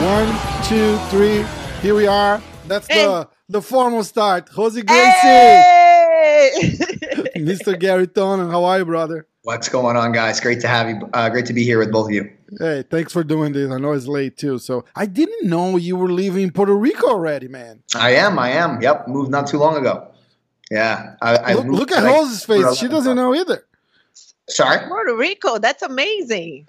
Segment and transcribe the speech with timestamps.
[0.00, 0.28] One,
[0.64, 1.44] two, three.
[1.82, 2.40] Here we are.
[2.66, 4.48] That's the the formal start.
[4.48, 6.50] Jose Gracie, Hey!
[7.36, 7.78] Mr.
[7.78, 8.50] Garry Tonon.
[8.50, 9.26] How are you, brother?
[9.42, 10.40] What's going on, guys?
[10.40, 11.08] Great to have you.
[11.12, 12.30] Uh, great to be here with both of you.
[12.58, 13.70] Hey, thanks for doing this.
[13.70, 14.58] I know it's late too.
[14.58, 17.82] So I didn't know you were leaving Puerto Rico already, man.
[17.94, 18.38] I am.
[18.38, 18.80] I am.
[18.80, 19.08] Yep.
[19.08, 20.08] Moved not too long ago.
[20.70, 21.14] Yeah.
[21.20, 22.76] I, I look moved look at like- Jose's face.
[22.78, 23.64] She doesn't know either.
[24.48, 24.86] Sorry.
[24.88, 26.66] Puerto Rico, that's amazing.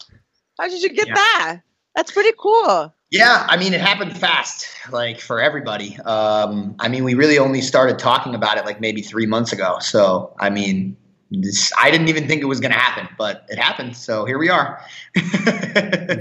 [0.60, 1.16] How did you get Yeah.
[1.16, 1.62] that?
[1.96, 2.94] That's pretty cool.
[3.12, 3.46] Yeah.
[3.50, 5.98] I mean, it happened fast, like for everybody.
[6.00, 9.78] Um, I mean, we really only started talking about it like maybe three months ago.
[9.80, 10.96] So, I mean,
[11.32, 13.96] this, I didn't even think it was going to happen, but it happened.
[13.96, 14.82] So here we are.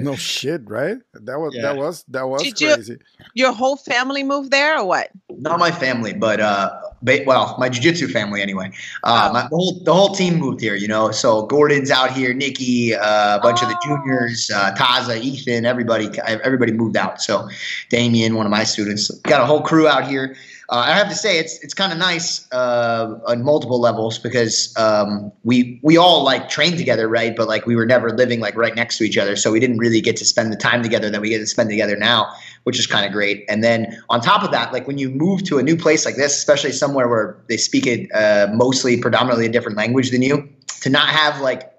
[0.01, 0.97] No shit, right?
[1.15, 1.63] That was Yeah.
[1.63, 2.99] that was that was Did you- crazy.
[3.35, 5.11] Your whole family moved there or what?
[5.29, 6.71] Not my family, but uh,
[7.03, 8.71] ba- well, my jujitsu family anyway.
[9.03, 11.11] Uh, my, the whole the whole team moved here, you know.
[11.11, 13.97] So Gordon's out here, Nikki, uh, a bunch of the Oh.
[13.99, 17.21] juniors, uh, Taza, Ethan, everybody, everybody moved out.
[17.21, 17.49] So
[17.89, 20.37] Damien, one of my students, got a whole crew out here.
[20.71, 24.73] Uh, I have to say, it's it's kind of nice uh, on multiple levels because
[24.77, 27.35] um, we we all like trained together, right?
[27.35, 29.79] But like we were never living like right next to each other, so we didn't
[29.79, 32.79] really get to spend the time together that we get to spend together now, which
[32.79, 33.45] is kind of great.
[33.49, 36.15] And then on top of that, like when you move to a new place like
[36.15, 40.49] this, especially somewhere where they speak it uh, mostly predominantly a different language than you,
[40.83, 41.73] to not have like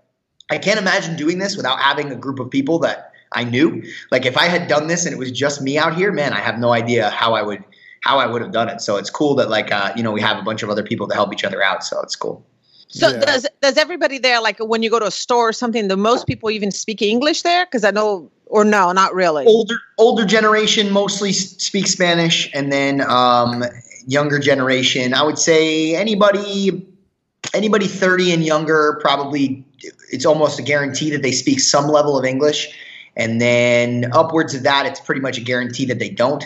[0.49, 3.83] I can't imagine doing this without having a group of people that I knew.
[4.11, 6.41] Like if I had done this and it was just me out here, man, I
[6.41, 7.63] have no idea how I would
[8.01, 8.81] how I would have done it.
[8.81, 11.07] So it's cool that like uh, you know we have a bunch of other people
[11.07, 11.83] to help each other out.
[11.83, 12.45] So it's cool.
[12.87, 13.19] So Yeah.
[13.19, 16.27] does does everybody there like when you go to a store or something, the most
[16.27, 17.65] people even speak English there?
[17.65, 19.45] Because I know or no, not really.
[19.45, 23.63] Older older generation mostly speak Spanish, and then um,
[24.05, 26.87] younger generation, I would say anybody
[27.53, 29.65] anybody 30 and younger probably
[30.11, 32.77] it's almost a guarantee that they speak some level of English.
[33.15, 36.45] And then upwards of that, it's pretty much a guarantee that they don't.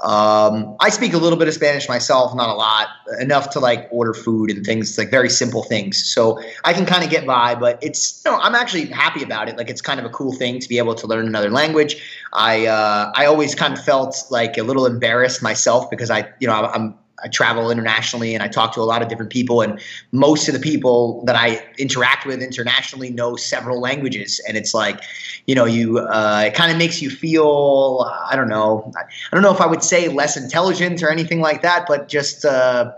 [0.00, 2.88] Um, I speak a little bit of Spanish myself, not a lot,
[3.20, 6.04] enough to like order food and things like very simple things.
[6.04, 9.48] So I can kind of get by, but it's you know I'm actually happy about
[9.48, 9.56] it.
[9.56, 11.96] Like it's kind of a cool thing to be able to learn another language.
[12.32, 16.46] I uh, I always kind of felt like a little embarrassed myself because I you
[16.46, 19.80] know I'm I travel internationally and I talk to a lot of different people, and
[20.12, 25.00] most of the people that I interact with internationally know several languages, and it's like,
[25.46, 29.42] you know, you uh, it kind of makes you feel I don't know, I don't
[29.42, 32.44] know if I would say less intelligent or anything like that, but just.
[32.44, 32.92] Uh,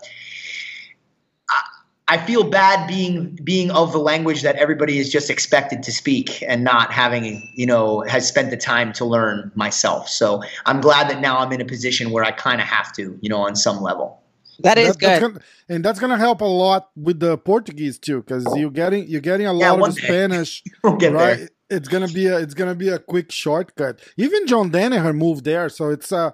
[2.10, 6.42] I feel bad being being of the language that everybody is just expected to speak
[6.48, 10.08] and not having you know has spent the time to learn myself.
[10.08, 13.16] So I'm glad that now I'm in a position where I kind of have to,
[13.20, 14.20] you know, on some level.
[14.60, 15.32] that is That- that's good.
[15.34, 19.20] gonna- and that's gonna help a lot with the Portuguese too, because you're getting you're
[19.20, 20.02] getting a Yeah, lot one of day.
[20.08, 21.38] Spanish, We'll get right?
[21.38, 21.48] there.
[21.70, 24.00] It's gonna be a it's gonna be a quick shortcut.
[24.16, 26.30] Even John Danaher moved there, so it's uh,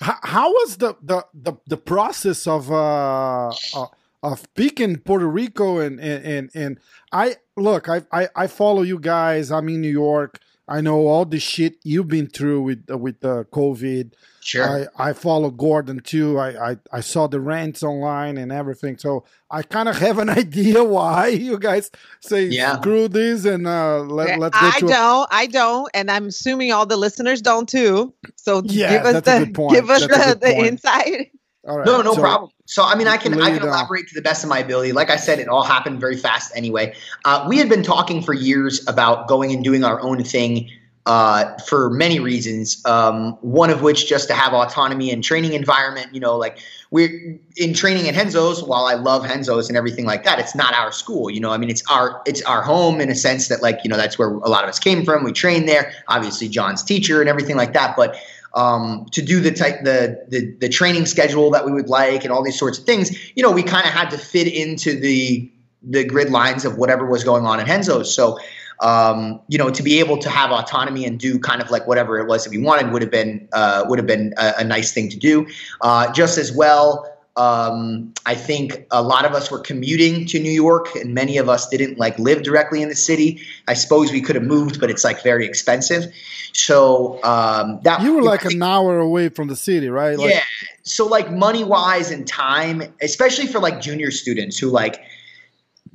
[0.00, 3.86] how, how was the the the, the process of uh, uh
[4.22, 6.80] of picking Puerto Rico and and and, and
[7.12, 9.50] I look, I, I I follow you guys.
[9.50, 10.40] I'm in New York.
[10.70, 14.12] I know all the shit you've been through with uh, with the COVID.
[14.40, 14.86] Sure.
[14.98, 16.38] I, I follow Gordon too.
[16.38, 18.96] I, I, I saw the rants online and everything.
[18.96, 21.90] So I kind of have an idea why you guys
[22.20, 22.78] say Yeah.
[22.78, 26.72] screw this and uh, let, let's get I to don't, I don't, and I'm assuming
[26.72, 28.14] all the listeners don't too.
[28.36, 29.74] So Yeah, give us that's a the good point.
[29.74, 31.30] give us That's the, the insight.
[31.68, 31.86] All right.
[31.86, 32.50] No, no so- problem.
[32.64, 33.68] So, I mean, I can I can down.
[33.68, 34.92] elaborate to the best of my ability.
[34.92, 36.94] Like I said, it all happened very fast anyway.
[37.24, 40.70] Uh, we had been talking for years about going and doing our own thing
[41.06, 42.84] uh, for many reasons.
[42.84, 46.08] Um, one of which just to have autonomy and training environment.
[46.12, 46.58] You know, like
[46.90, 48.62] we're in training at Renzo's.
[48.62, 51.30] While I love Renzo's and everything like that, it's not our school.
[51.30, 53.88] You know, I mean, it's our it's our home in a sense that like you
[53.88, 55.24] know that's where a lot of us came from.
[55.24, 55.90] We trained there.
[56.08, 58.14] Obviously, John's teacher and everything like that, but
[58.54, 62.32] um, to do the type the, the the training schedule that we would like and
[62.32, 65.50] all these sorts of things, you know, we kind of had to fit into the
[65.82, 68.12] the grid lines of whatever was going on in Renzo's.
[68.12, 68.38] So,
[68.80, 72.18] um, you know, to be able to have autonomy and do kind of like whatever
[72.18, 74.92] it was that we wanted would have been uh, would have been a, a nice
[74.92, 75.46] thing to do.
[75.80, 77.06] Uh, just as well.
[77.38, 81.48] Um, I think a lot of us were commuting to New York, and many of
[81.48, 83.40] us didn't like live directly in the city.
[83.68, 86.12] I suppose we could have moved, but it's like very expensive.
[86.52, 90.18] So um, that you were like an hour away from the city, right?
[90.18, 90.42] Like, yeah.
[90.82, 95.00] So like money wise and time, especially for like junior students who like.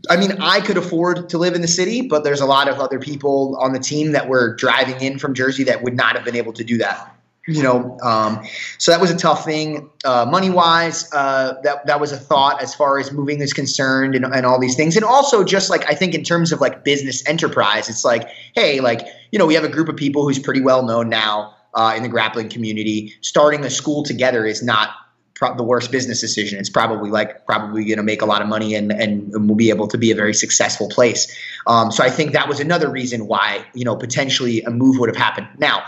[0.10, 2.80] I mean, I could afford to live in the city, but there's a lot of
[2.82, 6.26] other people on the team that were driving in from Jersey that would not have
[6.26, 7.14] been able to do that
[7.48, 8.44] you know um,
[8.78, 9.90] so that was a tough thing.
[10.06, 14.16] Uh, money wise uh, that that was a thought as far as moving is concerned
[14.16, 14.96] and, and all these things.
[14.96, 18.80] And also just like i think in terms of like business enterprise it's like hey
[18.80, 21.94] like you know we have a group of people who's pretty well known now uh,
[21.96, 23.14] in the grappling community.
[23.22, 24.90] Starting a school together is not
[25.34, 26.60] pro- the worst business decision.
[26.60, 29.56] It's probably like probably going to make a lot of money and, and, and we'll
[29.56, 31.34] be able to be a very successful place.
[31.68, 35.10] Um, so i think that was another reason why you know potentially a move would
[35.10, 35.48] have happened.
[35.58, 35.84] Now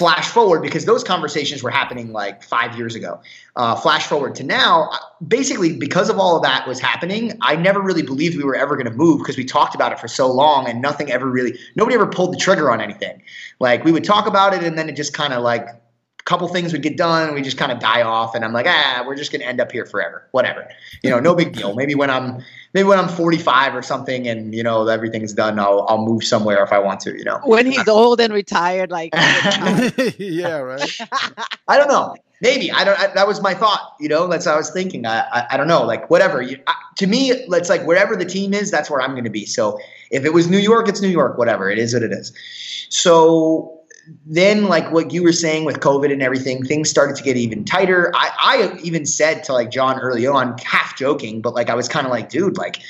[0.00, 3.20] flash forward because those conversations were happening like five years ago.
[3.54, 4.88] Uh, flash forward to now,
[5.28, 8.76] basically because of all of that was happening, I never really believed we were ever
[8.76, 11.58] going to move because we talked about it for so long and nothing ever really,
[11.76, 13.20] nobody ever pulled the trigger on anything.
[13.58, 15.66] Like we would talk about it and then it just kind of like
[16.24, 18.66] couple things would get done and we just kind of die off and I'm like,
[18.68, 20.26] ah, we're just going to end up here forever.
[20.32, 20.68] Whatever.
[21.02, 21.74] You know, no big deal.
[21.74, 22.42] Maybe when I'm
[22.74, 26.62] maybe when I'm 45 or something and you know everything's done, I'll I'll move somewhere
[26.62, 27.16] if I want to.
[27.16, 29.12] You know, when he's old and retired, like
[30.18, 30.98] yeah, right.
[31.68, 32.16] I don't know.
[32.42, 32.98] Maybe I don't.
[32.98, 33.96] I, that was my thought.
[34.00, 35.06] You know, that's what I was thinking.
[35.06, 35.84] I I, I don't know.
[35.84, 36.40] Like whatever.
[36.40, 39.30] You, I, to me, it's like wherever the team is, that's where I'm going to
[39.30, 39.46] be.
[39.46, 39.78] So
[40.10, 41.38] if it was New York, it's New York.
[41.38, 41.70] Whatever.
[41.70, 42.32] It is what it is.
[42.88, 43.79] So
[44.26, 47.64] then like what you were saying with COVID and everything, things started to get even
[47.64, 48.12] tighter.
[48.14, 51.88] I, I even said to like John early on, half joking, but like I was
[51.88, 52.80] kind of like, dude, like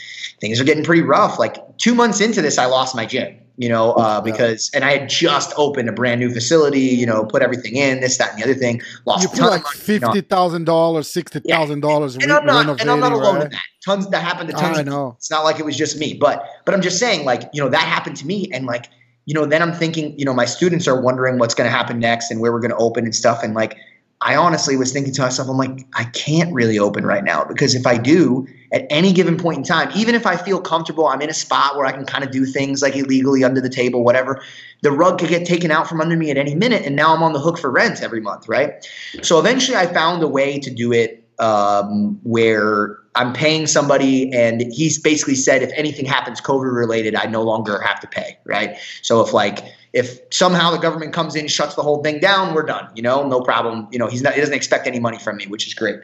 [0.41, 1.39] things are getting pretty rough.
[1.39, 4.97] Like two months into this, I lost my gym, you know, uh, because and I
[4.97, 8.39] had just opened a brand new facility, you know, put everything in this, that, and
[8.39, 8.81] the other thing.
[9.05, 13.01] Lost you put like fifty thousand dollars, sixty thousand dollars, and I'm not, and I'm
[13.01, 13.45] not alone right?
[13.45, 13.63] in that.
[13.85, 14.79] Tons that happened to tons.
[14.79, 15.15] I know.
[15.17, 17.69] It's not like it was just me, but but I'm just saying, like you know,
[17.71, 18.91] that happened to me, and like
[19.27, 21.99] you know, then I'm thinking, you know, my students are wondering what's going to happen
[21.99, 23.43] next and where we're going to open and stuff.
[23.43, 23.77] And like,
[24.23, 27.75] I honestly was thinking to myself, I'm like, I can't really open right now because
[27.75, 31.23] if I do at any given point in time, even if I feel comfortable, I'm
[31.23, 34.05] in a spot where I can kind of do things like illegally under the table,
[34.05, 34.43] whatever,
[34.83, 36.83] the rug could get taken out from under me at any minute.
[36.85, 38.87] And now I'm on the hook for rent every month, right?
[39.23, 44.73] So eventually I found a way to do it um, where I'm paying somebody, and
[44.73, 48.39] he's basically said if anything happens COVID related, I no longer have to pay.
[48.47, 48.79] Right.
[49.03, 49.63] So if like
[49.93, 52.89] if somehow the government comes in, shuts the whole thing down, we're done.
[52.95, 53.89] You know, no problem.
[53.93, 54.33] You know, he's not.
[54.33, 56.01] He doesn't expect any money from me, which is great.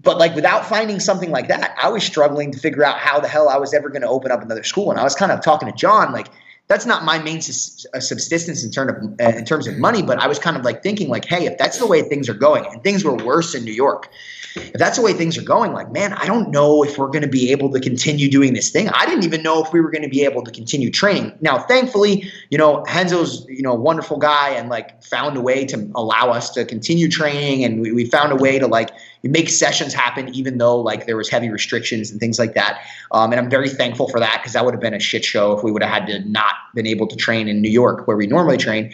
[0.00, 3.28] But like without finding something like that, I was struggling to figure out how the
[3.28, 4.90] hell I was ever going to open up another school.
[4.90, 6.28] And I was kind of talking to John, like
[6.72, 10.02] that's not my main uh, subsistence in terms of uh, in terms of money.
[10.02, 12.34] But I was kind of like thinking, like, hey, if that's the way things are
[12.34, 14.08] going, and things were worse in New York,
[14.56, 17.22] if that's the way things are going, like, man, I don't know if we're going
[17.22, 18.88] to be able to continue doing this thing.
[18.88, 21.32] I didn't even know if we were going to be able to continue training.
[21.40, 25.90] Now, thankfully, you know, Renzo's, you know, wonderful guy and like found a way to
[25.94, 27.64] allow us to continue training.
[27.64, 28.90] And we, we found a way to like
[29.22, 32.80] make sessions happen, even though like there was heavy restrictions and things like that.
[33.12, 35.56] Um, and I'm very thankful for that because that would have been a shit show
[35.56, 38.16] if we would have had to not been able to train in New York where
[38.16, 38.92] we normally train.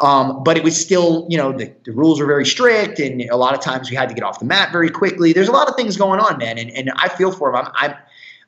[0.00, 3.36] Um, but it was still, you know, the, the, rules were very strict, and a
[3.36, 5.32] lot of times we had to get off the mat very quickly.
[5.32, 7.56] There's a lot of things going on, man, and, and I feel for him.
[7.56, 7.94] I'm, I'm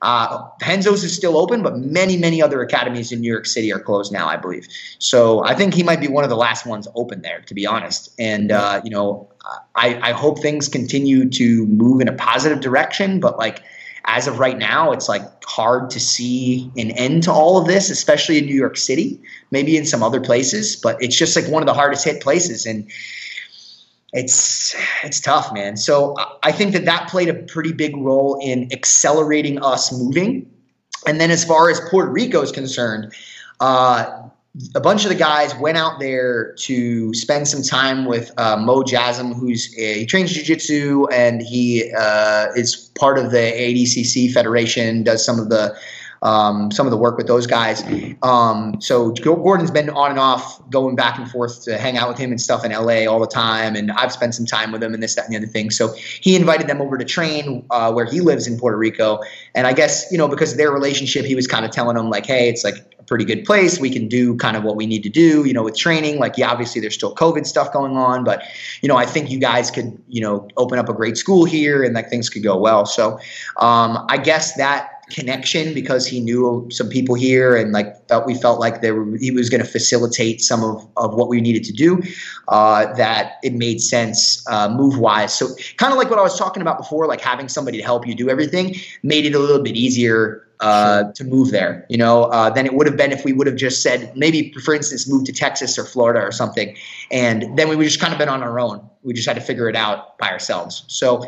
[0.03, 3.81] uh, Renzo's is still open, but many, many other academies in New York City are
[3.81, 4.67] closed now, I believe.
[4.99, 7.67] So I think he might be one of the last ones open there, to be
[7.67, 8.11] honest.
[8.19, 9.29] And uh, you know,
[9.75, 13.63] I, I hope things continue to move in a positive direction, but like
[14.05, 17.91] as of right now, it's like hard to see an end to all of this,
[17.91, 19.21] especially in New York City,
[19.51, 22.65] maybe in some other places, but it's just like one of the hardest hit places.
[22.65, 22.91] And
[24.13, 24.75] it's
[25.05, 25.77] it's tough, man.
[25.77, 30.51] So I think that that played a pretty big role in accelerating us moving.
[31.07, 33.13] And then as far as Puerto Rico is concerned,
[33.61, 34.29] uh,
[34.75, 38.83] a bunch of the guys went out there to spend some time with uh, Mo
[38.83, 45.05] Jassim, who's a, he trains jiu-jitsu and he uh, is part of the ADCC Federation,
[45.05, 45.75] does some of the
[46.23, 47.83] um, some of the work with those guys.
[48.23, 52.19] Um, so Gordon's been on and off, going back and forth to hang out with
[52.19, 54.93] him and stuff in LA all the time, and I've spent some time with him
[54.93, 55.71] and this, that, and the other thing.
[55.71, 59.21] So he invited them over to train uh, where he lives in Puerto Rico,
[59.55, 62.11] and I guess you know because of their relationship, he was kind of telling them
[62.11, 63.81] like, hey, it's like a pretty good place.
[63.81, 66.19] We can do kind of what we need to do, you know, with training.
[66.19, 68.43] Like, yeah, obviously there's still COVID stuff going on, but
[68.83, 71.83] you know, I think you guys could, you know, open up a great school here
[71.83, 72.85] and like things could go well.
[72.85, 73.19] So,
[73.57, 78.35] um, I guess that connection because he knew some people here and like felt we
[78.35, 81.65] felt like there were, he was going to facilitate some of, of what we needed
[81.65, 82.03] to do
[82.49, 86.39] uh, that it made sense uh, move wise so kind of like what i was
[86.39, 89.63] talking about before like having somebody to help you do everything made it a little
[89.63, 91.13] bit easier uh, sure.
[91.13, 93.57] to move there, you know, uh, than it would have been if we would have
[93.57, 96.77] just said maybe, for instance, move to Texas or Florida or something,
[97.11, 98.87] and then we would just kind of been on our own.
[99.03, 100.85] We just had to figure it out by ourselves.
[100.89, 101.25] So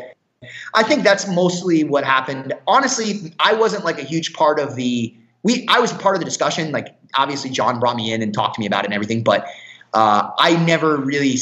[0.73, 2.53] I think that's mostly what happened.
[2.67, 5.65] Honestly, I wasn't like a huge part of the we.
[5.67, 6.71] I was part of the discussion.
[6.71, 9.47] Like obviously, John brought me in and talked to me about it and everything, but
[9.93, 11.37] uh, I never really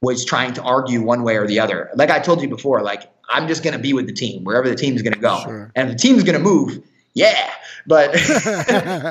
[0.00, 1.90] was trying to argue one way or the other.
[1.94, 4.68] Like I told you before, like I'm just going to be with the team wherever
[4.68, 5.72] the team is going to go, sure.
[5.74, 6.82] and if the team is going to move,
[7.18, 7.50] yeah.
[7.86, 8.12] But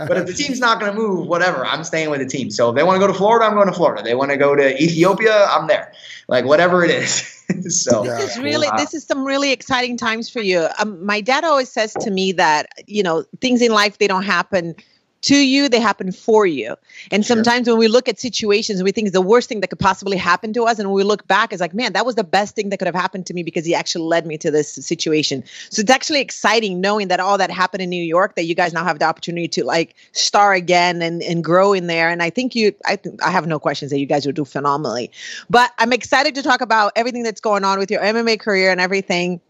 [0.08, 2.50] but if the team's not going to move, whatever, I'm staying with the team.
[2.52, 4.04] So if they want to go to Florida, I'm going to Florida.
[4.04, 5.92] They want to go to Ethiopia, I'm there.
[6.28, 7.34] Like whatever it is.
[7.84, 10.68] so this is really this is some really exciting times for you.
[10.80, 14.26] Um, my dad always says to me that you know things in life they don't
[14.26, 14.76] happen
[15.24, 16.76] to you, they happen for you.
[17.12, 17.36] And sure.
[17.36, 20.18] sometimes when we look at situations, we think it's the worst thing that could possibly
[20.18, 20.80] happen to us.
[20.80, 22.88] And when we look back, it's like, man, that was the best thing that could
[22.88, 25.44] have happened to me because he actually led me to this situation.
[25.70, 28.74] So it's actually exciting knowing that all that happened in New York, that you guys
[28.74, 32.10] now have the opportunity to like star again and, and grow in there.
[32.10, 35.12] And I think you, I, I have no questions that you guys will do phenomenally.
[35.50, 38.80] But I'm excited to talk about everything that's going on with your MMA career and
[38.80, 39.42] everything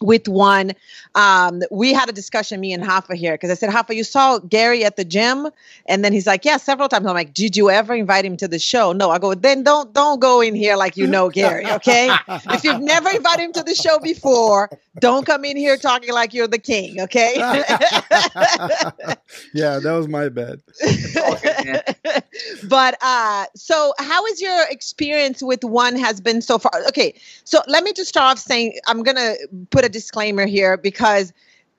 [0.00, 0.72] with one
[1.14, 4.38] um, we had a discussion me and Hafa here because i said Hafa, you saw
[4.38, 5.48] gary at the gym?
[5.86, 7.06] And then he's like yeah several times.
[7.06, 8.92] I'm like did you ever invite him to the show?
[8.92, 12.10] No i go then don't don't go in here like you know gary okay?
[12.28, 14.68] If you've never invited him to the show before
[15.00, 17.34] don't come in here talking like you're the king okay?
[19.54, 20.60] Yeah that was my bad
[22.64, 27.14] but uh so how is your experience with one has been so far okay
[27.44, 29.34] so let me just start off saying i'm gonna
[29.70, 31.32] put a disclaimer here because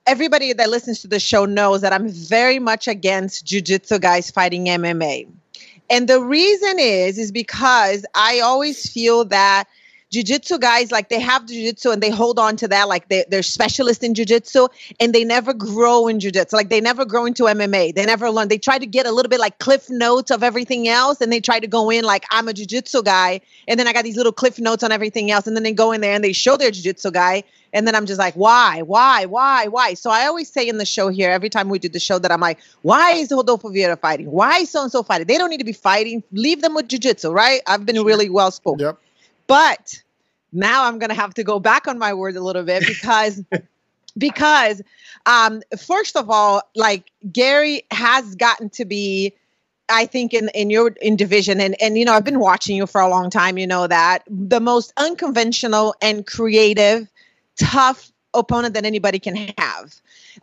[0.08, 4.66] everybody that listens to the show knows that I'm very much against jujitsu guys fighting
[4.66, 5.28] MMA.
[5.90, 9.66] And the reason is, is because I always feel that
[10.12, 13.44] jiu-jitsu guys like they have jiu-jitsu and they hold on to that like they, they're
[13.44, 14.68] specialists in jiu-jitsu
[15.00, 18.48] and they never grow in jiu-jitsu like they never grow into mma they never learn
[18.48, 21.42] they try to get a little bit like cliff notes of everything else and they
[21.42, 24.32] try to go in like i'm a jiu-jitsu guy and then i got these little
[24.32, 26.72] cliff notes on everything else and then they go in there and they show their
[26.72, 29.94] jiu-jitsu guy and then I'm just like, why, why, why, why?
[29.94, 32.32] So I always say in the show here, every time we do the show, that
[32.32, 34.32] I'm like, why is Rodolfo Vieira fighting?
[34.32, 35.28] Why so and so fighting?
[35.28, 36.24] They don't need to be fighting.
[36.32, 37.62] Leave them with jujitsu, right?
[37.68, 38.80] I've been really well spoken.
[38.86, 39.00] Yep.
[39.48, 40.02] But
[40.52, 43.44] now I'm going to have to go back on my word a little bit because.
[44.18, 44.82] because
[45.28, 49.34] um, first of all like gary has gotten to be
[49.90, 52.88] I think in in your in division and and you know I've been watching you
[52.88, 57.08] for a long time you know that the most unconventional and creative
[57.60, 59.96] tough opponent that anybody can have.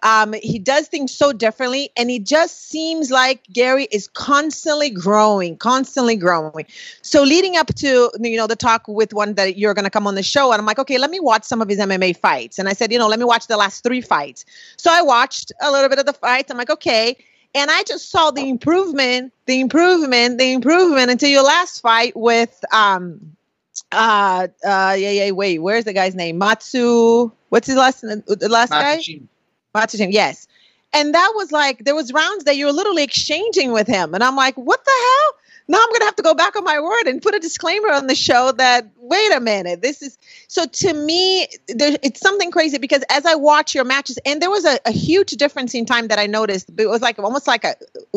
[0.03, 5.57] Um, he does things so differently, and he just seems like Gary is constantly growing,
[5.57, 6.67] constantly growing.
[7.03, 10.07] So leading up to you know the talk with one that you're going to come
[10.07, 12.59] on the show, and I'm like, okay, let me watch some of his MMA fights.
[12.59, 14.45] And I said, you know, let me watch the last three fights.
[14.77, 16.51] So I watched a little bit of the fights.
[16.51, 17.17] I'm like, okay.
[17.57, 22.65] And I just saw the improvement, the improvement, the improvement until your last fight with
[22.73, 23.37] um
[23.95, 28.23] uh uh yeah yeah wait where's the guy's name matsu what's his last name?
[28.27, 29.27] the last Matsushima.
[29.75, 30.49] guy Matsushima, yes
[30.93, 34.23] and that was like there was rounds that you were literally exchanging with him and
[34.25, 35.35] i'm like what the hell
[35.67, 37.91] now I'm going to have to go back on my word and put a disclaimer
[37.91, 40.19] on the show that wait a minute, this is
[40.49, 44.51] so to me, there, it's something crazy because as I watch your matches, and there
[44.51, 46.71] was a, a, huge difference in time that I noticed.
[46.77, 47.75] It was like almost like a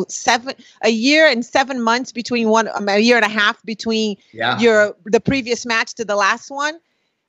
[0.07, 4.17] seven, a year and seven months between one, um, a year and a half between
[4.31, 4.59] yeah.
[4.59, 6.79] your the previous match to the last one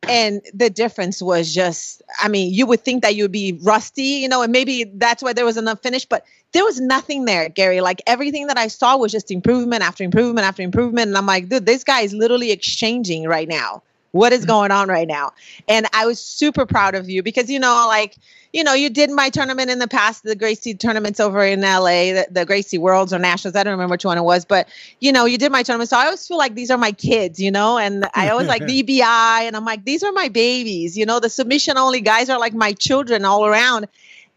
[0.04, 4.02] and the difference was just i mean you would think that you would be rusty
[4.02, 7.48] you know and maybe that's why there was enough finish but there was nothing there
[7.50, 7.80] gary.
[7.80, 11.08] Like everything that i saw was just improvement after improvement after improvement.
[11.08, 14.48] And i'm like dude this guy is literally exchanging right now what is mm-hmm.
[14.48, 15.30] going on right now
[15.68, 18.16] and i was super proud of you because you know like
[18.52, 21.84] you know you did my tournament in the past the gracie tournaments over in la
[21.84, 24.68] the, the gracie worlds or nationals i don't remember which one it was but
[25.00, 27.38] you know you did my tournament so i always feel like these are my kids
[27.38, 30.96] you know and i always like the ebi and i'm like these are my babies
[30.96, 33.86] you know the submission only guys are like my children all around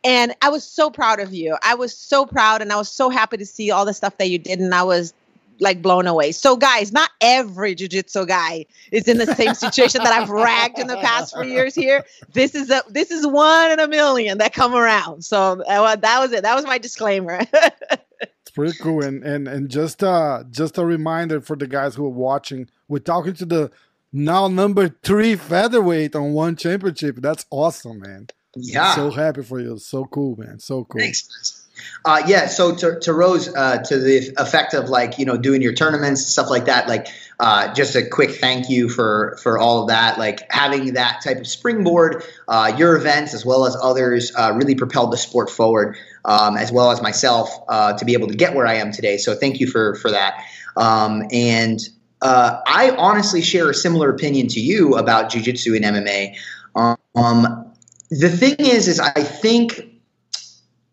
[0.03, 1.57] and I was so proud of you.
[1.61, 4.29] I was so proud and I was so happy to see all the stuff that
[4.29, 4.59] you did.
[4.59, 5.13] And I was
[5.61, 6.31] like blown away.
[6.33, 10.87] So, guys, not every jujitsu guy is in the same situation that I've ragged in
[10.87, 12.03] the past few years here.
[12.33, 15.23] This is a this is one in a million that come around.
[15.23, 16.43] So uh, that was it.
[16.43, 17.39] That was my disclaimer.
[18.21, 22.05] it's pretty cool, and and and just uh just a reminder for the guys who
[22.05, 22.67] are watching.
[22.87, 23.71] We're talking to the
[24.11, 27.17] now number three featherweight on one championship.
[27.17, 28.27] That's awesome, man.
[28.55, 28.95] Yeah.
[28.95, 29.77] So happy for you.
[29.77, 30.59] So cool, man.
[30.59, 31.01] So cool.
[31.01, 31.60] Thanks.
[32.03, 35.61] Uh, yeah, so to, to Rose, uh, to the effect of like you know doing
[35.61, 37.07] your tournaments stuff like that, like
[37.39, 40.17] uh, just a quick thank you for for all of that.
[40.17, 44.73] Like having that type of springboard, uh, your events as well as others uh, really
[44.73, 48.55] propelled the sport forward, um, as well as myself uh, to be able to get
[48.55, 49.17] where I am today.
[49.17, 50.43] So thank you for for that.
[50.75, 51.79] Um, and
[52.23, 56.35] I honestly share a similar opinion to you about jujitsu and MMA.
[57.15, 57.71] Um,
[58.11, 59.90] the thing is, is I think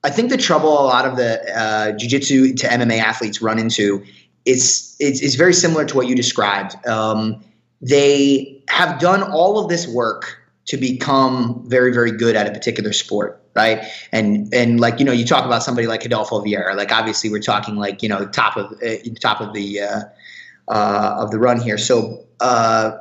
[0.09, 4.03] I think the trouble a lot of the uh, jiu-jitsu to MMA athletes run into
[4.47, 6.75] is, is, very similar to what you described.
[6.87, 7.45] Um,
[7.83, 12.95] they have done all of this work to become very, very good at a particular
[12.95, 13.85] sport, right?
[14.11, 16.75] And and like you know, you talk about somebody like Rodolfo Vieira.
[16.75, 20.00] Like obviously, we're talking like you know, top of uh, top of the uh,
[20.69, 21.77] uh, of the run here.
[21.77, 22.93] So uh,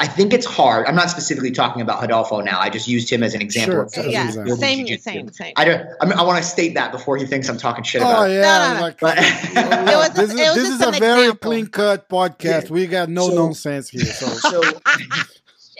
[0.00, 0.86] I think it's hard.
[0.86, 2.60] I'm not specifically talking about Rodolfo now.
[2.60, 3.88] I just used him as an example.
[3.92, 4.54] Sure, yeah, Exactly.
[4.56, 5.52] same, same, same.
[5.56, 5.86] I don't.
[6.00, 8.30] I, mean, I want to state that before he thinks I'm talking shit Oh about.
[8.30, 8.34] it.
[8.34, 8.80] yeah, No, no, no.
[8.82, 11.50] like But It was- this is it was this is a an very example.
[11.50, 12.64] clean cut podcast.
[12.68, 12.70] Yeah.
[12.72, 14.04] We got no So- nonsense here.
[14.04, 14.62] So so,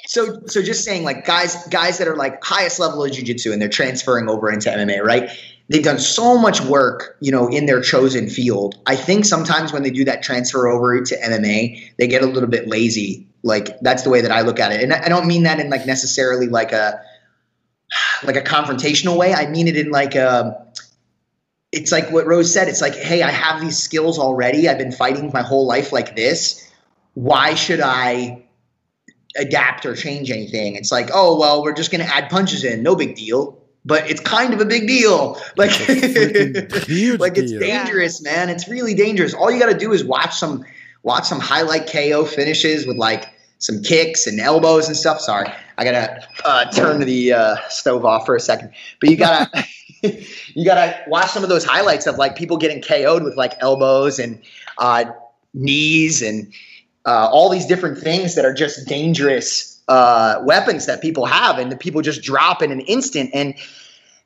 [0.07, 3.61] so, so just saying, like guys, guys that are like highest level of jujitsu and
[3.61, 5.31] they're transferring over into MMA, right?
[5.69, 8.77] They've done so much work, you know, in their chosen field.
[8.87, 12.49] I think sometimes when they do that transfer over to MMA, they get a little
[12.49, 13.27] bit lazy.
[13.43, 15.71] Like that's the way that I look at it, and I don't mean that in
[15.71, 17.01] like necessarily like a
[18.25, 19.33] like a confrontational way.
[19.33, 20.67] I mean it in like a
[21.73, 22.69] it's like what Rose said.
[22.69, 24.69] It's like, hey, I have these skills already.
[24.69, 26.71] I've been fighting my whole life like this.
[27.15, 28.43] Why should I
[29.37, 30.77] adapt or change anything?
[30.77, 32.83] It's like, oh well, we're just going to add punches in.
[32.83, 33.57] No big deal.
[33.85, 35.41] But it's kind of a big deal.
[35.57, 37.61] Like, like it's deal.
[37.61, 38.51] dangerous, man.
[38.51, 39.33] It's really dangerous.
[39.35, 40.65] All you got to do is watch some
[41.03, 45.21] watch some highlight KO finishes with like some kicks and elbows and stuff.
[45.21, 48.73] Sorry, I gotta uh, turn the uh, stove off for a second.
[49.01, 49.65] But you gotta
[50.03, 54.19] you gotta watch some of those highlights of like people getting KO'd with like elbows
[54.19, 54.41] and
[54.79, 55.07] uh,
[55.55, 56.53] knees and
[57.05, 61.73] uh, all these different things that are just dangerous uh, weapons that people have, and
[61.73, 63.55] the people just drop in an instant and.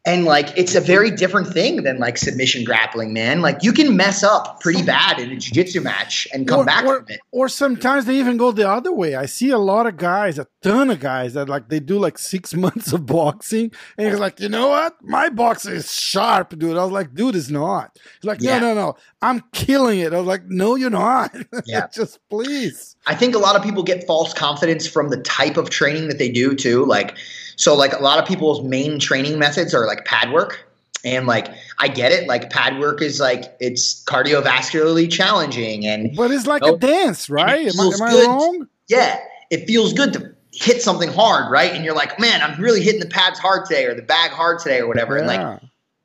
[0.04, 3.40] And like it's a very different thing than like submission grappling, man.
[3.40, 6.84] Like you can mess up pretty bad in a jiu-jitsu match and come or, back
[6.84, 7.20] or, from it.
[7.30, 9.14] or sometimes they even go the other way.
[9.14, 12.18] I see a lot of guys, a ton of guys that like they do like
[12.18, 16.76] six months of boxing, and he's like, you know what, my boxing is sharp, dude.
[16.76, 17.96] I was like, dude, it's not.
[18.20, 18.58] He's like, Yeah.
[18.58, 20.12] no, no, no, I'm killing it.
[20.12, 21.32] I was like, no, you're not.
[21.64, 21.86] Yeah.
[21.94, 22.96] just please.
[23.06, 26.18] I think a lot of people get false confidence from the type of training that
[26.18, 26.84] they do too.
[26.86, 27.16] Like,
[27.56, 30.66] so like a lot of people's main training methods are like pad work.
[31.04, 32.28] And like, I get it.
[32.28, 37.66] Like pad work is like, it's cardiovascularly challenging and But it's like a dance, right?
[37.66, 38.68] Am I, am I wrong?
[38.88, 39.18] yeah,
[39.50, 41.72] it feels good to hit something hard, right?
[41.72, 44.60] And you're like, man, I'm really hitting the pads hard today or the bag hard
[44.60, 45.16] today or whatever.
[45.16, 45.60] And like,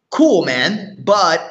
[0.10, 0.98] cool, man.
[1.04, 1.48] But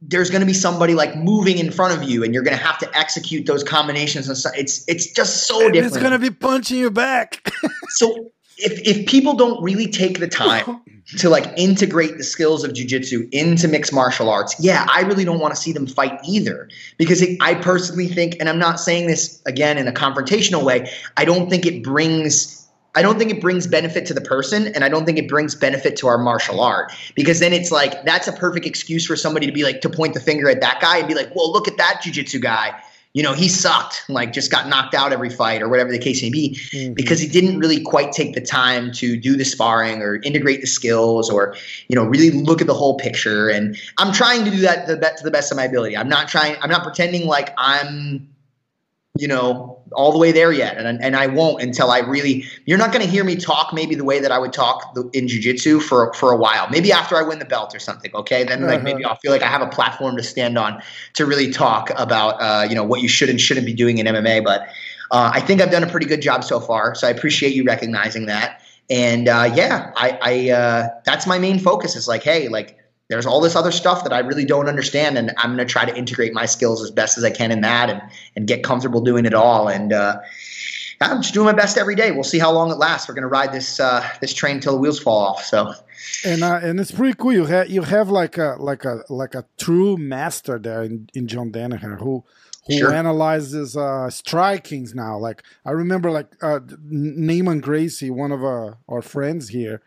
[0.00, 2.62] there's going to be somebody like moving in front of you, and you're going to
[2.62, 4.28] have to execute those combinations.
[4.28, 5.94] And so it's it's just so And different.
[5.94, 7.50] it's gonna be punching you back.
[7.88, 10.80] so if if people don't really take the time
[11.18, 15.40] to like integrate the skills of jujitsu into mixed martial arts, yeah, I really don't
[15.40, 16.68] want to see them fight either.
[16.96, 20.90] Because it, I personally think, and I'm not saying this again in a confrontational way,
[21.16, 22.60] I don't think it brings.
[22.96, 25.56] I don't think it brings benefit to the person, and I don't think it brings
[25.56, 26.92] benefit to our martial art.
[27.16, 30.14] Because then it's like that's a perfect excuse for somebody to be like to point
[30.14, 32.80] the finger at that guy and be like, "Well, look at that jujitsu guy.
[33.14, 34.04] You know, he sucked.
[34.08, 36.94] Like, just got knocked out every fight, or whatever the case may be." Mhm.
[36.94, 40.66] because he didn't really quite take the time to do the sparring or integrate the
[40.66, 41.54] skills or
[41.88, 45.24] you know really look at the whole picture and i'm trying to do that to
[45.24, 48.26] the best of my ability i'm not trying i'm not pretending like i'm
[49.16, 52.78] you know all the way there yet and, and i won't until i really you're
[52.78, 55.78] not going to hear me talk maybe the way that i would talk in jiu-jitsu
[55.78, 58.76] for for a while maybe after i win the belt or something okay then like
[58.76, 58.82] Uh-huh.
[58.84, 62.34] maybe i'll feel like i have a platform to stand on to really talk about
[62.42, 64.66] uh, you know what you should and shouldn't be doing in mma but
[65.10, 67.62] uh, I think I've done a pretty good job so far, so I appreciate you
[67.62, 68.62] recognizing that.
[68.90, 71.94] And uh, yeah, I, I uh, that's my main focus.
[71.94, 75.32] Is like, hey, like there's all this other stuff that I really don't understand, and
[75.38, 78.02] I'm gonna try to integrate my skills as best as I can in that, and
[78.36, 79.68] and get comfortable doing it all.
[79.68, 80.20] And uh,
[81.00, 82.10] I'm just doing my best every day.
[82.12, 83.08] We'll see how long it lasts.
[83.08, 85.44] We're gonna ride this uh, this train till the wheels fall off.
[85.44, 85.74] So
[86.24, 87.32] and uh, and it's pretty cool.
[87.32, 91.28] You have you have like a like a like a true master there in, in
[91.28, 92.24] John Danaher who
[92.66, 92.92] who Sure.
[92.92, 95.18] analyzes uh, strikings now.
[95.18, 96.60] Like I remember, like uh,
[97.60, 99.82] Gracie, one of our, our friends here.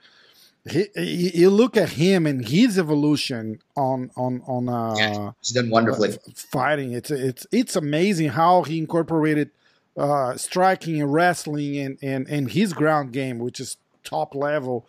[0.69, 5.51] He, he, you look at him and his evolution on on on uh, yeah, he's
[5.51, 6.09] done wonderfully.
[6.09, 6.93] f- fighting.
[6.93, 9.51] It's it's it's amazing how he incorporated
[9.97, 14.85] uh, striking and wrestling and, and and his ground game, which is top level,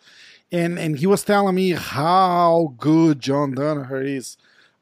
[0.51, 4.37] and and he was telling me how good John Danaher is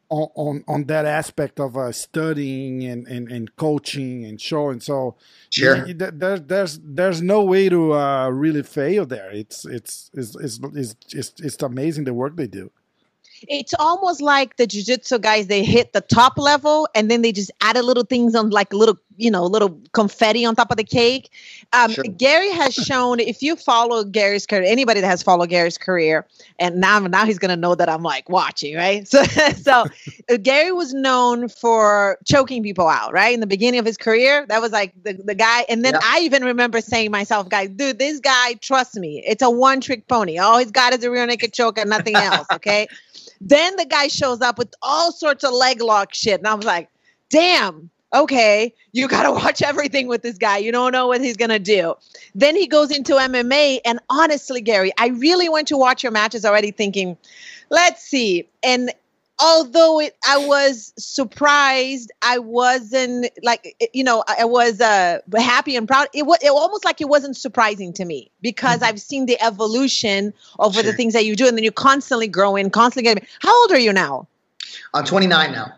[0.09, 4.79] on on, on that aspect of uh, studying and, and and coaching and showing.
[4.79, 5.15] So
[5.49, 5.75] Sure.
[5.85, 9.31] y- y- there, there's there's no way to uh, really fail there.
[9.31, 12.71] It's it's it's it's it's, it's, it's amazing the work they do.
[13.47, 17.51] It's almost like the jujitsu guys they hit the top level and then they just
[17.61, 20.83] added little things on like a little you know little confetti on top of the
[20.83, 21.29] cake.
[21.73, 22.03] Um, Sure.
[22.03, 26.25] gary has shown if you follow gary's career anybody that has followed gary's career
[26.59, 29.07] and now now he's gonna know that i'm like watching right?
[29.07, 29.23] So
[29.55, 29.85] so
[30.41, 33.33] gary was known for choking people out right?
[33.33, 35.99] In the beginning of his career that was like the, the guy and then Yeah.
[36.03, 40.07] i even remember saying myself guys dude this guy trust me it's a one trick
[40.07, 40.37] pony.
[40.37, 42.87] All he's got is a rear naked choke and nothing else okay
[43.41, 46.39] then the guy shows up with all sorts of leg lock shit.
[46.39, 46.89] And I was like,
[47.29, 50.57] damn, okay, you got to watch everything with this guy.
[50.57, 51.95] You don't know what he's going to do.
[52.35, 53.79] Then he goes into MMA.
[53.85, 57.17] And honestly, Gary, I really went to watch your matches already thinking,
[57.69, 58.47] let's see.
[58.63, 58.91] And
[59.39, 65.87] although it, I was surprised, I wasn't like, you know, I was uh, happy and
[65.87, 66.07] proud.
[66.13, 70.33] It was it almost like it wasn't surprising to me because I've seen the evolution
[70.59, 73.27] over the things that you do, and then you constantly growing, constantly getting.
[73.39, 74.27] How old are you now?
[74.93, 75.73] I'm 29 now.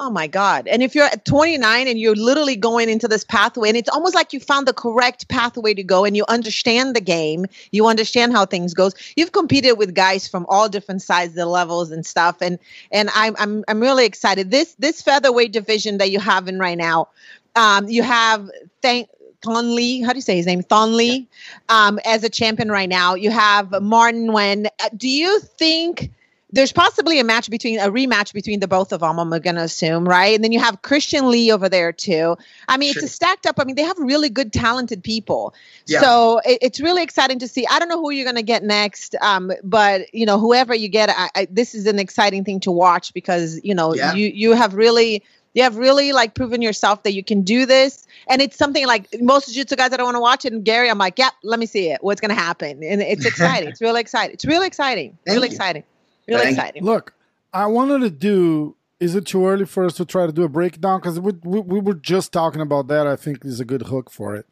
[0.00, 0.68] Oh my God.
[0.68, 4.14] And if you're at 29 and you're literally going into this pathway, and it's almost
[4.14, 8.30] like you found the correct pathway to go and you understand the game, you understand
[8.30, 8.94] how things goes.
[9.16, 12.40] You've competed with guys from all different sizes, the levels and stuff.
[12.40, 12.60] And
[12.92, 14.52] and I'm I'm I'm really excited.
[14.52, 17.08] This this featherweight division that you have in right now,
[17.56, 18.48] um, you have
[18.80, 19.08] thank
[19.42, 20.62] Thanh Le, how do you say his name?
[20.62, 21.26] Thanh Le,
[21.68, 23.16] um, as a champion right now.
[23.16, 24.66] You have Martin Nguyen.
[24.66, 26.12] Uh, do you think
[26.50, 29.18] there's possibly a match between a rematch between the both of them?
[29.18, 30.34] I'm gonna assume, right?
[30.34, 32.36] And then you have Christian Lee over there too.
[32.66, 33.02] I mean, Sure.
[33.02, 33.56] it's a stacked up.
[33.60, 35.54] I mean, they have really good, talented people.
[35.86, 36.00] Yeah.
[36.00, 37.66] So it, it's really exciting to see.
[37.66, 41.10] I don't know who you're gonna get next, um, but you know, whoever you get,
[41.10, 44.14] I, I, this is an exciting thing to watch because you know Yeah.
[44.14, 45.22] you you have really
[45.54, 49.08] you have really like proven yourself that you can do this and it's something like
[49.20, 51.58] most jiu-jitsu guys that I want to watch it and Gary I'm like yep let
[51.58, 55.18] me see it what's gonna happen and it's exciting it's really exciting it's really exciting
[55.26, 55.54] Thank really you.
[55.54, 55.82] exciting
[56.28, 56.62] really Thank you.
[56.62, 57.14] exciting Look,
[57.52, 58.76] I wanted to do.
[59.00, 61.00] Is it too early for us to try to do a breakdown?
[61.00, 63.06] Because we, we we were just talking about that.
[63.06, 64.46] I think is a good hook for it.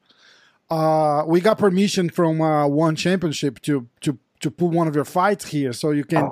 [0.70, 5.04] Uh, we got permission from uh, one championship to to to put one of your
[5.04, 6.30] fights here, so you can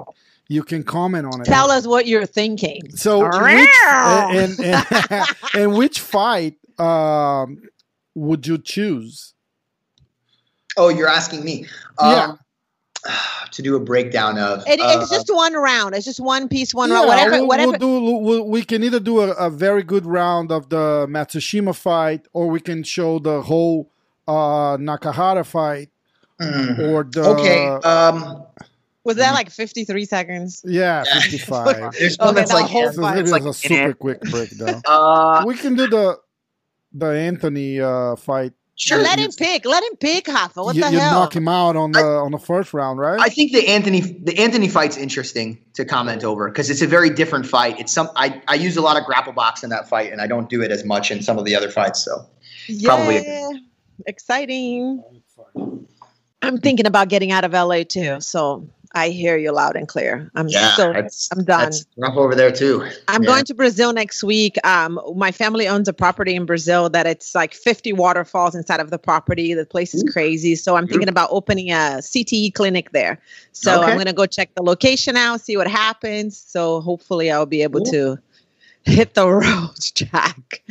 [0.48, 1.44] you can comment on it.
[1.44, 7.62] tell us what you're thinking So which, and, and, and which fight um,
[8.14, 9.34] would you choose?
[10.76, 11.66] Oh, you're asking me.
[11.98, 12.38] Um,
[13.52, 14.64] To do a breakdown of.
[14.66, 17.46] it, uh, it's just one round it's just one piece one Yeah, round whatever we'll,
[17.46, 18.16] whatever we'll do.
[18.18, 22.48] We'll, we can either do a, a very good round of the Matsushima fight, or
[22.48, 23.90] we can show the whole
[24.26, 25.90] uh, Nakahara fight,
[26.40, 27.68] mm, or the okay.
[27.86, 28.44] Um,
[29.04, 31.20] was that like 53 seconds yeah, Yeah.
[31.20, 31.92] fifty-five.
[31.98, 32.70] there's one Okay, that's that like.
[32.70, 33.14] whole So fight.
[33.16, 34.82] maybe it's like a super quick breakdown.
[34.88, 36.18] Uh, we can do the
[36.92, 38.52] the Anthony uh, fight.
[38.76, 38.98] Sure.
[38.98, 40.64] let him pick let him pick Hafa.
[40.64, 43.20] what you, the you hell knock him out on the on the first round, right?
[43.20, 47.10] I think the Anthony the Anthony fight's interesting to comment over because it's a very
[47.10, 47.78] different fight.
[47.80, 50.26] It's some I, I use a lot of grapple box in that fight and I
[50.26, 52.04] don't do it as much in some of the other fights.
[52.04, 52.26] So
[52.84, 53.50] Probably yeah
[54.06, 55.02] exciting
[56.42, 58.20] I'm thinking about getting out of LA too.
[58.20, 60.30] So I hear you loud and clear.
[60.36, 61.70] I'm so I'm done.
[61.70, 62.84] That's rough over there too.
[63.08, 63.28] I'm Yeah.
[63.28, 64.56] going to Brazil next week.
[64.64, 68.90] Um, my family owns a property in Brazil that it's like 50 waterfalls inside of
[68.90, 69.52] the property.
[69.52, 70.12] The place is Ooh.
[70.12, 70.54] crazy.
[70.54, 73.18] So I'm thinking about opening a CTE clinic there.
[73.52, 73.90] So Okay.
[73.90, 76.38] I'm going to go check the location out, see what happens.
[76.38, 77.92] So hopefully I'll be able Cool.
[77.92, 78.18] to
[78.84, 80.62] hit the road, Jack.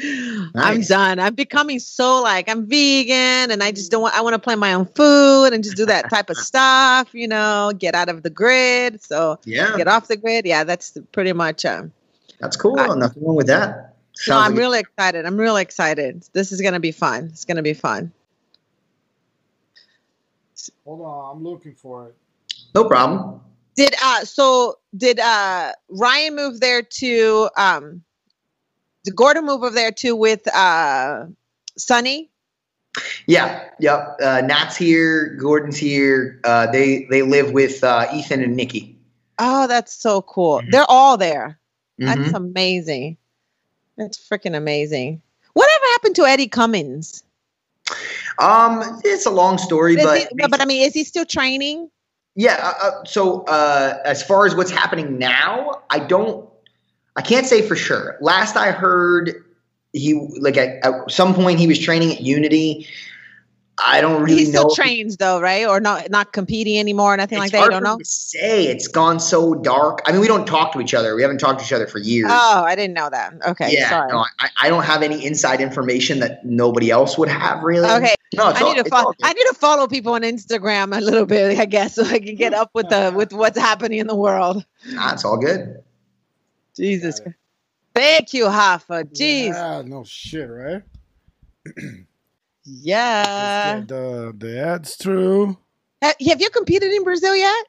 [0.55, 1.19] I'm done.
[1.19, 4.59] I'm becoming so like I'm vegan and I just don't want I want to plant
[4.59, 8.23] my own food and just do that type of stuff, you know, get out of
[8.23, 9.01] the grid.
[9.03, 10.45] So Yeah, get off the grid.
[10.45, 11.91] Yeah, that's pretty much um
[12.39, 12.79] that's cool.
[12.79, 13.95] I- Nothing wrong with that.
[14.27, 15.25] no, I'm like- really excited.
[15.25, 16.23] I'm really excited.
[16.33, 17.25] This is gonna be fun.
[17.31, 18.11] It's gonna be fun.
[20.85, 22.15] Hold on, I'm looking for it.
[22.75, 23.41] no problem.
[23.75, 28.03] Did uh so did uh Ryan move there to um
[29.03, 31.25] did Gordon move over there too with uh
[31.77, 32.29] Sonny?
[33.25, 34.17] Yeah, yep.
[34.21, 35.35] Uh, Nat's here.
[35.39, 36.39] Gordon's here.
[36.43, 38.95] Uh, they they live with uh, Ethan and Nikki.
[39.39, 40.61] Oh, that's so cool.
[40.61, 40.71] Mhm.
[40.71, 41.59] They're all there.
[41.97, 42.35] That's Mhm.
[42.35, 43.17] amazing.
[43.97, 45.21] That's freaking amazing.
[45.53, 47.23] Whatever happened to Eddie Cummings?
[48.39, 51.89] Um, it's a long story, but he- but I mean, is he still training?
[52.35, 52.59] Yeah.
[52.61, 56.49] Uh, uh, so uh, as far as what's happening now, I don't,
[57.15, 58.17] I can't say for sure.
[58.21, 59.43] Last I heard,
[59.93, 62.87] he like at, at some point he was training at Unity.
[63.77, 64.75] I don't really he still know.
[64.75, 65.65] trains though, right?
[65.67, 67.59] Or not not competing anymore, or nothing like that.
[67.59, 67.97] Hard don't know.
[68.03, 69.99] say it's gone so dark.
[70.05, 71.15] I mean, we don't talk to each other.
[71.15, 72.29] We haven't talked to each other for years.
[72.31, 73.33] Oh, I didn't know that.
[73.47, 74.11] Okay, yeah, sorry.
[74.11, 77.89] no, I, I don't have any inside information that nobody else would have really.
[77.89, 79.13] Okay, no, it's I all, need to follow.
[79.23, 82.35] I need to follow people on Instagram a little bit, I guess, so I can
[82.35, 84.65] get up with the with what's happening in the world.
[84.91, 85.83] Nah, it's all good.
[86.75, 87.21] Jesus.
[87.93, 89.03] Thank you, Hafa.
[89.13, 89.49] Jeez.
[89.49, 90.81] Yeah, no shit, right?
[92.65, 93.75] Yeah.
[93.75, 95.57] Let's the the ads through.
[96.03, 97.65] Ha- Have you competed in Brazil yet?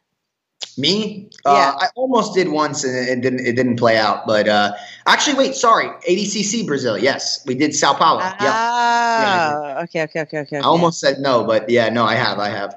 [0.76, 1.30] Me?
[1.46, 1.52] Yeah.
[1.52, 4.26] Uh, I almost did once and it didn't it didn't play out.
[4.26, 4.72] But uh,
[5.06, 6.98] actually, wait, sorry, ADCC Brazil.
[6.98, 8.20] Yes, we did Sao Paulo.
[8.20, 10.56] yeah, Ah, okay, okay, okay, okay.
[10.56, 10.66] I okay.
[10.66, 12.74] almost said no, but yeah, no, I have, I have.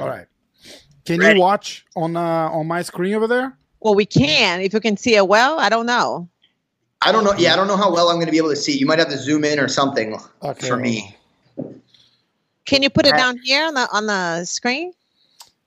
[0.00, 0.26] All right.
[1.04, 1.34] Can Ready.
[1.36, 3.56] you watch on uh, on my screen over there?
[3.80, 5.60] Well, we can if you can see it well.
[5.60, 6.28] I don't know.
[7.00, 7.32] I don't know.
[7.38, 8.76] Yeah, I don't know how well I'm going to be able to see.
[8.76, 10.66] You might have to zoom in or something Okay.
[10.66, 11.16] for me.
[12.66, 14.92] Can you put it down here on the on the screen?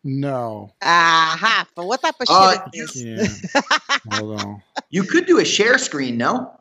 [0.03, 0.73] No.
[0.81, 3.03] Ah, But What type of shit Uh, is this?
[3.03, 3.99] Yeah.
[4.09, 4.61] Hold on.
[4.89, 6.57] You could do a share screen, no?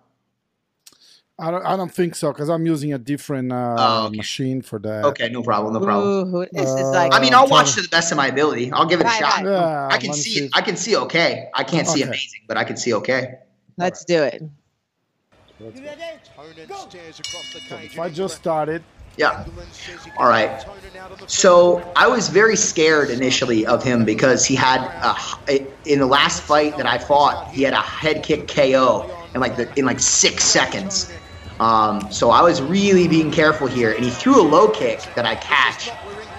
[1.39, 1.65] I don't.
[1.65, 4.17] I don't think so because I'm using a different uh, Oh, okay.
[4.19, 5.05] machine for that.
[5.07, 6.35] Okay, no problem, no problem.
[6.37, 7.15] Ooh, this is Uh, like.
[7.15, 8.71] I mean, I'll Uh, watch to the best of my ability.
[8.73, 9.37] I'll give it a Right, shot.
[9.37, 9.45] right.
[9.47, 9.89] Yeah.
[9.91, 10.51] I can let me see.
[10.53, 11.49] I can see okay.
[11.55, 12.09] I can't see Okay.
[12.09, 13.37] amazing, but I can see okay.
[13.79, 14.43] let's do it.
[17.89, 18.83] If I just started,
[19.17, 19.45] Yeah.
[20.19, 20.65] All right.
[21.27, 24.81] So I was very scared initially of him because he had
[25.49, 29.41] a, in the last fight that I fought, he had a head kick KO in
[29.41, 31.13] like the in like six seconds.
[31.59, 35.27] Um, so I was really being careful here, and he threw a low kick that
[35.27, 35.91] I catch.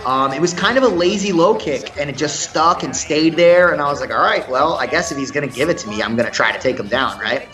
[0.05, 3.35] Um, it was kind of a lazy low kick, and it just stuck and stayed
[3.35, 3.71] there.
[3.71, 5.87] And I was like, all right, well, I guess if he's gonna give it to
[5.89, 7.47] me, I'm gonna try to take him down, right?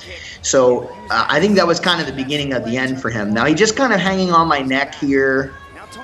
[0.47, 3.33] So uh, I think that was kind of the beginning of the end for him.
[3.33, 5.53] Now he's just kind of hanging on my neck here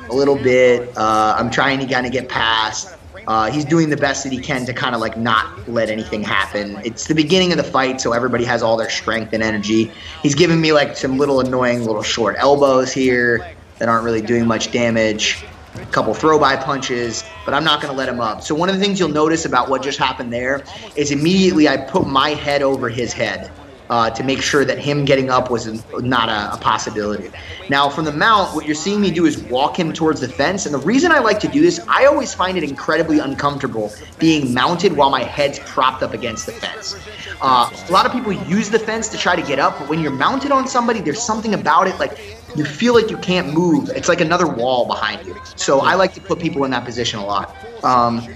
[0.09, 0.95] a little bit.
[0.97, 2.93] Uh, I'm trying to kind of get past.
[3.25, 6.21] Uh, he's doing the best that he can to kind of like not let anything
[6.21, 6.77] happen.
[6.83, 9.89] It's the beginning of the fight, so everybody has all their strength and energy.
[10.21, 14.45] He's giving me like some little annoying little short elbows here that aren't really doing
[14.45, 15.45] much damage.
[15.75, 18.43] A couple throw by punches, but I'm not going to let him up.
[18.43, 20.63] So one of the things you'll notice about what just happened there
[20.97, 23.49] is immediately I put my head over his head
[23.93, 25.67] uh, to make sure that him getting up was
[25.99, 27.29] not a, a possibility.
[27.69, 30.65] Now, from the mount, what you're seeing me do is walk him towards the fence.
[30.65, 34.51] And the reason I like to do this, I always find it incredibly uncomfortable being
[34.51, 36.95] mounted while my head's propped up against the fence.
[37.39, 39.99] Uh, a lot of people use the fence to try to get up, but when
[39.99, 42.17] you're mounted on somebody, there's something about it like
[42.55, 43.89] you feel like you can't move.
[43.89, 45.35] It's like another wall behind you.
[45.55, 47.55] So I like to put people in that position a lot.
[47.83, 48.27] Um,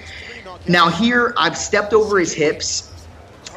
[0.68, 2.87] now here, I've stepped over his hips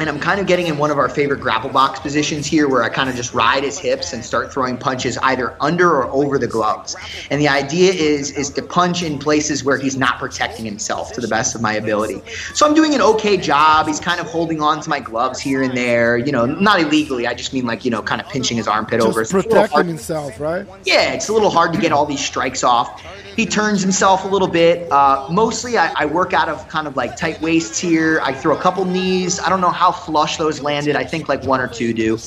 [0.01, 2.83] and I'm kind of getting in one of our favorite grapple box positions here where
[2.83, 6.39] I kind of just ride his hips and start throwing punches either under or over
[6.39, 6.97] the gloves.
[7.31, 11.21] And the idea is is to punch in places where he's not protecting himself to
[11.21, 12.23] the best of my ability.
[12.55, 13.87] So I'm doing an okay job.
[13.87, 17.27] He's kind of holding on to my gloves here and there, you know, not illegally.
[17.27, 19.21] I just mean like, you know, kind of pinching his armpit over.
[19.21, 20.67] just It's a little protecting himself, right?
[20.85, 23.03] yeah, it's a little hard to get all these strikes off.
[23.37, 24.91] He turns himself a little bit.
[24.91, 28.21] Uh, mostly, I, I work out of kind of like tight waists here.
[28.23, 29.41] I throw a couple knees.
[29.41, 30.97] I don't know how flush those landed.
[30.97, 32.19] I think like one or two do.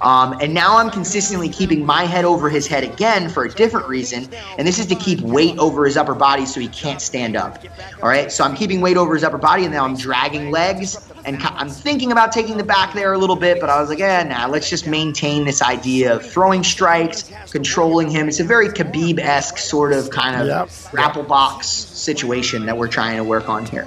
[0.00, 3.88] Um, and now I'm consistently keeping my head over his head again for a different
[3.88, 4.28] reason.
[4.58, 7.62] And this is to keep weight over his upper body so he can't stand up.
[8.02, 11.08] All right, so I'm keeping weight over his upper body, and now I'm dragging legs.
[11.24, 14.00] And I'm thinking about taking the back there a little bit, but I was like,
[14.00, 18.28] eh, nah, let's just maintain this idea of throwing strikes, controlling him.
[18.28, 20.70] It's a very Khabib esque sort of kind of Yep.
[20.90, 23.86] grapple box situation that we're trying to work on here.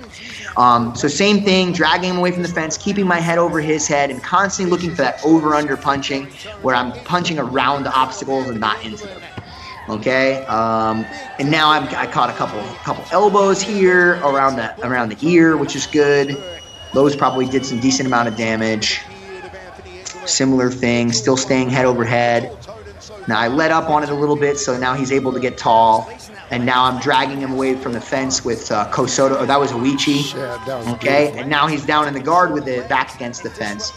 [0.57, 3.87] Um, so same thing, dragging him away from the fence, keeping my head over his
[3.87, 6.27] head, and constantly looking for that over/under punching,
[6.61, 9.21] where I'm punching around the obstacles and not into them.
[9.87, 11.05] Okay, um,
[11.39, 15.57] and now I'm, I caught a couple couple elbows here around the around the ear,
[15.57, 16.37] which is good.
[16.93, 19.01] Those probably did some decent amount of damage.
[20.25, 22.57] Similar thing, still staying head over head.
[23.27, 25.57] Now I let up on it a little bit, so now he's able to get
[25.57, 26.09] tall.
[26.51, 29.35] And now I'm dragging him away from the fence with uh, Kosoto.
[29.39, 30.31] Oh, that was Ouchi.
[30.33, 31.39] That was Okay, beautiful.
[31.41, 33.91] and now he's down in the guard with it back against the fence.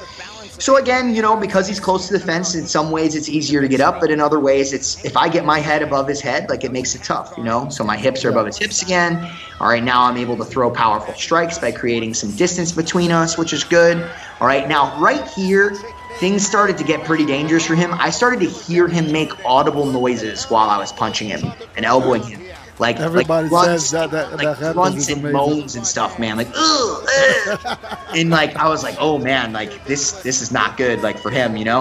[0.60, 3.60] So again, you know, because he's close to the fence, in some ways it's easier
[3.60, 6.20] to get up, but in other ways, it's if I get my head above his
[6.20, 7.68] head, like it makes it tough, you know.
[7.68, 9.30] So my hips are above his hips again.
[9.60, 13.38] All right, now I'm able to throw powerful strikes by creating some distance between us,
[13.38, 13.98] which is good.
[14.40, 15.76] All right, now right here,
[16.18, 17.92] things started to get pretty dangerous for him.
[17.94, 22.22] I started to hear him make audible noises while I was punching him and elbowing
[22.22, 22.40] him.
[22.78, 26.36] Like Everybody like grunts, says that- that- like that grunts and moans and stuff, man.
[26.36, 27.06] Like, ugh,
[27.48, 27.78] ugh.
[28.16, 31.30] and like I was like, oh man, like this this is not good, like for
[31.30, 31.80] him, you know.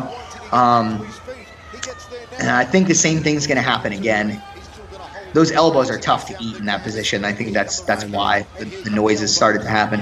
[0.52, 1.08] Um,
[2.40, 4.42] and I think the same thing's gonna happen again.
[5.34, 7.26] Those elbows are tough to eat in that position.
[7.26, 10.02] I think that's that's why the, the noises started to happen.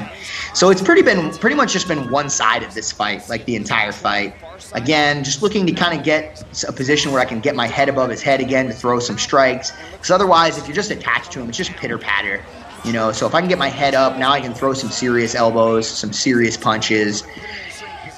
[0.54, 3.56] So it's pretty been pretty much just been one side of this fight, like the
[3.56, 4.36] entire fight.
[4.74, 7.90] Again, just looking to kind of get a position where I can get my head
[7.90, 9.72] above his head again to throw some strikes.
[9.92, 12.44] Because otherwise, if you're just attached to him, it's just pitter patter.
[12.84, 14.92] You know, so if I can get my head up, now I can throw some
[14.92, 17.24] serious elbows, some serious punches.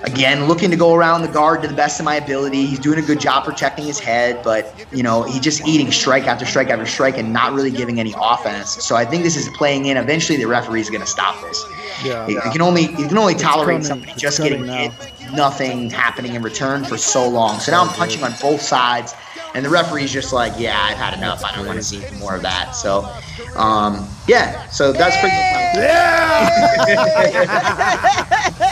[0.08, 2.65] Again, looking to go around the guard to the best of my ability.
[2.65, 6.28] He's doing a good job protecting his head, but you know he's just eating strike
[6.28, 8.70] after strike after strike and not really giving any offense.
[8.86, 9.98] So I think this is playing in.
[9.98, 11.65] Eventually, the referee is going to stop this.
[12.06, 12.26] Yeah.
[12.26, 13.84] You, you can only you can only tolerate coming.
[13.84, 14.89] somebody just getting now.
[14.89, 14.93] hit,
[15.34, 17.60] nothing happening in return for so long.
[17.60, 19.13] So now I'm punching on both sides,
[19.56, 21.43] and the referee's just like, "Yeah, I've had enough.
[21.43, 23.12] I don't want to see any more of that." So,
[23.58, 24.67] um, yeah.
[24.70, 25.36] So that's pretty.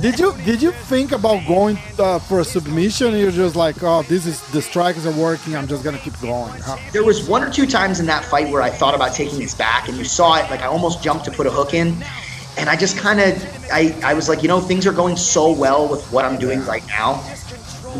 [0.00, 3.14] Did you did you think about going uh, for a submission?
[3.16, 5.54] You're just like, oh, this is the strikes are working.
[5.54, 6.60] I'm just gonna keep going.
[6.60, 6.76] Huh?
[6.92, 9.54] There was one or two times in that fight where I thought about taking this
[9.54, 10.50] back, and you saw it.
[10.50, 12.02] Like I almost jumped to put a hook in,
[12.58, 15.52] and I just kind of, I, I was like, you know, things are going so
[15.52, 17.14] well with what I'm doing right now.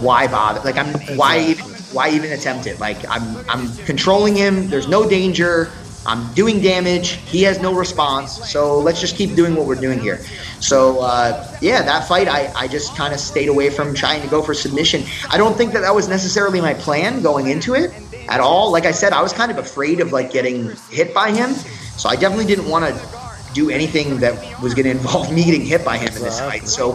[0.01, 0.61] Why bother?
[0.61, 2.79] Like I'm, why even, why even attempt it?
[2.81, 4.69] Like I'm, I'm controlling him.
[4.69, 5.71] There's no danger.
[6.05, 7.11] I'm doing damage.
[7.11, 8.51] He has no response.
[8.51, 10.19] So let's just keep doing what we're doing here.
[10.61, 14.29] So uh, yeah, that fight, I, I just kind of stayed away from trying to
[14.29, 15.05] go for submission.
[15.31, 17.93] I don't think that that was necessarily my plan going into it
[18.29, 18.73] at all.
[18.73, 21.55] Like I said, I was kind of afraid of like getting hit by him.
[21.97, 23.23] So I definitely didn't want to
[23.55, 26.67] do anything that was going to involve me getting hit by him in this fight.
[26.67, 26.95] So,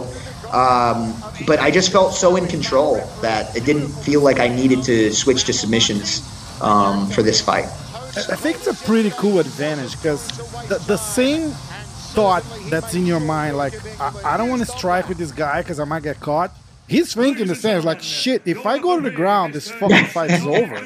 [0.52, 1.14] um,
[1.46, 5.12] but I just felt so in control that it didn't feel like I needed to
[5.12, 6.22] switch to submissions
[6.60, 7.68] um, for this fight.
[8.16, 10.26] I think it's a pretty cool advantage because
[10.68, 15.08] the, the same thought that's in your mind, like I, I don't want to strike
[15.08, 16.52] with this guy because I might get caught.
[16.88, 17.82] He's thinking the same.
[17.82, 18.42] Like shit.
[18.46, 20.82] If I go to the ground, this fucking fight is over,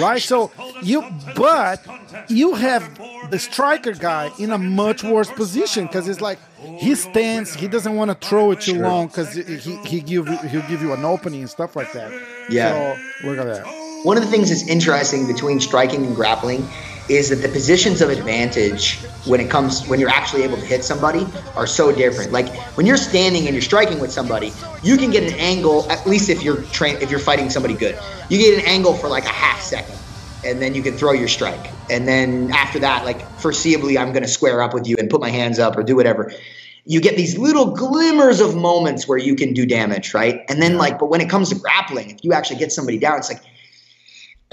[0.00, 0.22] right?
[0.22, 1.04] So you,
[1.34, 1.84] but
[2.28, 6.38] you have the striker guy in a much worse position because it's like
[6.78, 7.52] he stands.
[7.52, 9.42] He doesn't want to throw it too long because he
[9.84, 12.12] he give he'll give you an opening and stuff like that.
[12.48, 12.96] Yeah.
[13.20, 13.89] So look at that.
[14.02, 16.66] One of the things that's interesting between striking and grappling
[17.10, 20.82] is that the positions of advantage when it comes when you're actually able to hit
[20.84, 22.32] somebody are so different.
[22.32, 26.06] Like when you're standing and you're striking with somebody, you can get an angle at
[26.06, 27.98] least if you're if you're fighting somebody good.
[28.30, 29.98] You get an angle for like a half second
[30.44, 31.70] and then you can throw your strike.
[31.90, 35.20] And then after that like foreseeably I'm going to square up with you and put
[35.20, 36.32] my hands up or do whatever.
[36.86, 40.40] You get these little glimmers of moments where you can do damage, right?
[40.48, 43.18] And then like but when it comes to grappling, if you actually get somebody down,
[43.18, 43.42] it's like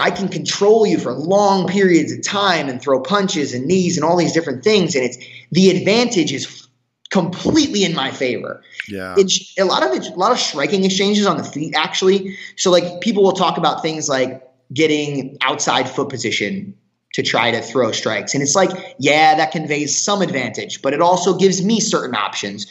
[0.00, 4.04] I can control you for long periods of time and throw punches and knees and
[4.04, 4.94] all these different things.
[4.94, 5.18] And it's
[5.50, 6.68] the advantage is
[7.10, 8.62] completely in my favor.
[8.88, 9.14] Yeah.
[9.18, 12.36] It's a lot of it, a lot of striking exchanges on the feet actually.
[12.56, 16.76] So like people will talk about things like getting outside foot position
[17.14, 18.34] to try to throw strikes.
[18.34, 22.66] And it's like, yeah, that conveys some advantage, but it also gives me certain options.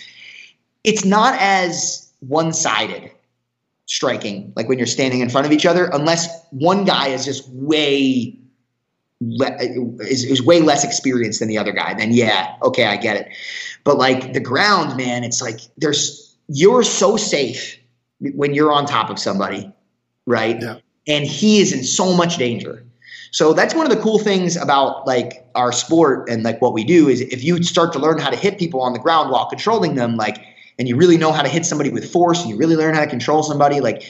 [0.84, 3.12] It's not as one-sided
[3.88, 7.50] striking, like when you're standing in front of each other, unless one guy is just
[7.50, 8.38] way
[9.21, 9.56] le-
[10.02, 11.93] is, is way less experienced than the other guy.
[11.93, 13.30] Then yeah, okay, I get it.
[13.84, 17.80] But like the ground, man, it's like there's you're so safe
[18.19, 19.71] when you're on top of somebody,
[20.26, 20.62] right?
[20.62, 20.78] Yeah.
[21.08, 22.84] And he is in so much danger.
[23.32, 26.84] So that's one of the cool things about like our sport and like what we
[26.84, 29.45] do is if you start to learn how to hit people on the ground while
[29.47, 30.43] controlling them, like,
[30.80, 33.02] and you really know how to hit somebody with force and you really learn how
[33.02, 34.04] to control somebody, like,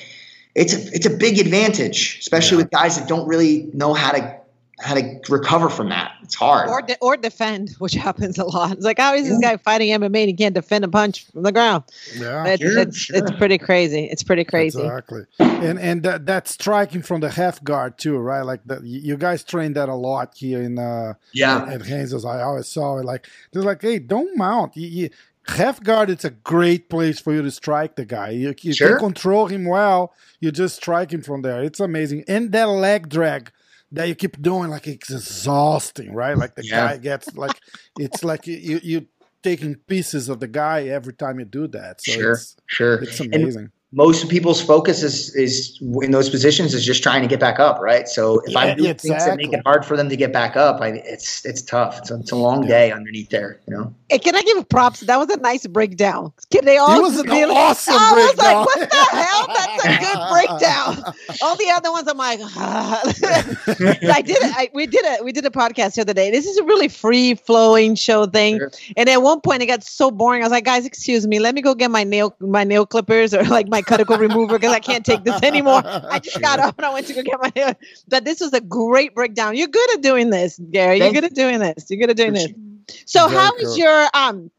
[0.55, 2.63] it's a it's a big advantage, especially Yeah.
[2.63, 4.37] with guys that don't really know how to
[4.79, 6.11] how to recover from that.
[6.21, 6.69] It's hard.
[6.69, 8.71] or de- or defend, which happens a lot.
[8.73, 11.25] It's like, oh, how is this guy fighting MMA and he can't defend a punch
[11.31, 11.83] from the ground?
[12.15, 12.45] Yeah.
[12.45, 13.17] It's, Sure, it's, sure.
[13.17, 14.05] it's pretty crazy.
[14.05, 14.79] It's pretty crazy.
[14.81, 18.41] Exactly, and and that, that striking from the half guard too, right?
[18.41, 21.65] Like that, you guys train that a lot here in uh, Yeah.
[21.69, 22.25] at Hazel's.
[22.25, 24.75] I always saw it like they're like, hey, don't mount.
[24.77, 25.09] You, you,
[25.47, 28.29] half guard, it's a great place for you to strike the guy.
[28.31, 28.89] You, you Sure.
[28.89, 30.13] can control him well.
[30.39, 31.63] You just strike him from there.
[31.63, 33.51] It's amazing, and that leg drag.
[33.93, 36.37] That you keep doing, like it's exhausting, right?
[36.37, 36.87] Like the Yeah.
[36.87, 37.57] guy gets like
[37.97, 39.07] it's like you you
[39.41, 42.01] taking pieces of the guy every time you do that.
[42.01, 42.95] So sure, it's, sure.
[42.95, 43.71] it's And amazing.
[43.93, 47.79] Most people's focus is is in those positions is just trying to get back up,
[47.79, 48.07] right?
[48.07, 50.57] So if Yeah, I do things that make it hard for them to get back
[50.57, 51.99] up, I, it's it's tough.
[51.99, 53.93] It's a, it's a long day underneath there, you know.
[54.09, 55.01] Hey, can I give props?
[55.01, 56.33] That was a nice breakdown.
[56.51, 56.97] Can they all?
[56.97, 59.47] It was an really- awesome I was like, what the hell?
[59.47, 61.13] That's a good breakdown.
[61.41, 63.01] All the other ones, I'm like, ah.
[63.05, 64.53] I did it.
[64.55, 65.23] I, we did it.
[65.23, 66.31] We did a podcast the other day.
[66.31, 68.57] This is a really free flowing show thing.
[68.57, 68.71] Sure.
[68.95, 70.41] And at one point, it got so boring.
[70.41, 71.39] I was like, guys, excuse me.
[71.39, 74.73] Let me go get my nail my nail clippers or like my cuticle remover because
[74.73, 75.81] I can't take this anymore.
[75.85, 77.75] I just got up and I went to go get my hair.
[78.07, 79.55] But this was a great breakdown.
[79.55, 80.99] You're good at doing this, Gary.
[80.99, 81.85] You're good at doing this.
[81.89, 82.51] You're good at doing this.
[83.05, 84.51] So, how is your um?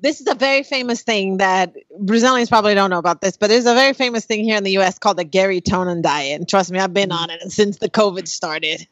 [0.00, 3.66] This is a very famous thing that Brazilians probably don't know about this, but there's
[3.66, 4.98] a very famous thing here in the U.S.
[4.98, 6.40] called the Garry Tonon diet.
[6.40, 8.86] And trust me, I've been on it since the COVID started.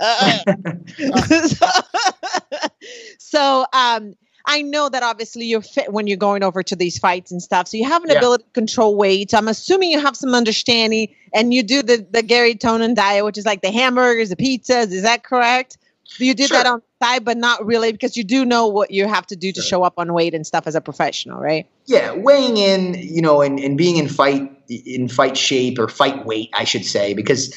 [1.49, 1.67] so,
[3.19, 4.15] so um
[4.51, 7.69] I know that obviously you're fit when you're going over to these fights and stuff.
[7.69, 8.19] So you have an yeah.
[8.19, 9.33] ability to control weight.
[9.33, 13.39] I'm assuming you have some understanding and you do the, the Garry Tonon diet, which
[13.39, 14.91] is like the hamburgers, the pizzas.
[14.91, 15.79] Is that correct?
[16.19, 16.57] You did sure.
[16.57, 19.37] that on the side, but not really because you do know what you have to
[19.37, 19.69] do to sure.
[19.69, 21.69] show up on weight and stuff as a professional, right?
[21.87, 26.27] Yeah, weighing in, you know, and, and being in fight in fight shape or fight
[26.27, 27.55] weight, I should say, because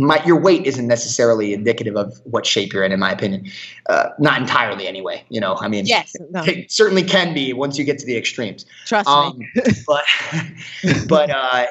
[0.00, 3.46] my, your weight isn't necessarily indicative of what shape you're in, in my opinion.
[3.88, 5.24] Uh, not entirely, anyway.
[5.28, 6.42] You know, I mean, yes, no.
[6.44, 8.66] it certainly can be once you get to the extremes.
[8.86, 9.48] Trust um, me.
[9.86, 10.04] but,
[11.08, 11.66] but uh,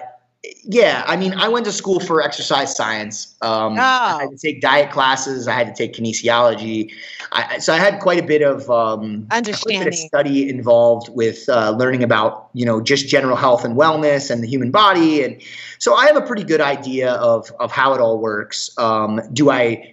[0.64, 3.36] yeah, I mean, I went to school for exercise science.
[3.42, 3.78] Um, oh.
[3.78, 5.48] I had to take diet classes.
[5.48, 6.92] I had to take kinesiology.
[7.32, 11.72] I, so I had quite a bit of um, understanding, of study involved with uh,
[11.72, 15.42] learning about you know just general health and wellness and the human body, and
[15.80, 18.76] so I have a pretty good idea of of how it all works.
[18.78, 19.92] Um, do I?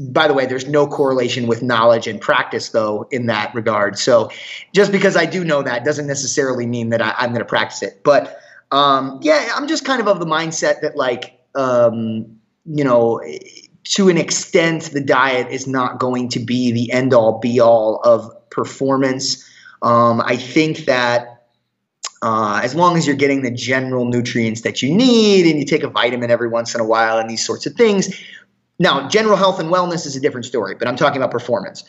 [0.00, 3.96] By the way, there's no correlation with knowledge and practice, though, in that regard.
[3.96, 4.28] So,
[4.72, 7.80] just because I do know that doesn't necessarily mean that I, I'm going to practice
[7.80, 8.02] it.
[8.02, 8.41] But
[8.72, 12.26] um, yeah, I'm just kind of of the mindset that like um,
[12.64, 13.22] you know
[13.84, 18.00] to an extent the diet is not going to be the end all be all
[18.04, 19.48] of performance.
[19.82, 21.46] Um, I think that
[22.22, 25.82] uh, as long as you're getting the general nutrients that you need and you take
[25.82, 28.14] a vitamin every once in a while and these sorts of things.
[28.78, 31.84] Now, general health and wellness is a different story, but I'm talking about performance.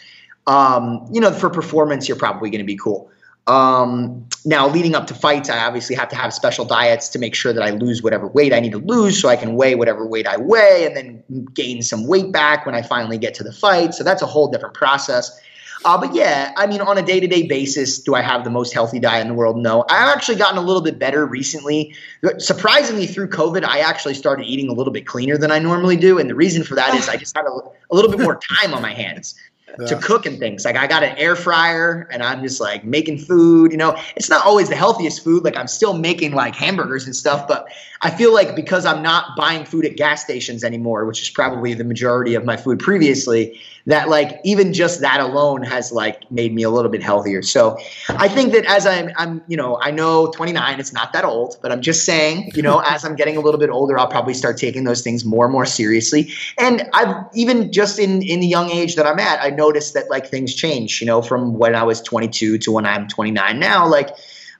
[0.47, 3.09] Um, you know, for performance, you're probably going to be cool.
[3.45, 7.35] Um, now, leading up to fights, I obviously have to have special diets to make
[7.35, 10.05] sure that I lose whatever weight I need to lose so I can weigh whatever
[10.05, 13.51] weight I weigh and then gain some weight back when I finally get to the
[13.51, 13.93] fight.
[13.93, 15.39] So that's a whole different process.
[15.85, 18.49] Uh, but yeah, I mean, on a day to day basis, do I have the
[18.49, 19.57] most healthy diet in the world?
[19.57, 19.83] No.
[19.89, 21.93] I've actually gotten a little bit better recently.
[22.37, 26.19] Surprisingly, through COVID, I actually started eating a little bit cleaner than I normally do.
[26.19, 27.49] And the reason for that is I just had a,
[27.91, 29.35] a little bit more time on my hands
[29.79, 29.87] yeah.
[29.87, 30.65] to cook and things.
[30.65, 33.97] Like I got an air fryer and I'm just like making food, you know.
[34.15, 35.43] It's not always the healthiest food.
[35.43, 37.67] Like I'm still making like hamburgers and stuff, but
[38.03, 41.73] I feel like because I'm not buying food at gas stations anymore, which is probably
[41.73, 46.53] the majority of my food previously, that like even just that alone has like made
[46.53, 47.41] me a little bit healthier.
[47.41, 47.77] So
[48.09, 51.57] I think that as I'm I'm you know I know 29 it's not that old,
[51.61, 54.33] but I'm just saying you know as I'm getting a little bit older I'll probably
[54.33, 56.31] start taking those things more and more seriously.
[56.59, 60.09] And I've even just in in the young age that I'm at I noticed that
[60.09, 60.99] like things change.
[60.99, 64.09] You know from when I was 22 to when I'm 29 now like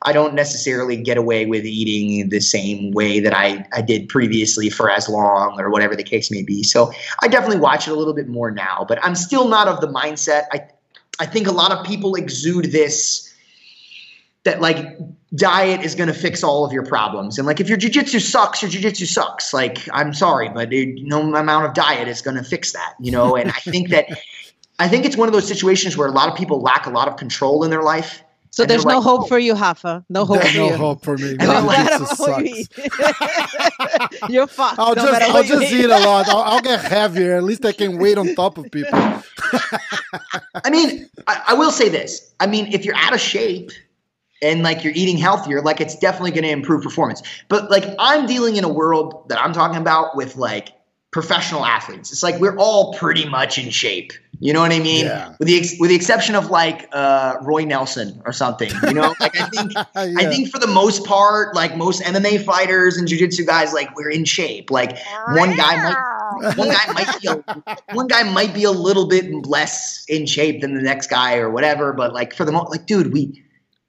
[0.04, 4.70] I don't necessarily get away with eating the same way that I, I did previously
[4.70, 6.64] for as long or whatever the case may be.
[6.64, 6.92] So
[7.22, 9.88] I definitely watch it a little bit more now, but I'm still not of the
[9.88, 10.44] mindset.
[10.52, 10.68] I,
[11.20, 13.34] I think a lot of people exude this
[14.44, 14.98] that like
[15.36, 17.38] diet is going to fix all of your problems.
[17.38, 19.54] And like if your jujitsu sucks, your jujitsu sucks.
[19.54, 23.12] Like I'm sorry, but it, no amount of diet is going to fix that, you
[23.12, 23.36] know?
[23.36, 24.08] And I think that
[24.80, 27.08] I think it's one of those situations where a lot of people lack a lot
[27.08, 28.23] of control in their life
[28.54, 29.26] so and there's no like, hope oh.
[29.26, 30.06] for you, Hafa.
[30.10, 30.76] No hope there's for no you.
[30.76, 31.34] hope for me.
[31.38, 32.70] No sucks.
[34.30, 34.78] You are fucked.
[34.78, 35.86] I'll no just, I'll just eat.
[35.86, 36.30] a lot.
[36.30, 37.36] I'll, I'll, get heavier.
[37.36, 38.94] At least I can wait on top of people.
[38.94, 42.32] I mean, I, I will say this.
[42.40, 43.72] I mean, if you're out of shape
[44.44, 47.24] and like you're eating healthier, like it's definitely going to improve performance.
[47.50, 50.74] But like I'm dealing in a world that I'm talking about with like
[51.12, 52.12] professional athletes.
[52.12, 54.14] It's like we're all pretty much in shape.
[54.44, 55.06] You know what I mean?
[55.06, 55.34] Yeah.
[55.40, 58.70] With the ex- with the exception of like uh, Roy Nelson or something.
[58.84, 59.86] You know, like I think yeah.
[59.96, 64.10] I think for the most part, like most MMA fighters and jiu-jitsu guys, like we're
[64.10, 64.70] in shape.
[64.70, 64.98] Like
[65.30, 69.32] one guy might one guy might be a, one guy might be a little bit
[69.46, 72.86] less in shape than the next guy or whatever, but like for the most like
[72.86, 73.43] dude, we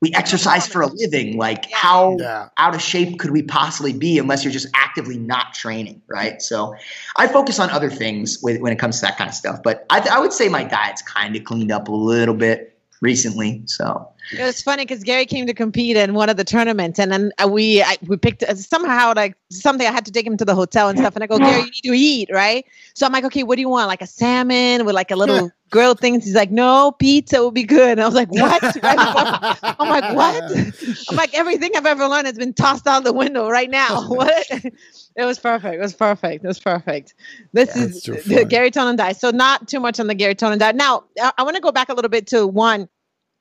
[0.05, 1.39] we exercise for a living.
[1.39, 2.51] Like, how yeah.
[2.59, 6.43] out of shape could we possibly be unless you're just actively not training, right?
[6.43, 6.75] So,
[7.17, 9.63] I focus on other things with, when it comes to that kind of stuff.
[9.63, 13.63] But I, I would say my diet's kind of cleaned up a little bit recently.
[13.65, 17.13] So it was funny because Gary came to compete in one of the tournaments, and
[17.13, 19.87] then uh, we I, we picked uh, somehow like something.
[19.87, 21.71] I had to take him to the hotel and stuff, and I go, Gary, you
[21.71, 22.65] need to eat, right?
[22.95, 23.89] So I'm like, okay, what do you want?
[23.89, 26.25] Like a salmon with like a little grilled things.
[26.25, 27.93] He's like, no, pizza will be good.
[27.93, 28.63] And I was like, what?
[28.83, 30.53] I'm like, what?
[31.11, 34.09] I'm like, everything I've ever learned has been tossed out the window right now.
[34.09, 34.47] What?
[34.51, 35.75] It was perfect.
[35.75, 36.45] It was perfect.
[36.45, 37.15] It was perfect.
[37.53, 39.17] This yeah, is the Garry Tonon diet.
[39.17, 40.77] So not too much on the Garry Tonon diet.
[40.77, 42.89] Now I, I want to go back a little bit to one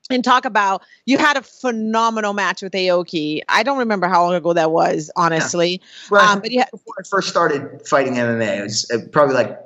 [0.09, 3.41] and talk about you had a phenomenal match with Aoki.
[3.47, 5.81] I don't remember how long ago that was, honestly.
[6.09, 6.27] Right.
[6.27, 9.57] Um, but yeah, Before I first started fighting MMA, it was uh, probably like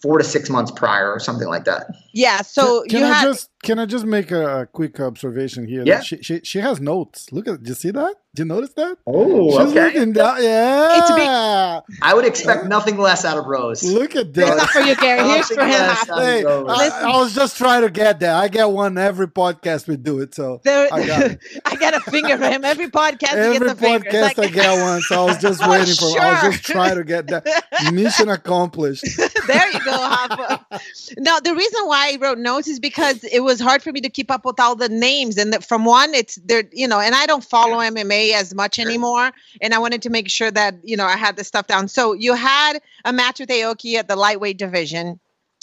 [0.00, 1.86] four to six months prior or something like that.
[2.14, 2.40] Yeah.
[2.42, 5.66] So can, can you I had just can I just make a, a quick observation
[5.66, 5.82] here?
[5.84, 6.00] Yeah.
[6.00, 7.32] She, she she has notes.
[7.32, 7.58] Look at.
[7.58, 8.14] Did you see that?
[8.34, 8.98] Did you notice that?
[9.06, 10.42] Oh, She's looking down.
[10.42, 10.98] Yeah.
[10.98, 13.84] It's big- I would expect nothing less out of Rose.
[13.84, 15.22] Look at It's not for you, Gary.
[15.28, 15.70] Here's for him.
[15.70, 18.34] Hey, I, I was just trying to get there.
[18.34, 20.34] I get one every podcast we do it.
[20.34, 21.40] So There, I got it.
[21.64, 22.64] I got a finger for him.
[22.64, 25.00] Every podcast, he every gets a podcast like- I get one.
[25.02, 26.20] So I was just Oh, waiting for.
[26.20, 27.46] I was just trying to get that
[27.92, 29.04] mission accomplished.
[29.46, 30.80] there you go, Hoffa.
[31.18, 34.10] Now, the reason why I wrote notes is because it was hard for me to
[34.10, 35.38] keep up with all the names.
[35.38, 38.78] And that from one, it's there, you know, and I don't follow MMA as much
[38.78, 39.30] anymore.
[39.62, 41.88] And I wanted to make sure that, you know, I had the stuff down.
[41.88, 45.18] So you had a match with Aoki at the lightweight division.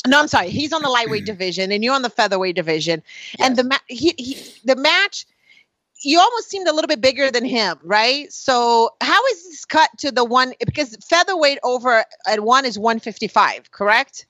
[0.08, 0.50] No, I'm sorry.
[0.50, 3.04] He's on the lightweight division, and you're on the featherweight division.
[3.40, 5.28] And the ma- he, he the match,
[6.02, 8.32] you almost seemed a little bit bigger than him, right?
[8.34, 10.54] So how is this cut to the one?
[10.66, 14.26] Because featherweight over at one is 155, correct?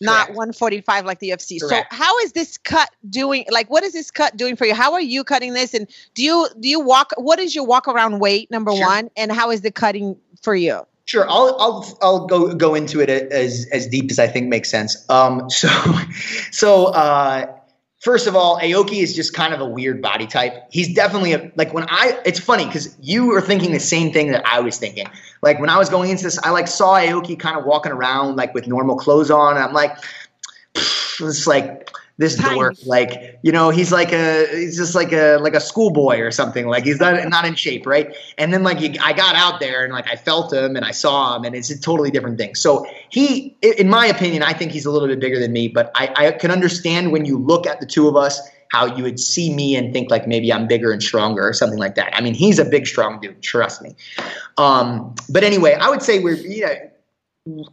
[0.00, 0.36] Not Correct.
[0.36, 1.60] 145 like the UFC.
[1.60, 1.92] Correct.
[1.92, 3.44] So how is this cut doing?
[3.50, 4.74] Like, what is this cut doing for you?
[4.74, 5.74] How are you cutting this?
[5.74, 7.12] And do you do you walk?
[7.16, 8.50] What is your walk around weight?
[8.50, 8.86] Number Sure.
[8.86, 10.86] one, and how is the cutting for you?
[11.04, 14.70] Sure, I'll I'll I'll go go into it as as deep as I think makes
[14.70, 15.04] sense.
[15.10, 15.68] Um, so
[16.50, 17.46] so uh,
[18.00, 20.54] first of all, Aoki is just kind of a weird body type.
[20.70, 22.18] He's definitely a like when I.
[22.24, 25.06] It's funny because you were thinking the same thing that I was thinking.
[25.42, 28.36] Like when I was going into this, I like saw Aoki kind of walking around
[28.36, 29.96] like with normal clothes on, and I'm like,
[30.74, 31.90] it's like
[32.20, 32.54] this Tiny.
[32.54, 32.76] dork.
[32.84, 36.66] Like you know, he's like a he's just like a like a schoolboy or something.
[36.66, 38.14] Like he's not not in shape, right?
[38.36, 40.90] And then like you, I got out there and like I felt him and I
[40.90, 42.54] saw him, and it's a totally different thing.
[42.54, 45.68] So he, in my opinion, I think he's a little bit bigger than me.
[45.68, 48.38] But I, I can understand when you look at the two of us.
[48.72, 51.80] How you would see me and think like maybe I'm bigger and stronger or something
[51.80, 52.16] like that.
[52.16, 53.42] I mean, he's a big, strong dude.
[53.42, 53.96] Trust me.
[54.58, 56.76] Um, but anyway, I would say we're yeah,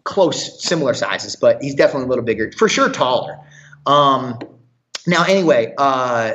[0.05, 3.37] close, similar sizes, but he's definitely a little bigger, for sure, taller.
[3.87, 4.39] Um,
[5.07, 6.33] now, anyway, uh,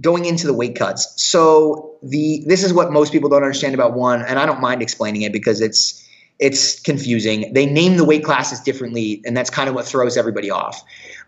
[0.00, 1.22] going into the weight cuts.
[1.22, 4.82] So the this is what most people don't understand about one, and I don't mind
[4.82, 6.04] explaining it because it's
[6.38, 7.52] it's confusing.
[7.52, 10.82] They name the weight classes differently, and that's kind of what throws everybody off.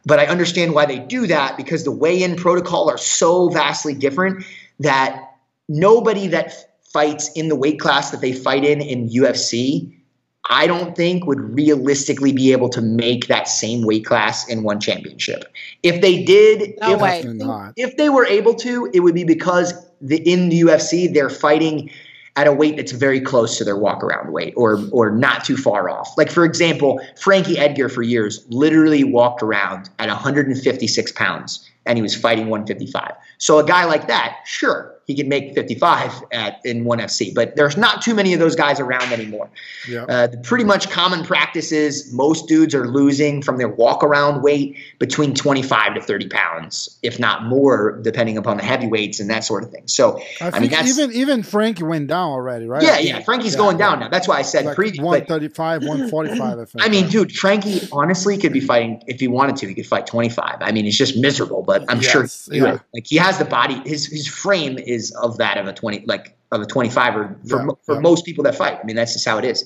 [0.05, 4.45] But I understand why they do that because the weigh-in protocol are so vastly different
[4.79, 5.21] that
[5.69, 6.53] nobody that
[6.93, 10.00] fights in the weight class that they fight in in UFC
[10.49, 14.81] I don't think would realistically be able to make that same weight class in one
[14.81, 15.45] championship.
[15.83, 17.73] If they did, No if, way.
[17.77, 21.91] If they were able to, it would be because the in the UFC they're fighting
[22.37, 25.57] at a weight that's very close to their walk around weight or or not too
[25.57, 26.17] far off.
[26.17, 32.03] Like for example, Frankie Edgar for years literally walked around at 156 pounds and he
[32.03, 33.13] was fighting 155.
[33.39, 37.57] So a guy like that, sure, he could make 55 at in one FC, but
[37.57, 39.51] there's not too many of those guys around anymore.
[39.89, 40.05] Yeah.
[40.05, 44.77] Uh, pretty much common practice is most dudes are losing from their walk around weight
[45.01, 49.65] between 25 to 30 pounds, if not more, depending upon the heavyweights and that sort
[49.65, 49.89] of thing.
[49.89, 52.83] So, I I, mean, that's even even Frankie went down already, right?
[52.83, 53.21] yeah, yeah.
[53.23, 53.87] Frankie's Yeah, going yeah.
[53.91, 54.09] down now.
[54.09, 55.03] That's why I said Like previous.
[55.03, 56.59] one But thirty five, one forty five.
[56.59, 56.85] I think.
[56.85, 59.67] I mean, dude, Frankie honestly could be fighting if he wanted to.
[59.67, 60.59] He could fight 25.
[60.61, 62.79] I mean, it's just miserable, but I'm sure Yes, he yeah.
[62.95, 63.81] Like he has the body.
[63.87, 67.61] His his frame is of that of a 20, like of a 25 or for
[67.61, 68.01] Yeah, for yeah.
[68.01, 68.79] most people that fight.
[68.83, 69.65] I mean, that's just how it is.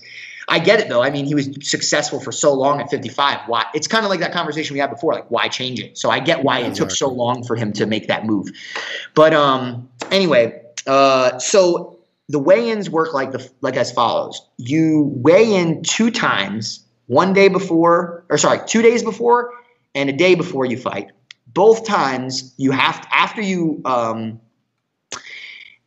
[0.49, 1.03] I get it though.
[1.03, 3.41] I mean, he was successful for so long at 55.
[3.47, 3.65] Why?
[3.75, 5.15] It's kind of like that conversation we had before.
[5.15, 5.97] Like, why change it?
[5.97, 8.49] So I get why it took so long for him to make that move.
[9.15, 15.55] But um, anyway, uh, so the weigh-ins work like the like as follows: you weigh
[15.55, 19.53] in two times, one day before, or sorry, two days before,
[19.95, 21.11] and a day before you fight.
[21.47, 24.41] Both times you have to, after you um,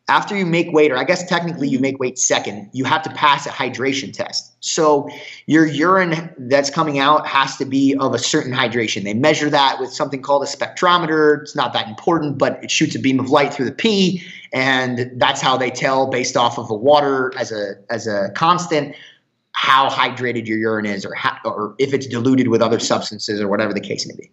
[0.08, 3.10] after you make weight, or I guess technically you make weight second, you have to
[3.10, 4.56] pass a hydration test.
[4.60, 5.08] So
[5.46, 9.04] your urine that's coming out has to be of a certain hydration.
[9.04, 11.42] They measure that with something called a spectrometer.
[11.42, 15.10] It's not that important, but it shoots a beam of light through the pee, and
[15.16, 18.94] that's how they tell based off of the water as a as a constant
[19.52, 23.48] how hydrated your urine is or how, or if it's diluted with other substances or
[23.48, 24.30] whatever the case may be.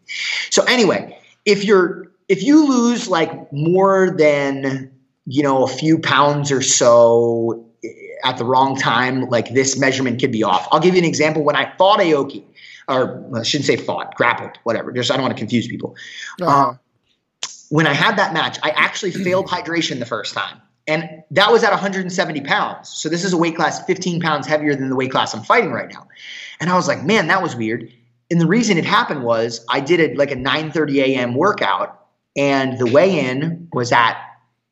[0.51, 4.94] So anyway, if you're if you lose like more than
[5.25, 7.65] you know a few pounds or so
[8.23, 10.67] at the wrong time, like this measurement could be off.
[10.71, 11.43] I'll give you an example.
[11.43, 12.43] When I fought Aoki,
[12.87, 14.91] or well, I shouldn't say fought, grappled, whatever.
[14.91, 15.95] Just I don't want to confuse people.
[16.41, 16.73] Uh,
[17.69, 20.61] When I had that match, I actually failed hydration the first time.
[20.87, 22.89] And that was at 170 pounds.
[22.89, 25.71] So this is a weight class 15 pounds heavier than the weight class I'm fighting
[25.71, 26.07] right now.
[26.59, 27.91] And I was like, man, that was weird.
[28.29, 31.35] And the reason it happened was I did it like a 9:30 a.m.
[31.35, 34.17] workout and the weigh-in was at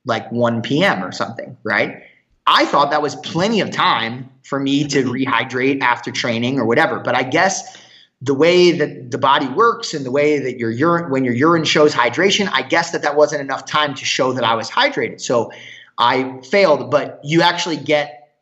[0.05, 1.03] like 1 p.m.
[1.03, 2.03] or something, right?
[2.45, 5.11] I thought that was plenty of time for me to mm-hmm.
[5.11, 6.99] rehydrate after training or whatever.
[6.99, 7.77] But I guess
[8.21, 11.63] the way that the body works and the way that your urine, when your urine
[11.63, 15.21] shows hydration, I guess that that wasn't enough time to show that I was hydrated.
[15.21, 15.51] So
[15.97, 16.91] I failed.
[16.91, 18.33] But you actually get,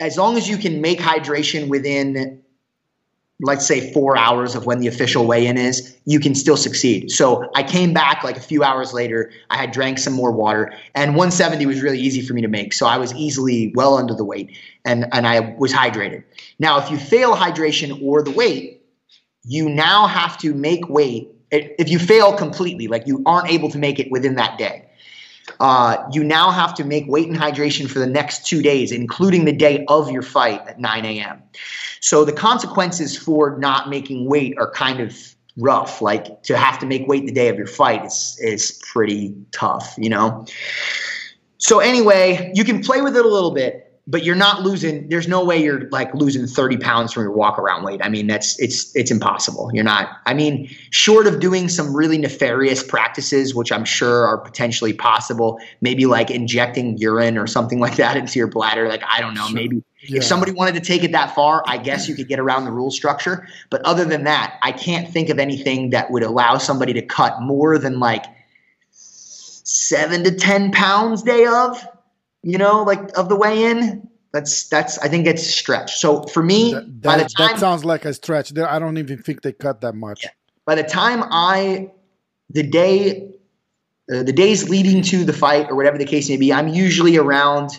[0.00, 2.42] as long as you can make hydration within
[3.40, 7.10] let's say four hours of when the official weigh-in is, you can still succeed.
[7.10, 9.32] So I came back like a few hours later.
[9.50, 12.72] I had drank some more water, and 170 was really easy for me to make.
[12.72, 16.24] So I was easily well under the weight, and and I was hydrated.
[16.58, 18.82] Now, if you fail hydration or the weight,
[19.44, 21.30] you now have to make weight.
[21.50, 24.88] If you fail completely, like you aren't able to make it within that day,
[25.60, 29.44] uh, you now have to make weight and hydration for the next two days, including
[29.44, 31.42] the day of your fight at 9 a.m.
[32.00, 35.16] So the consequences for not making weight are kind of
[35.56, 36.02] rough.
[36.02, 39.94] Like to have to make weight the day of your fight is is pretty tough,
[39.96, 40.44] you know.
[41.58, 45.26] So anyway, you can play with it a little bit, but you're not losing there's
[45.26, 48.58] no way you're like losing 30 pounds from your walk around weight i mean that's
[48.60, 53.72] it's it's impossible you're not i mean short of doing some really nefarious practices which
[53.72, 58.48] i'm sure are potentially possible maybe like injecting urine or something like that into your
[58.48, 59.54] bladder like i don't know sure.
[59.54, 60.18] maybe yeah.
[60.18, 62.72] if somebody wanted to take it that far i guess you could get around the
[62.72, 66.92] rule structure but other than that i can't think of anything that would allow somebody
[66.92, 68.24] to cut more than like
[68.90, 71.82] seven to ten pounds day of
[72.44, 74.08] you know, like of the way in.
[74.32, 75.98] That's that's I think it's stretched.
[75.98, 78.50] So for me, that, that, by the time that sounds like a stretch.
[78.50, 80.26] There, I don't even think they cut that much.
[80.64, 81.92] By the time I,
[82.50, 83.30] the day,
[84.12, 87.16] uh, the days leading to the fight or whatever the case may be, I'm usually
[87.16, 87.78] around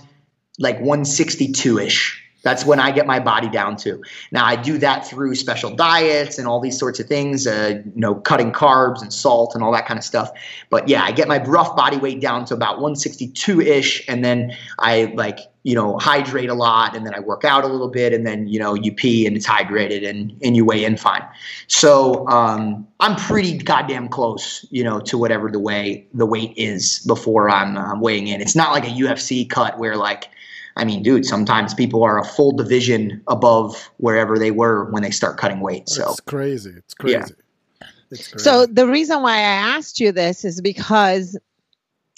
[0.58, 4.02] like 162 ish that's when I get my body down to.
[4.32, 8.00] Now I do that through special diets and all these sorts of things, uh, you
[8.00, 10.30] know, cutting carbs and salt and all that kind of stuff.
[10.70, 14.56] But yeah, I get my rough body weight down to about 162 ish, and then
[14.78, 18.14] I like you know hydrate a lot, and then I work out a little bit,
[18.14, 21.24] and then you know you pee and it's hydrated, and and you weigh in fine.
[21.66, 27.00] So um, I'm pretty goddamn close, you know, to whatever the way the weight is
[27.08, 28.40] before I'm uh, weighing in.
[28.40, 30.30] It's not like a UFC cut where like
[30.78, 35.12] I mean, dude, sometimes people are a full division above wherever they were when they
[35.12, 35.88] start cutting weight.
[35.88, 36.74] So it's crazy.
[36.76, 37.18] It's crazy.
[37.18, 37.88] Yeah.
[38.12, 38.44] It's crazy.
[38.44, 41.38] So the reason why I asked you this is because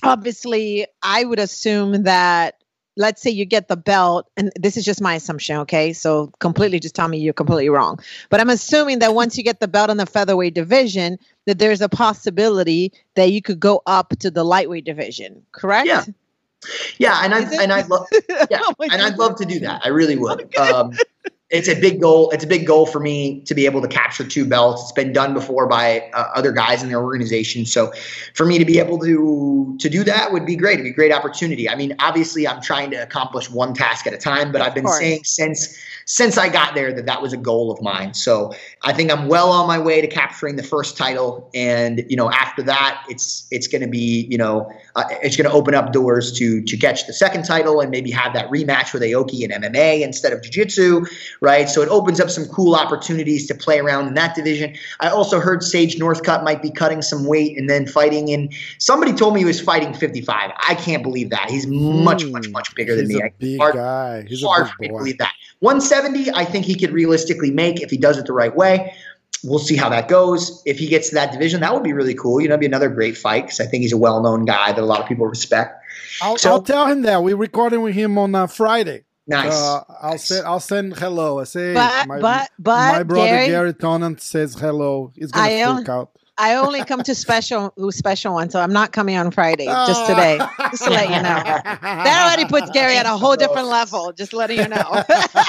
[0.03, 2.55] obviously I would assume that
[2.97, 6.79] let's say you get the belt and this is just my assumption okay so completely
[6.79, 7.99] just tell me you're completely wrong
[8.29, 11.79] but i'm assuming that once you get the belt in the featherweight division that there's
[11.79, 16.03] a possibility that you could go up to the lightweight division correct yeah
[16.97, 18.07] yeah, and I and I'd love
[18.49, 19.81] yeah, oh and I'd love to do that.
[19.85, 20.55] I really would.
[20.57, 20.93] Um,
[21.49, 22.29] it's a big goal.
[22.31, 24.83] It's a big goal for me to be able to capture two belts.
[24.83, 27.65] It's been done before by uh, other guys in their organization.
[27.65, 27.93] So
[28.33, 30.73] for me to be able to to do that would be great.
[30.73, 31.69] It'd be a great opportunity.
[31.69, 34.87] I mean, obviously, I'm trying to accomplish one task at a time, but I've been
[34.87, 35.77] saying since
[36.07, 38.13] since I got there that that was a goal of mine.
[38.13, 38.53] So
[38.83, 42.31] I think I'm well on my way to capturing the first title, and you know
[42.31, 45.91] after that, it's it's going to be you know uh, it's going to open up
[45.91, 49.51] doors to to catch the second title and maybe have that rematch with Aoki in
[49.51, 51.05] MMA instead of Jiu-Jitsu,
[51.41, 51.67] right?
[51.67, 54.75] So it opens up some cool opportunities to play around in that division.
[55.01, 58.49] I also heard Sage Northcutt might be cutting some weight and then fighting in.
[58.79, 60.51] Somebody told me he was fighting 55.
[60.55, 61.49] I can't believe that.
[61.49, 62.51] He's much much hmm.
[62.53, 63.19] much bigger than me.
[63.21, 64.25] A big hard, guy.
[64.25, 65.33] He's hard a for me to believe that.
[65.59, 68.93] 170, I think he could realistically make if he does it the right way.
[69.43, 70.63] We'll see how that goes.
[70.65, 72.41] If he gets to that division, that would be really cool.
[72.41, 74.85] You know, be another great fight because I think he's a well-known guy that a
[74.85, 75.83] lot of people respect.
[76.21, 79.03] I'll, so, I'll tell him that we're recording with him on uh, Friday.
[79.27, 79.53] Nice.
[79.53, 80.23] Uh, I'll nice.
[80.23, 81.39] send I'll send hello.
[81.39, 85.11] I say but my, but but my brother Gary, Garry Tonon says hello.
[85.15, 86.11] He's gonna I freak out.
[86.37, 89.65] I only come to special special one, so I'm not coming on Friday.
[89.65, 90.37] Just today,
[90.71, 91.43] just to let you know.
[91.81, 94.13] That already puts Gary at a whole different level.
[94.13, 94.77] Just letting you know.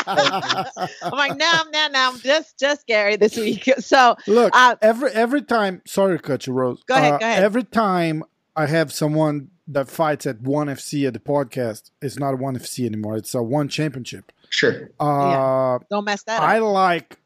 [0.07, 3.68] I'm like, no, no, no, just just Gary this week.
[3.78, 5.82] So look, uh, every every time.
[5.86, 6.82] Sorry to cut you, Rose.
[6.84, 7.14] Go ahead.
[7.14, 7.45] Uh, go ahead.
[7.45, 8.24] Every time
[8.57, 12.86] I have someone that fights at one FC at the podcast, it's not one FC
[12.86, 13.16] anymore.
[13.16, 14.32] It's a one championship.
[14.49, 14.91] Sure.
[14.99, 15.78] Uh, yeah.
[15.91, 16.49] Don't mess that Up.
[16.49, 16.72] I up.
[16.72, 17.18] like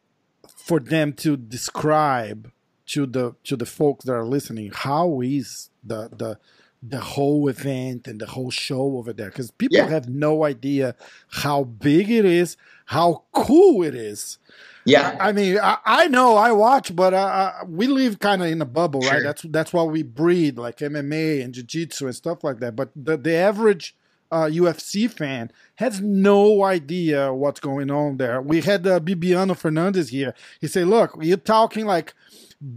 [0.57, 2.51] for them to describe
[2.93, 6.39] to the to the folks that are listening how is the the
[6.85, 9.89] the whole event and the whole show over there because people Yeah.
[9.89, 10.97] have no idea
[11.31, 14.39] how big it is how cool it is
[14.85, 15.17] Yeah.
[15.21, 17.17] i mean i, I know i watch but uh,
[17.63, 20.79] uh, we live kind of in a bubble right that's that's why we breed like
[20.79, 23.95] mma and jiu-jitsu and stuff like that but the, the average
[24.33, 28.41] uh, UFC fan has no idea what's going on there.
[28.41, 30.33] We had uh, Bibiano Fernandes here.
[30.59, 32.15] He said, "Look, you're talking like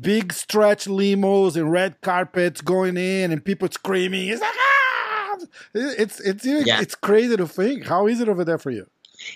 [0.01, 4.29] big stretch limos and red carpets going in and people screaming.
[4.29, 5.37] It's like ah!
[5.73, 6.81] It's it's Yeah.
[6.81, 7.85] it's crazy to think.
[7.85, 8.87] How is it over there for you?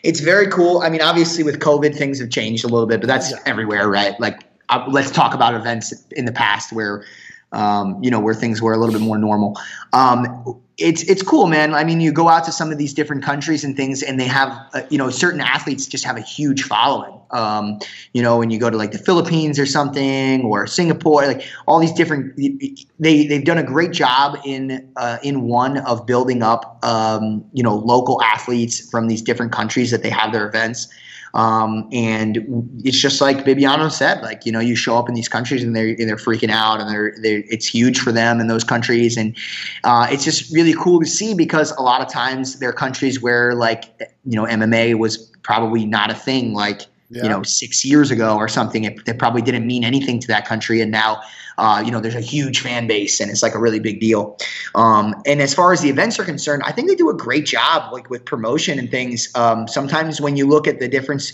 [0.04, 0.82] It's very cool.
[0.82, 3.38] I mean, obviously with COVID, things have changed a little bit, but that's Yeah.
[3.46, 4.20] everywhere, right?
[4.20, 4.40] Like,
[4.70, 7.04] uh, let's talk about events in the past where,
[7.52, 9.58] um, you know, where things were a little bit more normal.
[9.94, 11.74] Um, it's it's cool, man.
[11.74, 14.28] I mean, you go out to some of these different countries and things, and they
[14.28, 17.20] have, uh, you know, certain athletes just have a huge following.
[17.32, 17.80] Um,
[18.14, 21.80] you know, when you go to like the Philippines or something, or Singapore, like all
[21.80, 26.80] these different, they they've done a great job in uh, in one of building up,
[26.84, 30.88] um, you know, local athletes from these different countries that they have their events.
[31.34, 35.30] Um, and it's just like Bibiano said, like you know, you show up in these
[35.30, 38.48] countries and they're and they're freaking out, and they're they're it's huge for them in
[38.48, 39.36] those countries, and
[39.84, 43.22] uh, it's just really cool to see because a lot of times there are countries
[43.22, 43.86] where like
[44.26, 47.24] you know MMA was probably not a thing, like Yeah.
[47.24, 48.84] you know six years ago or something.
[48.84, 51.22] It, it probably didn't mean anything to that country, and now
[51.58, 54.38] uh, you know there's a huge fan base, and it's like a really big deal.
[54.76, 57.46] Um, and as far as the events are concerned, I think they do a great
[57.46, 59.30] job, like with promotion and things.
[59.36, 61.34] Um, sometimes when you look at the difference.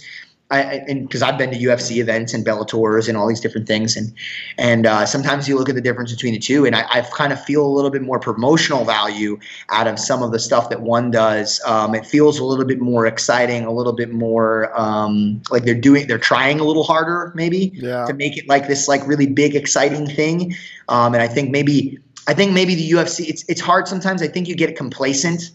[0.52, 4.14] I, because I've been to UFC events and Bellators and all these different things, and
[4.60, 7.34] and uh, sometimes you look at the difference between the two, and I, I kind
[7.34, 9.39] of feel a little bit more promotional value
[9.70, 11.60] out of some of the stuff that one does.
[11.66, 15.74] Um, it feels a little bit more exciting, a little bit more um, like they're
[15.74, 18.06] doing, they're trying a little harder, maybe Yeah.
[18.06, 20.54] to make it like this like really big exciting thing.
[20.88, 24.22] Um, and I think maybe I think maybe the UFC it's it's hard sometimes.
[24.22, 25.50] I think you get complacent,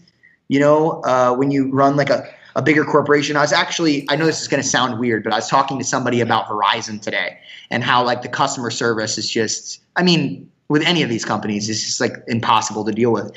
[0.49, 3.35] you know, uh, when you run like a a bigger corporation.
[3.35, 5.77] I was actually I know this is going to sound weird, but I was talking
[5.79, 7.39] to somebody about Verizon today
[7.69, 11.69] and how like the customer service is just I mean with any of these companies
[11.69, 13.31] it's just like impossible to deal with.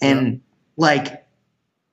[0.00, 0.40] And
[0.76, 1.24] like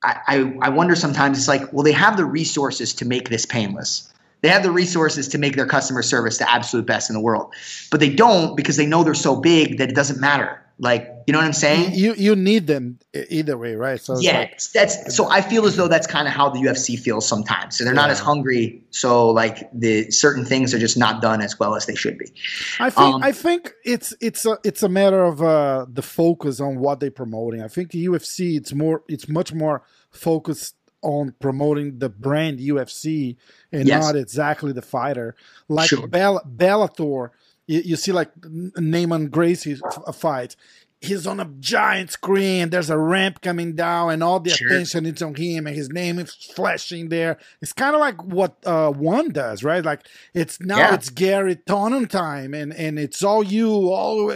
[0.03, 3.45] I, I I wonder sometimes it's like well they have the resources to make this
[3.45, 4.13] painless.
[4.41, 7.53] They have the resources to make their customer service the absolute best in the world,
[7.89, 10.61] but they don't because they know they're so big that it doesn't matter.
[10.79, 11.95] Like, you know what I'm saying?
[11.95, 12.99] You you need them
[13.29, 13.99] either way, right?
[13.99, 15.27] So yeah, like- that's so.
[15.27, 17.77] I feel as though that's kind of how the UFC feels sometimes.
[17.77, 18.83] So they're not as hungry.
[18.91, 22.31] So like the certain things are just not done as well as they should be.
[22.79, 26.59] I think Um, I think it's it's a it's a matter of uh, the focus
[26.59, 27.63] on what they're promoting.
[27.63, 33.35] I think the UFC it's more it's much more focused on promoting the brand UFC
[33.71, 34.03] and Yes.
[34.03, 35.35] not exactly the fighter.
[35.69, 36.07] Like Sure.
[36.07, 37.29] Bell, Bellator,
[37.67, 39.81] you, you see like Neiman Gracie's
[40.13, 40.55] fight.
[40.99, 42.71] He's on a giant screen.
[42.71, 44.67] There's a ramp coming down, and all the Sure.
[44.67, 47.37] attention is on him, and his name is flashing there.
[47.61, 49.85] It's kind of like what uh, one does, right?
[49.85, 50.95] Like it's now Yeah.
[50.95, 54.31] it's Garry Tonon time, and and it's all you, all.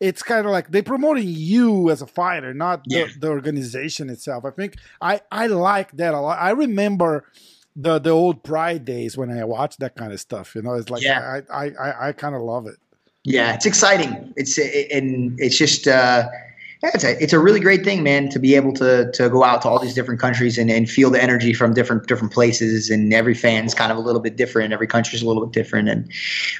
[0.00, 3.04] It's kind of like they promoting you as a fighter, not Yeah.
[3.12, 4.46] the, the organization itself.
[4.46, 6.38] I think I I like that a lot.
[6.40, 7.26] I remember
[7.78, 10.54] the the old Pride days when I watched that kind of stuff.
[10.54, 11.40] You know, it's like Yeah.
[11.50, 12.76] I I I, I kind of love it.
[13.24, 14.32] Yeah, it's exciting.
[14.36, 16.28] It's it, and it's just uh,
[16.82, 19.62] it's a it's a really great thing, man, to be able to to go out
[19.62, 22.90] to all these different countries and, and feel the energy from different different places.
[22.90, 24.72] And every fan's kind of a little bit different.
[24.72, 26.10] Every country's a little bit different, and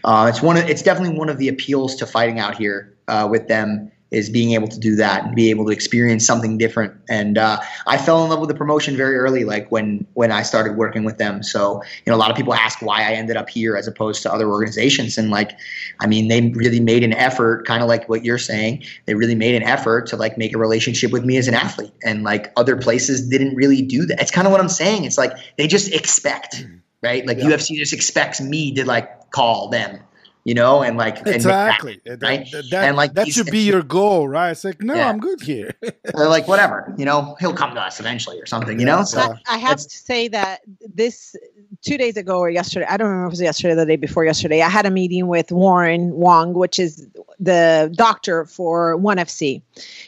[0.05, 3.27] uh, it's one of it's definitely one of the appeals to fighting out here uh,
[3.29, 6.95] with them is being able to do that and be able to experience something different.
[7.09, 10.43] And uh, I fell in love with the promotion very early, like when when I
[10.43, 11.43] started working with them.
[11.43, 14.23] So you know, a lot of people ask why I ended up here as opposed
[14.23, 15.53] to other organizations, and like,
[16.01, 18.85] I mean, they really made an effort, kind of like what you're saying.
[19.07, 21.93] They really made an effort to like make a relationship with me as an athlete,
[22.03, 24.21] and like other places didn't really do that.
[24.21, 25.05] It's kind of what I'm saying.
[25.05, 26.67] It's like they just expect,
[27.03, 27.27] right?
[27.27, 27.45] Like Yeah.
[27.51, 30.01] UFC just expects me to like call them.
[30.45, 32.01] You know, and like and that- Exactly.
[32.07, 32.51] That, right?
[32.53, 34.51] that, that, And, like, that should be your goal, right?
[34.51, 35.09] It's like, no, Yeah.
[35.11, 35.74] I'm good here.
[35.82, 38.97] They're like whatever, you know, he'll come to us eventually or something, you Yeah.
[38.97, 39.05] know.
[39.05, 40.61] So I, I have to say that
[40.95, 41.36] this
[41.82, 43.97] two days ago or yesterday, I don't remember if it was yesterday or the day
[43.97, 47.07] before yesterday, I had a meeting with Warren Wong, which is
[47.39, 49.61] the doctor for ONE FC.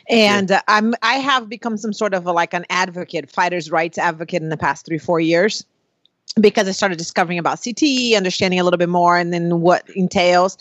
[0.09, 3.99] And uh, I'm I have become some sort of a, like an advocate, fighters' rights
[3.99, 5.67] advocate in the past three, four years.
[6.39, 10.57] Because I started discovering about CTE, understanding a little bit more, and then what entails.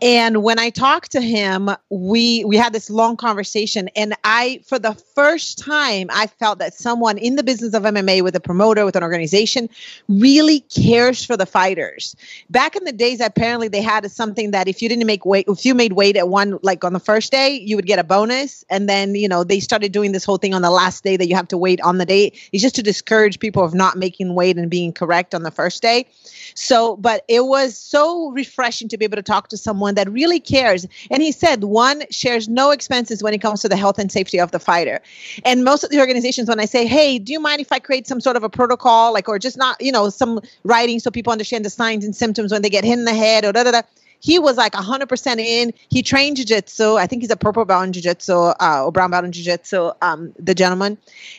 [0.00, 4.78] And when I talked to him, we we had this long conversation, and I, for
[4.78, 8.84] the first time, I felt that someone in the business of MMA, with a promoter,
[8.84, 9.68] with an organization,
[10.08, 12.14] really cares for the fighters.
[12.48, 15.64] Back in the days, apparently they had something that if you didn't make weight, if
[15.64, 18.64] you made weight at one, like on the first day, you would get a bonus,
[18.70, 21.26] and then you know they started doing this whole thing on the last day that
[21.26, 22.32] you have to wait on the day.
[22.52, 25.82] It's just to discourage people of not making weight and being correct on the first
[25.82, 26.06] day.
[26.54, 30.40] So, but it was so refreshing to be able to talk to someone that really
[30.40, 30.86] cares.
[31.10, 34.40] And he said one shares no expenses when it comes to the health and safety
[34.40, 35.00] of the fighter.
[35.44, 38.06] And most of the organizations, when I say, hey, do you mind if I create
[38.06, 41.32] some sort of a protocol, like, or just not, you know, some writing so people
[41.32, 43.70] understand the signs and symptoms when they get hit in the head or da da
[43.70, 43.82] da.
[44.20, 45.72] He was like 100% in.
[45.88, 46.96] He trained jiu-jitsu.
[46.96, 50.32] I think he's a purple belt in jiu-jitsu uh, or brown belt in jiu-jitsu, um,
[50.38, 50.98] the gentleman.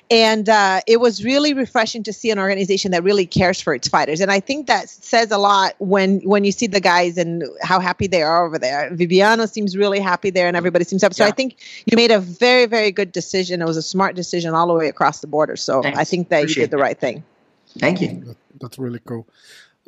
[0.10, 3.88] And uh, it was really refreshing to see an organization that really cares for its
[3.88, 4.22] fighters.
[4.22, 7.80] And I think that says a lot when when you see the guys and how
[7.80, 8.90] happy they are over there.
[8.92, 11.16] Bibiano seems really happy there and everybody seems happy.
[11.16, 11.30] So Yeah.
[11.30, 13.62] I think you made a very, very good decision.
[13.62, 15.56] It was a smart decision all the way across the border.
[15.58, 16.00] So Thanks.
[16.00, 17.24] I think that you did the right thing.
[17.78, 18.24] Thank you.
[18.26, 19.26] That- That's really cool.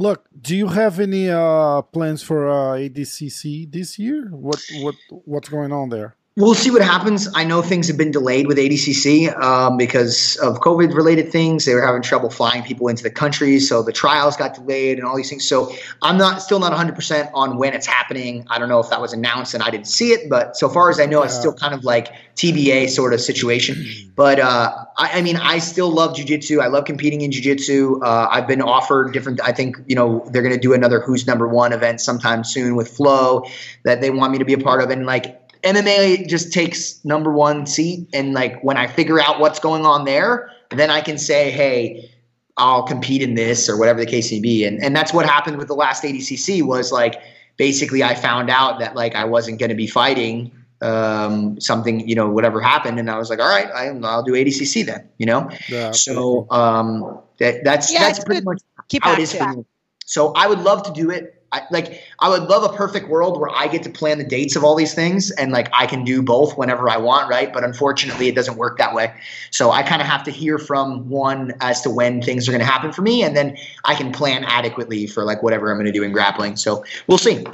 [0.01, 4.29] Look, do you have any uh, plans for uh, ADCC this year?
[4.31, 4.95] What what
[5.25, 6.15] what's going on there?
[6.37, 7.27] We'll see what happens.
[7.35, 11.65] I know things have been delayed with ADCC um, because of COVID related things.
[11.65, 15.05] They were having trouble flying people into the country, so the trials got delayed and
[15.05, 15.45] all these things.
[15.45, 18.45] So I'm not still not 100% on when it's happening.
[18.49, 20.89] I don't know if that was announced and I didn't see it, but so far
[20.89, 23.85] as I know, it's still kind of like TBA sort of situation.
[24.15, 26.61] But uh, I, I mean, I still love jujitsu.
[26.61, 28.01] I love competing in jujitsu.
[28.01, 29.41] Uh, I've been offered different.
[29.43, 32.75] I think you know they're going to do another Who's Number One event sometime soon
[32.75, 33.43] with Flow
[33.83, 37.31] that they want me to be a part of, and like MMA just takes number
[37.31, 38.07] one seat.
[38.13, 42.09] And like when I figure out what's going on there, then I can say, hey.
[42.57, 45.57] I'll compete in this or whatever the case may be, and and that's what happened
[45.57, 47.15] with the last ADCC was like
[47.57, 50.51] basically I found out that like I wasn't going to be fighting
[50.81, 54.33] um, something, you know, whatever happened, and I was like, all right, I, I'll do
[54.33, 55.49] ADCC then, you know.
[55.69, 58.45] Yeah, So um, that that's Yeah, that's pretty good.
[58.45, 59.65] much Keep how it is for me.
[60.05, 61.40] So I would love to do it.
[61.51, 64.55] I, like I would love a perfect world where I get to plan the dates
[64.55, 67.51] of all these things and like I can do both whenever I want, right?
[67.51, 69.13] But unfortunately, it doesn't work that way.
[69.49, 72.59] So I kind of have to hear from one as to when things are going
[72.59, 75.85] to happen for me, and then I can plan adequately for like whatever I'm going
[75.85, 76.55] to do in grappling.
[76.55, 77.45] So we'll see.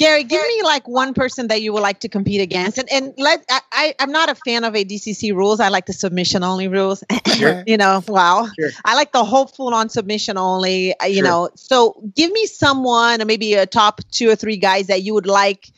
[0.00, 3.12] Gary, give me like one person that you would like to compete against, and and
[3.18, 5.60] let I, I I'm not a fan of ADCC rules.
[5.60, 7.04] I like the submission only rules.
[7.26, 7.62] Sure.
[7.66, 8.48] you know, wow.
[8.58, 8.70] Sure.
[8.84, 10.98] I like the hopeful on submission only.
[10.98, 11.24] uh, You Sure.
[11.24, 15.12] know, so give me someone, or maybe a top two or three guys that you
[15.14, 15.68] would like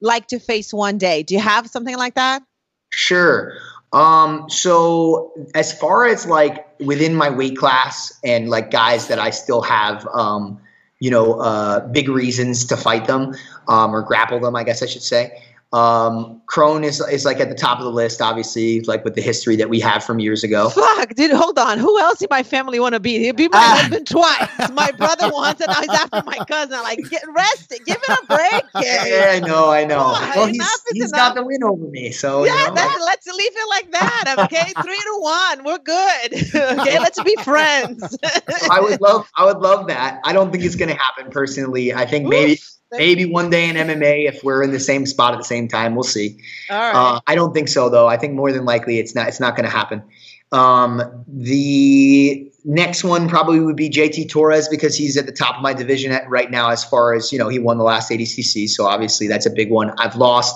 [0.00, 1.22] like to face one day.
[1.22, 2.42] Do you have something like that?
[2.90, 3.52] Sure.
[3.92, 9.30] Um, so as far as like within my weight class and like guys that I
[9.30, 10.60] still have, um,
[11.00, 13.34] you know, uh, big reasons to fight them
[13.68, 15.42] um, or grapple them, I guess I should say.
[15.72, 19.20] Um, Kron is is like at the top of the list, obviously, like with the
[19.20, 20.70] history that we have from years ago.
[20.70, 21.78] Fuck, dude, hold on.
[21.78, 23.18] Who else in my family want to be?
[23.18, 23.78] He'd be my Ah.
[23.80, 24.70] husband twice.
[24.72, 26.74] My brother once, and now he's after my cousin.
[26.78, 27.80] I'm like, get rested.
[27.84, 29.10] Give it a break, Gary.
[29.10, 30.14] Yeah, I know, I know.
[30.36, 31.18] Well, he's, he's enough.
[31.18, 34.34] got the win over me, so you Yeah, know, that, let's leave it like that.
[34.46, 36.54] Okay, three to one, we're good.
[36.80, 38.16] okay, let's be friends.
[38.70, 40.20] I would love, I would love that.
[40.24, 41.92] I don't think it's going to happen personally.
[41.92, 42.30] I think Oof.
[42.30, 42.60] maybe
[43.26, 46.04] one day in MMA, if we're in the same spot at the same time, we'll
[46.04, 46.38] see.
[46.70, 46.94] All right.
[46.94, 48.06] Uh, I don't think so, though.
[48.06, 49.28] I think more than likely it's not.
[49.28, 50.02] It's not going to happen.
[50.52, 55.62] Um, the next one probably would be JT Torres because he's at the top of
[55.62, 56.70] my division at, right now.
[56.70, 59.70] As far as you know, he won the last ADCC, so obviously that's a big
[59.70, 59.90] one.
[59.98, 60.54] I've lost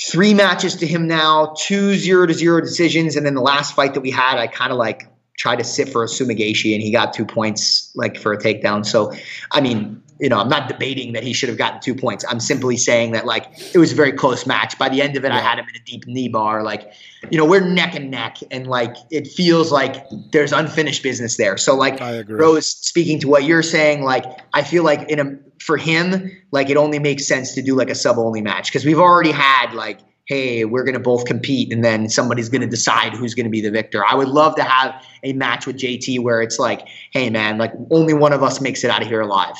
[0.00, 3.94] three matches to him now, two zero to zero decisions, and then the last fight
[3.94, 5.06] that we had, I kind of like
[5.36, 8.38] tried to sit for a sumi gaeshi, and he got two points like for a
[8.38, 8.84] takedown.
[8.84, 9.12] So,
[9.52, 12.24] I mean, you know, I'm not debating that he should have gotten two points.
[12.28, 14.78] I'm simply saying that like it was a very close match.
[14.78, 16.62] By the end of it, I had him in a deep knee bar.
[16.62, 16.92] Like,
[17.30, 21.56] you know, we're neck and neck, and like it feels like there's unfinished business there.
[21.56, 22.38] So, like, I agree.
[22.38, 26.68] Rose, speaking to what you're saying, like I feel like in a for him, like
[26.68, 29.72] it only makes sense to do like a sub only match because we've already had
[29.72, 33.70] like, hey, we're gonna both compete, and then somebody's gonna decide who's gonna be the
[33.70, 34.04] victor.
[34.04, 37.72] I would love to have a match with JT where it's like, hey man, like
[37.90, 39.56] only one of us makes it out of here alive.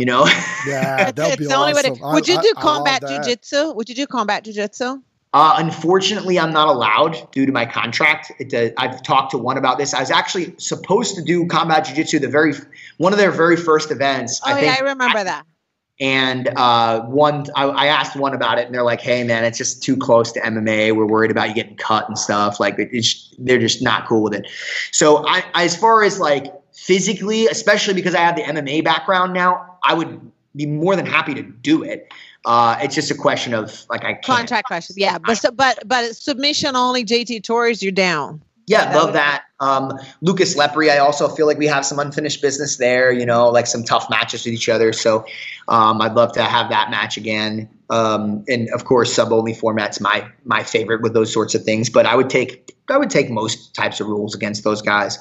[0.00, 0.24] You know?
[0.66, 3.22] Yeah, that'd it's be the only way to- Would you do I combat that.
[3.22, 3.76] jujitsu?
[3.76, 5.02] Would you do combat jujitsu?
[5.34, 8.32] Uh, unfortunately, I'm not allowed due to my contract.
[8.38, 9.92] It, uh, I've talked to one about this.
[9.92, 12.54] I was actually supposed to do combat jiu-jitsu the very
[12.96, 14.40] one of their very first events.
[14.42, 15.44] Oh I yeah, I remember that.
[16.00, 19.58] And uh, one, I, I asked one about it, and they're like, "Hey, man, it's
[19.58, 20.96] just too close to MMA.
[20.96, 22.58] We're worried about you getting cut and stuff.
[22.58, 24.46] Like, it's they're just not cool with it."
[24.92, 29.69] So, I, as far as like physically, especially because I have the MMA background now,
[29.82, 30.20] I would
[30.56, 32.12] be more than happy to do it.
[32.44, 34.24] Uh, it's just a question of like I can't.
[34.24, 34.96] Contract question.
[34.98, 37.04] Yeah, but but but submission only.
[37.04, 38.42] JT Torres, you're down.
[38.70, 39.44] Yeah, That love that.
[39.58, 43.50] Um, Lucas Lepri, I also feel like we have some unfinished business there, you know,
[43.50, 44.92] like some tough matches with each other.
[44.92, 45.26] So
[45.68, 47.68] um, I'd love to have that match again.
[47.90, 51.90] Um, and of course, sub only format's my my favorite with those sorts of things.
[51.90, 55.18] But I would take I would take most types of rules against those guys.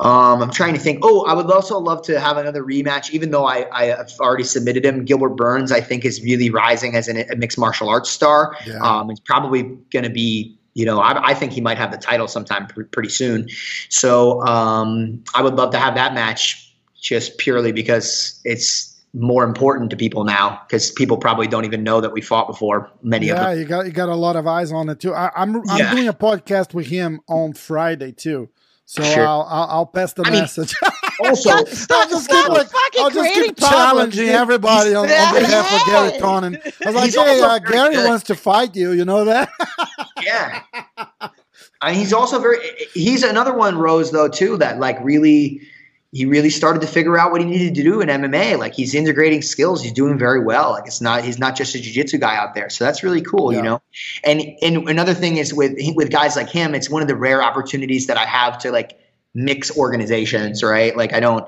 [0.00, 1.00] Um, I'm trying to think.
[1.02, 4.44] Oh, I would also love to have another rematch, even though I, I have already
[4.44, 5.04] submitted him.
[5.04, 8.56] Gilbert Burns, I think, is really rising as an, a mixed martial arts star.
[8.66, 8.78] Yeah.
[8.80, 11.98] Um, it's probably going to be, you know, I, I think he might have the
[11.98, 13.48] title sometime pr- pretty soon.
[13.88, 19.90] So um, I would love to have that match just purely because it's more important
[19.90, 22.90] to people now because people probably don't even know that we fought before.
[23.02, 23.58] Many of Yeah, them.
[23.60, 25.14] you got you got a lot of eyes on it too.
[25.14, 25.90] I, I'm I'm Yeah.
[25.92, 28.48] doing a podcast with him on Friday too,
[28.84, 29.24] so Sure.
[29.26, 30.74] I'll, I'll I'll pass the I mean, message.
[31.20, 34.40] Also, Stop, I'll stop, just stop keep like I'll just keep challenging problems.
[34.40, 36.56] everybody on, on behalf of Garry Tonon.
[36.84, 38.06] I was like, He's hey, uh, Gary good.
[38.08, 38.92] wants to fight you.
[38.92, 39.50] You know that?
[40.22, 40.62] yeah.
[41.80, 42.58] I mean, he's also very.
[42.94, 44.56] He's another one, Rose, though, too.
[44.58, 45.60] That like really,
[46.12, 48.58] he really started to figure out what he needed to do in MMA.
[48.58, 49.82] Like he's integrating skills.
[49.82, 50.70] He's doing very well.
[50.70, 51.24] Like it's not.
[51.24, 52.70] He's not just a jiu-jitsu guy out there.
[52.70, 53.58] So that's really cool, Yeah.
[53.58, 53.82] you know.
[54.24, 57.42] And and another thing is with with guys like him, it's one of the rare
[57.42, 58.98] opportunities that I have to like
[59.34, 60.62] mix organizations.
[60.62, 60.96] Right?
[60.96, 61.46] Like I don't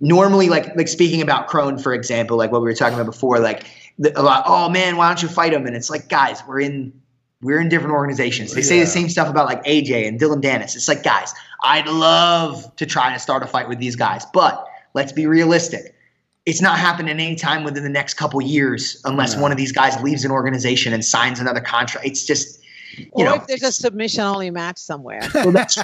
[0.00, 3.38] normally like like speaking about Kron, for example, like what we were talking about before,
[3.38, 3.64] like
[3.98, 4.44] the, a lot.
[4.46, 5.66] Oh man, why don't you fight him?
[5.66, 6.92] And it's like, guys, we're in
[7.42, 8.54] we're in different organizations.
[8.54, 10.76] They say the same stuff about like AJ and Dillon Danis.
[10.76, 14.64] It's like, guys, I'd love to try to start a fight with these guys, but
[14.94, 15.96] let's be realistic.
[16.46, 20.24] It's not happening anytime within the next couple years unless one of these guys leaves
[20.24, 22.06] an organization and signs another contract.
[22.06, 22.61] It's just,
[23.12, 25.20] or know, if there's a submission only match somewhere.
[25.34, 25.78] well, that's,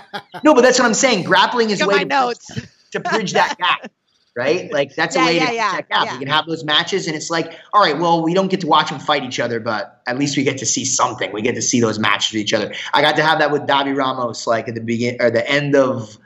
[0.45, 1.25] no, but that's what I'm saying.
[1.25, 2.51] Grappling is a way to notes.
[2.93, 3.91] to bridge that gap,
[4.35, 4.71] right?
[4.79, 5.87] Like that's a way yeah, to bridge yeah, gap.
[5.91, 6.13] yeah.
[6.13, 8.67] We can have those matches, and it's like, all right, well, we don't get to
[8.67, 11.33] watch them fight each other, but at least we get to see something.
[11.33, 12.73] We get to see those matches with each other.
[12.95, 15.75] I got to have that with Davi Ramos, like at the begin or the end
[15.75, 16.19] of.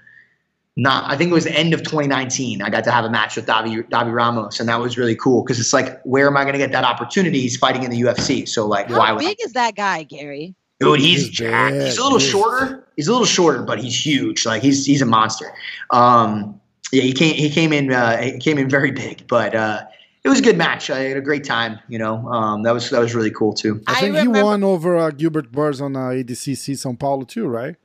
[0.75, 2.63] Not, I think it was the end of 2019.
[2.63, 5.43] I got to have a match with Davi, Davi Ramos, and that was really cool
[5.43, 7.43] because it's like, where am I going to get that opportunity?
[7.43, 10.05] He's fighting in the UFC, so like, why How would I big is that guy,
[10.05, 10.55] Garry?
[10.85, 11.75] Dude, he's He's jacked.
[11.75, 11.83] big.
[11.87, 12.87] He's a little He's- shorter.
[12.97, 14.45] He's a little shorter, but he's huge.
[14.45, 15.47] Like he's he's a monster.
[15.91, 16.61] Um,
[16.93, 19.83] yeah, he came he came in uh, he came in very big, but uh,
[20.25, 20.91] it was a good match.
[20.91, 21.79] I had a great time.
[21.89, 23.83] You know, um, that was that was really cool too.
[23.87, 27.25] I I think remember- he won over uh, Gilbert Burns on uh, ADCC São Paulo
[27.25, 27.77] too, right?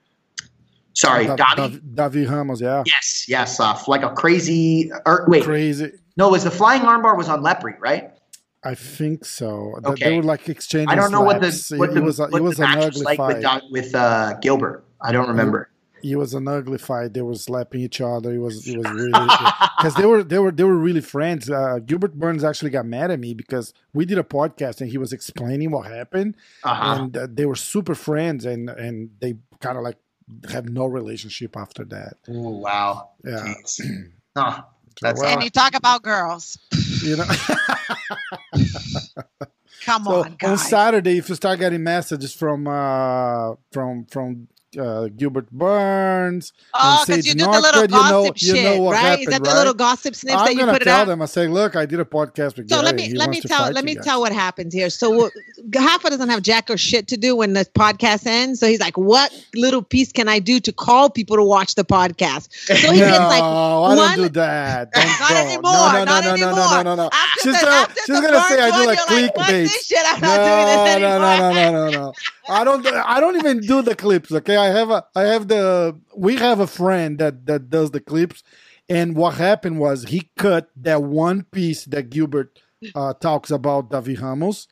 [0.94, 1.80] Sorry, Dav- Davi.
[1.94, 2.82] Davi Ramos, yeah.
[2.86, 4.92] Yes, yes, uh, like a crazy.
[5.06, 5.92] Or, wait, Crazy.
[6.18, 8.12] no, it was the flying armbar was on Lepri, right?
[8.64, 9.76] I think so.
[9.86, 10.10] Okay.
[10.10, 10.90] They were like exchanging.
[10.90, 11.80] I don't know what the slaps.
[11.80, 12.20] what it the, was.
[12.20, 13.64] A, what it was the an match ugly was like fight.
[13.70, 14.84] with with uh, Gilbert.
[15.02, 15.70] I don't remember.
[16.04, 17.14] it was an ugly fight.
[17.14, 18.34] They were slapping each other.
[18.34, 18.68] It was.
[18.68, 19.12] It was really
[19.78, 21.50] because they were they were they were really friends.
[21.50, 24.98] Uh, Gilbert Burns actually got mad at me because we did a podcast and he
[24.98, 26.96] was explaining what happened, Uh-huh.
[27.04, 29.98] and uh, they were super friends, and and they kind of like
[30.50, 32.14] have no relationship after that.
[32.28, 33.12] Ooh, wow.
[33.24, 33.54] Yeah.
[33.66, 33.82] Jeez.
[34.40, 34.60] Oh,
[35.02, 36.60] that's and you talk about girls.
[37.08, 37.26] You know.
[39.88, 40.58] Come So on, on.
[40.58, 47.26] Saturday, if you start getting messages from uh, from from uh, Gilbert Burns, Oh, because
[47.26, 49.20] you do the little Northcutt, you know- gossip you know shit, what right?
[49.22, 49.58] Is that the right?
[49.58, 51.22] little gossip snips that I'm you gonna put it tell them.
[51.22, 52.84] I say, look, I did a podcast with So Gary.
[52.86, 54.90] let me He let me tell let me guys." tell what happens here.
[54.90, 55.32] So
[55.72, 58.60] Hoffa doesn't have jack or shit to do when the podcast ends.
[58.60, 61.86] So he's like, "What little piece can I do to call people to watch the
[61.86, 64.92] podcast?" So he no, gets like I one- don't do that.
[64.92, 65.38] Don't, Not don't.
[65.48, 67.10] anymore, No, no, no, no, no, no, no, no.
[67.14, 69.70] After She's the- gonna, after she's the gonna say I do like clickbait.
[69.78, 72.14] This shit, I'm no, not doing this no, anymore." no, no, no, no, no.
[72.50, 72.86] I don't.
[72.88, 74.32] I don't even do the clips.
[74.32, 75.06] Okay, I have a.
[75.16, 75.98] I have the.
[76.16, 78.44] We have a friend that that does the clips,
[78.90, 82.60] and what happened was he cut that one piece that Gilbert
[82.96, 84.68] uh, talks about Davi Ramos,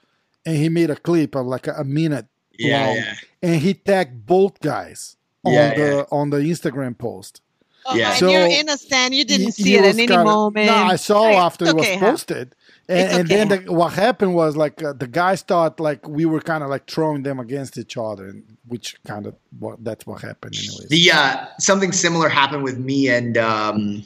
[0.45, 2.27] and he made a clip of like a, a minute
[2.57, 3.13] Yeah, long, yeah.
[3.41, 7.41] and he tagged both guys on Yeah, the on the Instagram post.
[7.87, 8.09] Oh, Yeah.
[8.11, 9.13] and So, you're in a stand.
[9.13, 10.65] You didn't He- see he it at any kinda- moment.
[10.67, 11.35] No, I saw Right.
[11.35, 12.55] after it was posted.
[12.57, 12.64] huh?
[12.87, 13.11] Posted.
[13.11, 16.25] And, It's and then the, what happened was like uh, the guys thought like we
[16.25, 20.05] were kind of like throwing them against each other, and which kind of what that's
[20.05, 20.87] what happened anyways.
[20.89, 24.03] The uh, something similar happened with me and um,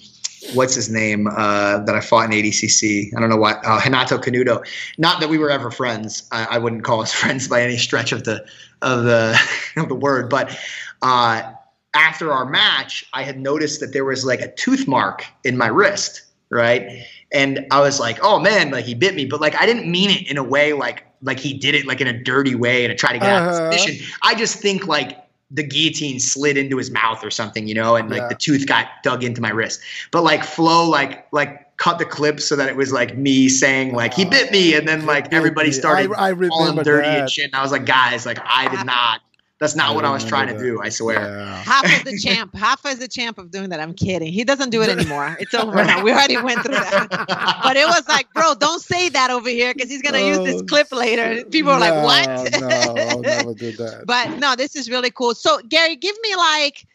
[0.53, 3.15] what's his name uh, that I fought in ADCC.
[3.15, 4.65] I don't know what uh, Renato Canuto.
[4.97, 6.27] Not that we were ever friends.
[6.31, 8.45] I, I wouldn't call us friends by any stretch of the
[8.81, 9.39] of the
[9.77, 10.29] of the word.
[10.29, 10.57] But
[11.01, 11.51] uh,
[11.93, 15.67] after our match, I had noticed that there was like a tooth mark in my
[15.67, 17.05] wrist, right?
[17.31, 20.09] And I was like, "Oh man, like he bit me," but like I didn't mean
[20.09, 22.91] it in a way like like he did it like in a dirty way and
[22.91, 23.71] to try to get out of Uh-huh.
[23.71, 24.05] position.
[24.21, 25.17] I just think like
[25.51, 28.27] the guillotine slid into his mouth or something, you know, and like Yeah.
[28.29, 29.79] the tooth got dug into my wrist.
[30.11, 33.93] But like Flo, like like cut the clip so that it was like me saying
[33.93, 37.19] like he bit me, and then like everybody started I- I calling dirty that.
[37.21, 37.45] and shit.
[37.45, 39.21] And I was like, guys, like I did not.
[39.59, 40.81] That's not I what I was trying to do.
[40.81, 41.19] I swear.
[41.19, 41.63] Yeah.
[41.63, 42.53] Hoffa is the champ.
[42.53, 43.79] Hoffa is the champ of doing that.
[43.81, 44.31] I'm kidding.
[44.31, 45.35] He doesn't do it anymore.
[45.39, 46.01] It's over now.
[46.03, 47.07] We already went through that.
[47.63, 50.61] But it was like, bro, don't say that over here because he's gonna use this
[50.61, 51.43] Oh, clip later.
[51.45, 52.61] People are like, what?
[52.61, 54.03] no, I'll never do that.
[54.07, 55.35] but no, this is really cool.
[55.35, 56.85] So, Garry, give me like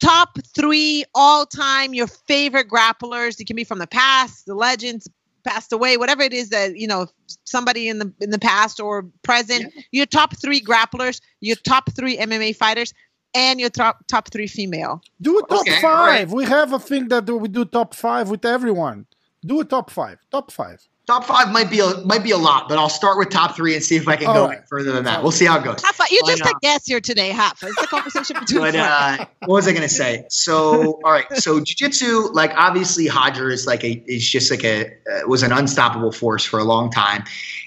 [0.00, 3.40] top three all time your favorite grapplers.
[3.40, 5.08] It can be from the past, the legends,
[5.44, 7.06] passed away, whatever it is that you know,
[7.44, 9.72] somebody in the in the past or present.
[9.92, 12.92] Your top three grapplers, your top three MMA fighters,
[13.34, 15.00] and your top top three female.
[15.20, 16.06] Do a top Okay, five.
[16.06, 16.28] right.
[16.28, 19.06] We have a thing that we do top five with everyone.
[19.44, 20.18] Do a top five.
[20.30, 20.86] Top five.
[21.10, 23.74] Top five might be a might be a lot, but I'll start with top three
[23.74, 24.60] and see if I can All go right.
[24.68, 25.24] further than that.
[25.24, 25.82] We'll see how it goes.
[25.82, 26.60] Half, you're Why just a not?
[26.60, 27.60] guest here today, half.
[27.64, 30.24] It's a conversation between But uh, what was I gonna say?
[30.28, 31.26] So, all right.
[31.34, 35.50] So, jujitsu, like obviously, Roger is like a is just like a uh, was an
[35.50, 37.24] unstoppable force for a long time,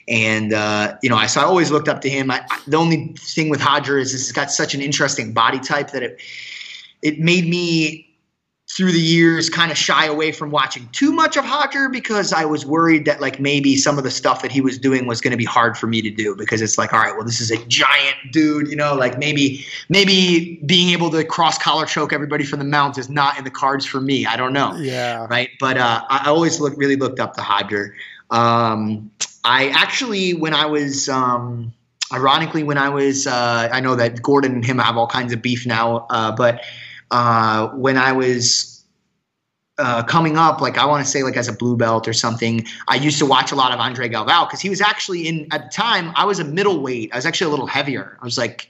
[0.07, 2.31] and uh, you know, I so I always looked up to him.
[2.31, 5.91] I, I, the only thing with Roger is he's got such an interesting body type
[5.91, 6.21] that it
[7.01, 8.12] it made me
[8.75, 12.45] through the years kind of shy away from watching too much of Roger because I
[12.45, 15.31] was worried that like maybe some of the stuff that he was doing was going
[15.31, 17.51] to be hard for me to do because it's like all right well this is
[17.51, 22.43] a giant dude you know like maybe maybe being able to cross collar choke everybody
[22.43, 25.27] from the mount is not in the cards for me I don't know Yeah.
[25.29, 25.49] right?
[25.59, 27.95] But uh, I always look really looked up to Roger.
[28.31, 29.11] Um,
[29.43, 31.73] I actually, when I was, um,
[32.11, 35.41] ironically, when I was, uh, I know that Gordon and him have all kinds of
[35.41, 36.63] beef now, uh, but
[37.13, 38.83] uh, when I was
[39.77, 42.65] uh, coming up, like I want to say, like as a blue belt or something,
[42.87, 45.65] I used to watch a lot of Andre Galvao because he was actually in at
[45.65, 46.11] the time.
[46.15, 47.13] I was a middleweight.
[47.13, 48.17] I was actually a little heavier.
[48.21, 48.69] I was like.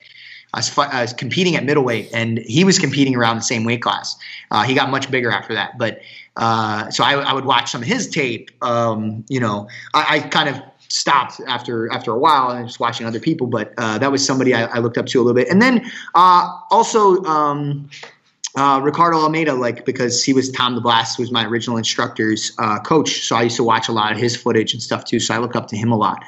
[0.55, 3.81] I was, I was competing at middleweight, and he was competing around the same weight
[3.81, 4.15] class.
[4.51, 6.01] Uh, he got much bigger after that, but
[6.35, 8.51] uh, so I, I would watch some of his tape.
[8.61, 13.07] Um, you know, I, I kind of stopped after after a while and just watching
[13.07, 15.49] other people, but uh, that was somebody I, I looked up to a little bit.
[15.49, 17.89] And then uh, also um,
[18.55, 23.25] uh, Ricardo Almeida, like because he was Tom DeBlass was my original instructor's uh, coach,
[23.25, 25.19] so I used to watch a lot of his footage and stuff too.
[25.19, 26.23] So I look up to him a lot.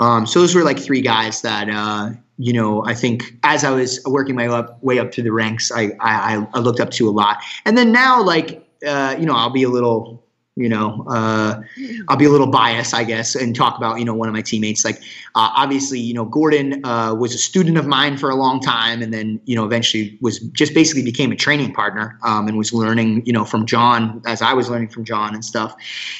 [0.00, 3.70] Um, so those were like three guys that uh, you know I think as I
[3.70, 7.08] was working my up way up through the ranks, I I, I looked up to
[7.08, 7.38] a lot.
[7.64, 10.24] And then now like uh, you know I'll be a little
[10.60, 11.60] you know uh,
[12.08, 14.42] I'll be a little biased I guess and talk about you know one of my
[14.42, 14.84] teammates.
[14.84, 14.98] Like
[15.34, 19.02] uh, obviously you know Gordon uh, was a student of mine for a long time
[19.02, 22.72] and then you know eventually was just basically became a training partner um, and was
[22.72, 25.74] learning you know from John as I was learning from John and stuff.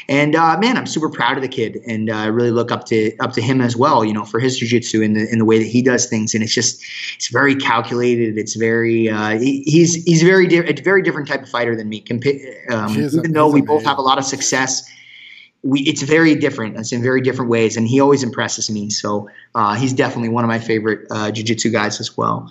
[0.09, 2.87] And uh, man I'm super proud of the kid and uh, I really look up
[2.87, 5.45] to up to him as well you know for his jiu-jitsu and the, in the
[5.45, 6.35] way that he does things.
[6.35, 6.83] And it's just
[7.17, 8.39] it's very calculated.
[8.39, 11.89] It's very uh, he, he's he's very di- a very different type of fighter than
[11.89, 14.91] me Compa- um, even though we both have a lot of success
[15.63, 16.79] we it's very different.
[16.79, 18.91] It's in very different ways, and he always impresses me.
[18.91, 22.51] So uh, he's definitely one of my favorite uh, jiu-jitsu guys as well.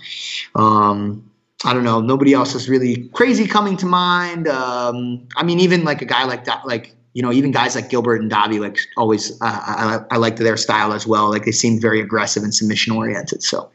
[0.56, 1.30] Um,
[1.66, 2.02] I don't know.
[2.02, 4.48] Nobody else is really crazy coming to mind.
[4.48, 7.90] Um, I mean, even like a guy like that, like you know, even guys like
[7.90, 11.30] Gilbert and Davi, like always, uh, I, I liked their style as well.
[11.30, 13.42] Like they seemed very aggressive and submission oriented.
[13.42, 13.72] So,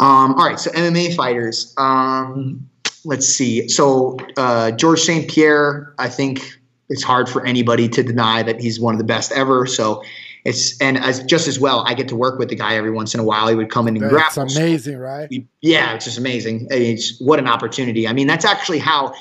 [0.00, 0.58] um, all right.
[0.58, 1.74] So MMA fighters.
[1.76, 2.68] Um,
[3.04, 3.68] let's see.
[3.68, 5.30] So uh, George St.
[5.30, 6.58] Pierre, I think
[6.88, 9.66] it's hard for anybody to deny that he's one of the best ever.
[9.66, 10.02] So
[10.44, 13.14] it's and as just as well, I get to work with the guy every once
[13.14, 13.48] in a while.
[13.48, 14.52] He would come in and That's grapple.
[14.56, 15.28] amazing, right?
[15.60, 16.66] Yeah, it's just amazing.
[16.70, 18.08] It's what an opportunity.
[18.08, 19.14] I mean, that's actually how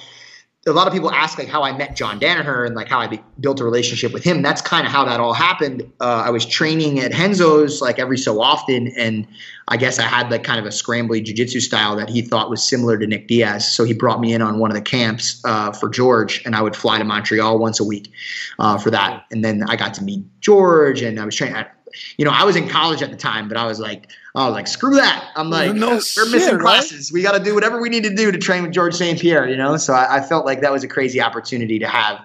[0.68, 3.08] a lot of people ask like how I met John Danaher and like how I
[3.08, 4.44] be, built a relationship with him.
[4.44, 5.82] That's kind of how that all happened.
[6.00, 9.26] Uh, I was training at Renzo's like every so often, and
[9.70, 12.62] I guess I had like kind of a scrambly jujitsu style that he thought was
[12.62, 13.72] similar to Nick Diaz.
[13.72, 16.62] So he brought me in on one of the camps uh, for George, and I
[16.62, 18.12] would fly to Montreal once a week
[18.60, 19.26] uh, for that.
[19.32, 21.56] And then I got to meet George, and I was training.
[21.56, 21.76] At,
[22.18, 24.68] you know, I was in college at the time, but I was like, oh, like
[24.68, 25.32] screw that.
[25.36, 26.62] I'm like, No we're shit, missing right?
[26.62, 27.12] classes.
[27.12, 29.20] We got to do whatever we need to do to train with George St.
[29.20, 29.48] Pierre.
[29.48, 32.20] You know, so I, I felt like that was a crazy opportunity to have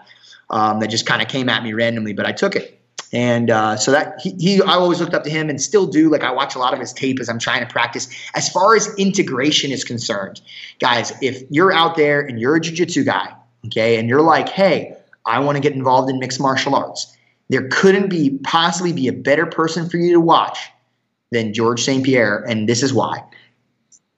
[0.50, 2.72] um, that just kind of came at me randomly, but I took it.
[3.12, 6.10] And uh, so that he, he, I always looked up to him and still do.
[6.10, 8.08] Like I watch a lot of his tape as I'm trying to practice.
[8.34, 10.40] As far as integration is concerned,
[10.80, 13.32] guys, if you're out there and you're a jujitsu guy,
[13.66, 17.15] okay, and you're like, hey, I want to get involved in mixed martial arts,
[17.48, 20.58] there couldn't be possibly be a better person for you to watch
[21.30, 22.04] than George St.
[22.04, 23.22] Pierre, and this is why.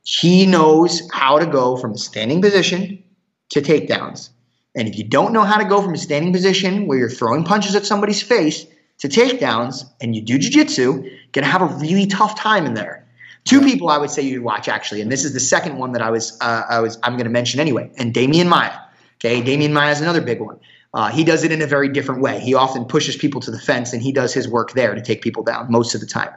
[0.04, 3.02] He knows how to go from a standing position
[3.50, 4.30] to takedowns.
[4.74, 7.44] And if you don't know how to go from a standing position where you're throwing
[7.44, 8.66] punches at somebody's face
[8.98, 13.06] to takedowns and you do jujitsu, you're gonna have a really tough time in there.
[13.44, 16.02] Two people I would say you'd watch actually, and this is the second one that
[16.02, 18.78] I was uh, I was I'm gonna mention anyway, and Demian Maia.
[19.16, 20.58] Okay, Demian Maia is another big one.
[20.94, 22.40] Uh, he does it in a very different way.
[22.40, 25.20] He often pushes people to the fence, and he does his work there to take
[25.20, 26.30] people down most of the time.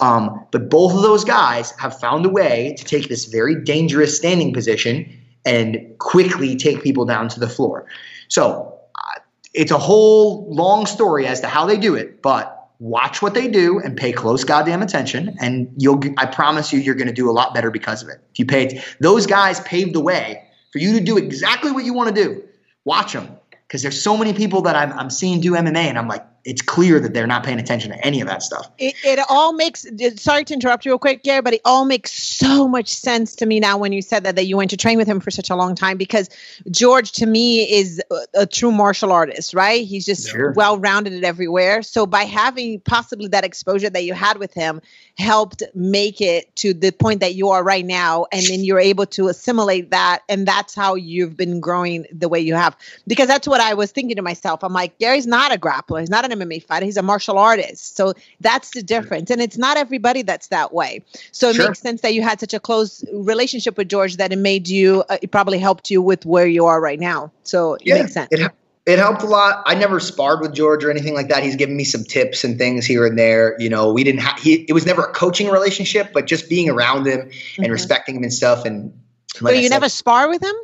[0.00, 4.16] Um, but both of those guys have found a way to take this very dangerous
[4.16, 5.08] standing position
[5.44, 7.86] and quickly take people down to the floor.
[8.28, 9.20] So uh,
[9.54, 13.46] it's a whole long story as to how they do it, but watch what they
[13.46, 16.00] do and pay close goddamn attention, and you'll.
[16.18, 18.18] I promise you, you're going to do a lot better because of it.
[18.32, 20.42] If you pay, those guys paved the way
[20.72, 22.42] for you to do exactly what you want to do.
[22.84, 23.38] Watch them
[23.72, 26.62] because there's so many people that I'm, I'm seeing do MMA, and I'm like, it's
[26.62, 28.68] clear that they're not paying attention to any of that stuff.
[28.78, 29.86] It, it all makes.
[30.16, 33.46] Sorry to interrupt you real quick, Garry, but it all makes so much sense to
[33.46, 35.50] me now when you said that that you went to train with him for such
[35.50, 36.28] a long time because
[36.70, 39.86] George to me is a, a true martial artist, right?
[39.86, 40.52] He's just Sure.
[40.52, 41.82] well rounded everywhere.
[41.82, 44.80] So by having possibly that exposure that you had with him
[45.18, 49.06] helped make it to the point that you are right now, and then you're able
[49.06, 52.76] to assimilate that, and that's how you've been growing the way you have.
[53.06, 54.64] Because that's what I was thinking to myself.
[54.64, 56.00] I'm like, Garry's not a grappler.
[56.00, 56.84] He's not an MMA fighter.
[56.86, 57.96] He's a martial artist.
[57.96, 59.30] So that's the difference.
[59.30, 61.02] And it's not everybody that's that way.
[61.30, 61.68] So it Sure.
[61.68, 65.04] makes sense that you had such a close relationship with George that it made you,
[65.08, 67.30] uh, it probably helped you with where you are right now.
[67.44, 68.28] So it makes sense.
[68.32, 68.50] It,
[68.84, 69.62] it helped a lot.
[69.64, 71.44] I never sparred with George or anything like that.
[71.44, 73.54] He's given me some tips and things here and there.
[73.60, 74.40] You know, we didn't have.
[74.40, 77.70] He it was never a coaching relationship, but just being around him and Mhm.
[77.70, 78.64] respecting him and stuff.
[78.64, 78.92] And
[79.36, 80.54] So like I you said- never spar with him?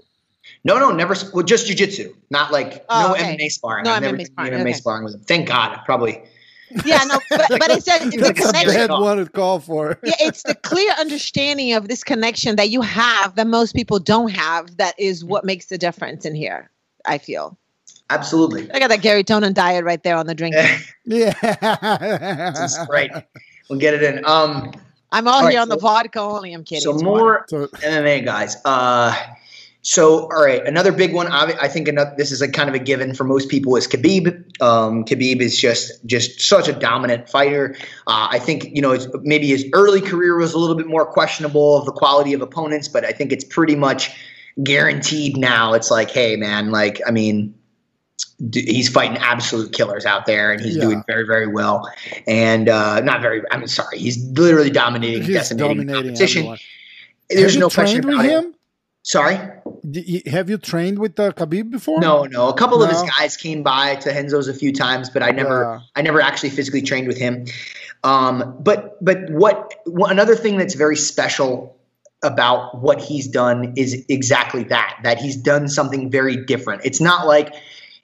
[0.64, 1.14] No, no, never.
[1.32, 3.36] Well, just jujitsu, not like Oh, no okay.
[3.36, 3.84] MMA sparring.
[3.84, 4.72] No I've never MMA done sparring, MMA okay.
[4.72, 5.20] sparring with him.
[5.20, 5.72] Thank God.
[5.78, 6.22] I Probably.
[6.84, 8.90] Yeah, no, but, but it's just the That's connection.
[8.90, 9.98] one to call for.
[10.04, 14.30] yeah, it's the clear understanding of this connection that you have that most people don't
[14.30, 16.70] have that is what makes the difference in here,
[17.06, 17.56] I feel.
[18.10, 18.70] Absolutely.
[18.72, 20.56] I got that Garry Tonon diet right there on the drink.
[21.06, 21.32] Yeah.
[22.54, 23.12] This is great.
[23.70, 24.24] We'll get it in.
[24.26, 24.72] Um.
[25.10, 26.52] I'm all, All here right, on the so- vodka only.
[26.52, 26.82] I'm kidding.
[26.82, 28.58] So It's more So- MMA guys.
[28.66, 29.14] Uh,
[29.90, 31.28] so all right, another big one.
[31.28, 33.88] I, I think another, this is a kind of a given for most people is
[33.88, 34.60] Khabib.
[34.60, 37.74] Um, Khabib is just just such a dominant fighter.
[38.06, 41.78] Uh, I think you know maybe his early career was a little bit more questionable
[41.78, 44.10] of the quality of opponents, but I think it's pretty much
[44.62, 45.72] guaranteed now.
[45.72, 47.54] It's like, hey man, like I mean.
[48.50, 50.82] d- He's fighting absolute killers out there, and he's Yeah.
[50.84, 51.88] doing very, very well.
[52.26, 53.42] And uh, not very.
[53.50, 53.98] I'm sorry.
[53.98, 56.38] He's literally dominating, He's decimating dominating competition.
[56.40, 56.58] everyone.
[57.30, 58.54] There's have no question about it.
[59.08, 59.38] Sorry.
[60.26, 61.98] Have you trained with uh, Khabib before?
[61.98, 62.50] No, no.
[62.50, 65.62] A couple of his guys came by to Renzo's a few times, but I never,
[65.62, 65.80] Yeah.
[65.96, 67.46] I never actually physically trained with him.
[68.04, 71.74] Um, but, but what, what another thing that's very special
[72.22, 74.98] about what he's done is exactly that.
[75.04, 76.82] That he's done something very different.
[76.84, 77.54] It's not like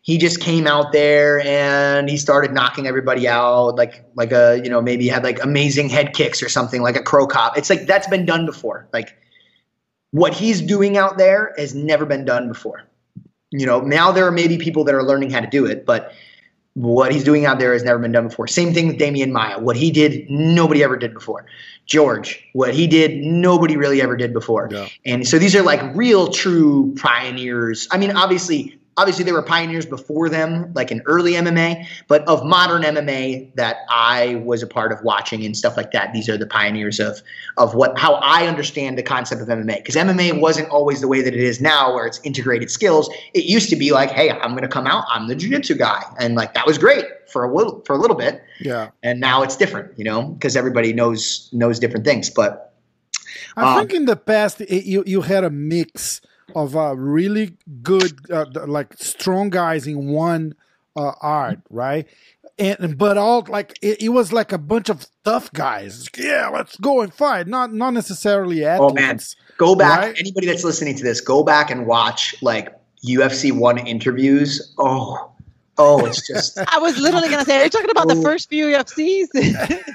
[0.01, 4.71] he just came out there and he started knocking everybody out, like like a you
[4.71, 7.59] know maybe he had like amazing head kicks or something like a Cro Cop.
[7.59, 8.89] It's like that's been done before.
[8.93, 9.15] Like
[10.15, 12.85] what he's doing out there has never been done before.
[13.51, 16.13] You know, now there are maybe people that are learning how to do it, but
[16.75, 18.47] what he's doing out there has never been done before.
[18.47, 19.59] Same thing with Demian Maia.
[19.59, 21.47] What he did, nobody ever did before.
[21.87, 24.69] George, what he did, nobody really ever did before.
[24.71, 24.87] Yeah.
[25.05, 27.89] And so these are like real, true pioneers.
[27.91, 32.45] I mean, obviously, obviously there were pioneers before them, like in early MMA, but of
[32.45, 36.13] modern MMA that I was a part of watching and stuff like that.
[36.13, 37.21] These are the pioneers of
[37.57, 39.77] of what how I understand the concept of MMA.
[39.79, 43.11] Because MMA wasn't always the way that it is now, where it's integrated skills.
[43.35, 46.03] It used to be like, hey, I'm going to come out, I'm the jiu-jitsu guy,
[46.19, 48.91] and like that was great for a little for a little bit Yeah.
[49.03, 52.31] and now it's different, you know, because everybody knows knows different things.
[52.31, 52.73] But
[53.57, 56.21] I Um, think in the past it, you you had a mix
[56.55, 60.55] of uh, really good, uh, like strong guys in one
[60.97, 62.07] uh, art, right?
[62.59, 66.09] And but all like it, it was like a bunch of tough guys.
[66.17, 67.49] Yeah, let's go and fight.
[67.49, 68.93] Not not necessarily athletes.
[68.93, 69.19] Oh, man.
[69.57, 70.17] go back, Right.
[70.19, 72.73] anybody that's listening to this, go back and watch like
[73.05, 74.73] UFC one interviews.
[74.79, 75.33] Oh,
[75.79, 78.23] oh, it's just I was literally gonna say, are you talking about the Oh.
[78.23, 79.29] first few UFCs?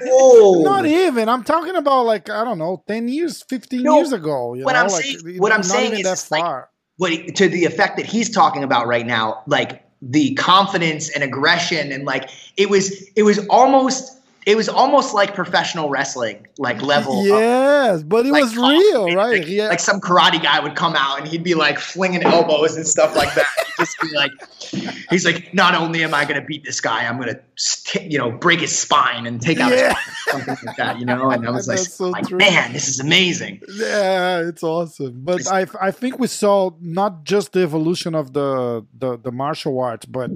[0.06, 0.62] oh.
[0.64, 1.28] Not even.
[1.28, 4.54] I'm talking about like I don't know, ten years, fifteen No, years ago.
[4.54, 6.68] You what know, I'm like, saying- what I'm saying is that it's like- far.
[6.96, 11.22] what he- to the effect that he's talking about right now, like the confidence and
[11.24, 16.80] aggression, and like it was, it was almost, it was almost like professional wrestling, like
[16.80, 17.20] level.
[17.20, 19.40] of- yes, but it like, was um, real, right?
[19.40, 19.68] Like, yeah.
[19.68, 23.14] like some karate guy would come out and he'd be like flinging elbows and stuff
[23.14, 23.46] like that.
[23.66, 24.30] He'd just be like,
[25.10, 28.16] he's like, not only am I going to beat this guy, I'm going to, you
[28.18, 29.94] know, break his spine and take out Yeah.
[29.94, 31.30] his something like that, you know.
[31.30, 33.60] And I was like, so like man, this is amazing.
[33.68, 35.20] Yeah, it's awesome.
[35.22, 39.78] But I I think we saw not just the evolution of the the, the martial
[39.78, 40.30] arts, but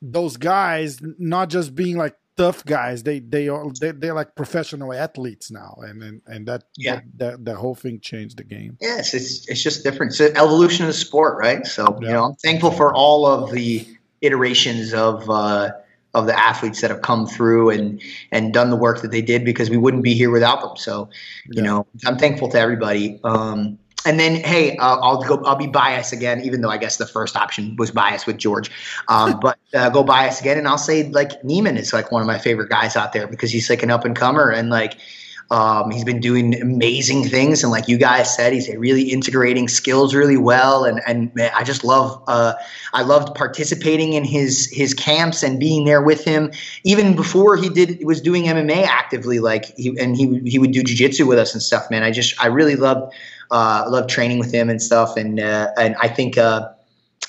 [0.00, 3.02] those guys not just being like tough guys.
[3.02, 6.96] They they are they, they're like professional athletes now, and and, and that, Yeah.
[6.96, 8.76] that that the whole thing changed the game.
[8.80, 10.12] Yes, it's it's just different.
[10.12, 11.66] It's an evolution of the sport, right?
[11.66, 13.86] So you know, I'm thankful for all of the
[14.20, 15.70] iterations of uh,
[16.14, 18.00] of the athletes that have come through and
[18.32, 20.76] and done the work that they did because we wouldn't be here without them.
[20.76, 21.08] So
[21.46, 21.68] you Yeah.
[21.68, 23.20] know, I'm thankful to everybody.
[23.24, 25.42] Um, and then, hey, uh, I'll go.
[25.44, 28.70] I'll be biased again, even though I guess the first option was biased with George.
[29.08, 32.26] Um, but uh, go biased again, and I'll say like Neiman is like one of
[32.26, 34.96] my favorite guys out there because he's like an up and comer, and like
[35.50, 40.14] Um, he's been doing amazing things, and like you guys said, he's really integrating skills
[40.14, 40.84] really well.
[40.84, 42.54] And and man, I just love uh,
[42.94, 46.50] I loved participating in his his camps and being there with him,
[46.82, 49.38] even before he did was doing MMA actively.
[49.38, 51.90] Like he and he he would do jujitsu with us and stuff.
[51.90, 53.12] Man, I just I really loved
[53.50, 55.16] uh, love training with him and stuff.
[55.16, 56.38] And uh, and I think.
[56.38, 56.70] Uh,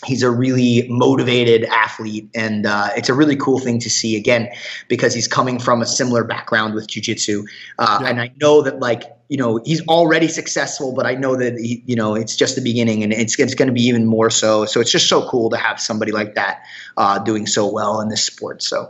[0.04, 4.50] he's a really motivated athlete and uh, it's a really cool thing to see again
[4.90, 7.44] because he's coming from a similar background with jiu-jitsu
[7.80, 8.08] uh, yeah.
[8.10, 11.84] and i know that like you know he's already successful but i know that he,
[11.86, 14.66] you know it's just the beginning and it's, it's going to be even more so.
[14.66, 16.64] So it's just so cool to have somebody like that
[16.98, 18.64] uh, doing so well in this sport.
[18.64, 18.90] So um,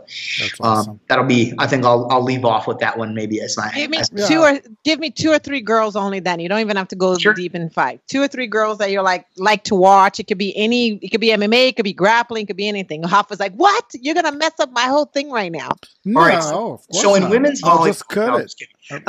[0.60, 0.90] awesome.
[0.92, 3.70] um, that'll be i think I'll, I'll leave off with that one maybe as my
[3.72, 6.40] give me as, two or give me two or three girls only then.
[6.40, 7.34] You don't even have to go sure.
[7.34, 10.20] deep in five two or three girls that you're like like to watch.
[10.20, 12.68] It could be any it could be mma it could be grappling it could be
[12.68, 13.02] anything.
[13.02, 13.84] Was like what?
[13.94, 15.70] You're gonna mess up my whole thing right now.
[16.04, 18.54] No, all right so, so in women's volleyball just cut no, it
[18.90, 18.96] uh,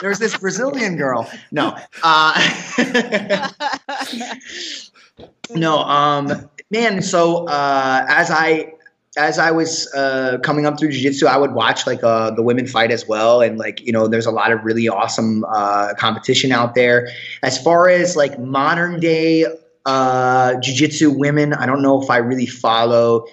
[0.00, 1.30] There's this Brazilian girl.
[1.52, 1.76] No.
[2.02, 2.32] Uh,
[5.54, 7.02] no, um, man.
[7.02, 8.72] So uh, as I
[9.16, 12.66] as I was uh, coming up through jiu-jitsu, I would watch like uh, the women
[12.66, 16.52] fight as well, and like you know, there's a lot of really awesome uh, competition
[16.52, 17.08] out there.
[17.42, 19.46] As far as like modern day
[19.86, 23.26] uh, jiu-jitsu women, I don't know if I really follow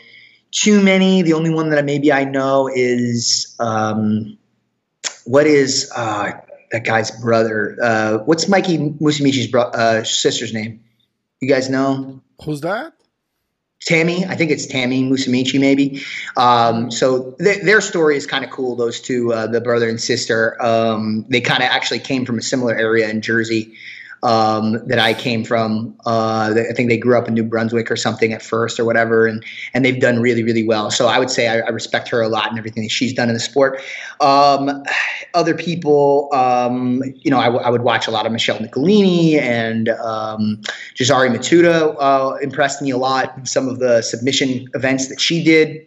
[0.53, 1.23] too many.
[1.23, 4.37] The only one that maybe I know is um,
[5.25, 6.31] what is uh,
[6.71, 7.77] that guy's brother?
[7.81, 10.81] Uh, what's Mikey Musumeci's bro- uh, sister's name?
[11.41, 12.21] You guys know?
[12.45, 12.93] Who's that?
[13.85, 16.03] Tammy, I think it's Tammy Musumeci, maybe.
[16.37, 18.77] Um, so th- their story is kind of cool.
[18.77, 22.41] Those two, uh, the brother and sister, um, they kind of actually came from a
[22.41, 23.75] similar area in Jersey
[24.23, 25.95] um, that I came from.
[26.05, 29.27] Uh, I think they grew up in New Brunswick or something at first or whatever,
[29.27, 29.43] and
[29.73, 30.89] and they've done really really well.
[30.89, 33.27] So I would say I, I respect her a lot and everything that she's done
[33.27, 33.81] in the sport.
[34.21, 34.83] Um,
[35.33, 39.37] other people, um, you know, I, w- I would watch a lot of Michelle Nicolini
[39.37, 40.61] and um,
[40.95, 43.47] Gezary Matuda uh, impressed me a lot.
[43.47, 45.85] Some of the submission events that she did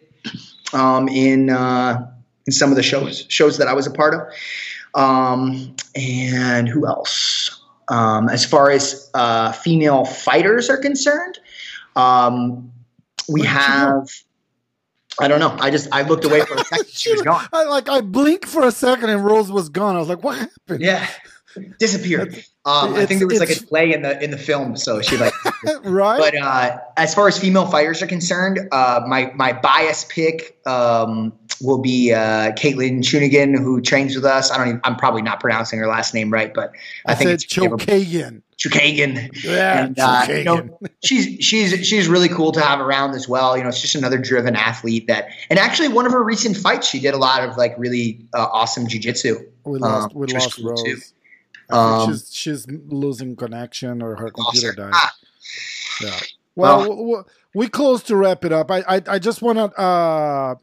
[0.74, 2.06] um, in uh,
[2.46, 4.20] in some of the shows shows that I was a part of.
[4.94, 7.65] Um, and who else?
[7.88, 11.38] Um, as far as uh, female fighters are concerned,
[11.94, 12.72] um,
[13.28, 14.08] we have.
[15.18, 15.56] I don't know.
[15.60, 16.88] I just I looked away for a second.
[16.88, 17.46] She was gone.
[17.52, 19.96] I like I blinked for a second and Rose was gone.
[19.96, 21.08] I was like, "What happened?" Yeah,
[21.78, 22.44] disappeared.
[22.66, 25.16] Um, I think there was like a delay in the in the film, so she
[25.16, 25.32] like
[25.84, 26.18] right.
[26.18, 31.32] But uh, as far as female fighters are concerned, uh, my my bias pick um,
[31.60, 34.50] will be uh, Katlyn Chunigan, who trains with us.
[34.50, 34.68] I don't.
[34.68, 36.72] Even, I'm probably not pronouncing her last name right, but
[37.06, 38.42] I, I think it's Chokagan.
[38.58, 39.44] Chukagan.
[39.44, 43.56] Yeah, and, uh, you know, she's she's she's really cool to have around as well.
[43.56, 46.88] You know, it's just another driven athlete that, and actually one of her recent fights,
[46.88, 49.46] she did a lot of like really uh, awesome jujitsu.
[49.64, 50.12] We lost.
[50.12, 50.82] Um, we lost cool Rose.
[50.82, 50.96] Too.
[51.70, 54.92] Um, she's she's losing connection or her computer died.
[54.94, 55.14] Ah.
[56.00, 56.20] Yeah.
[56.54, 58.70] Well, well, we close to wrap it up.
[58.70, 59.80] I I, I just want to.
[59.80, 60.54] Uh,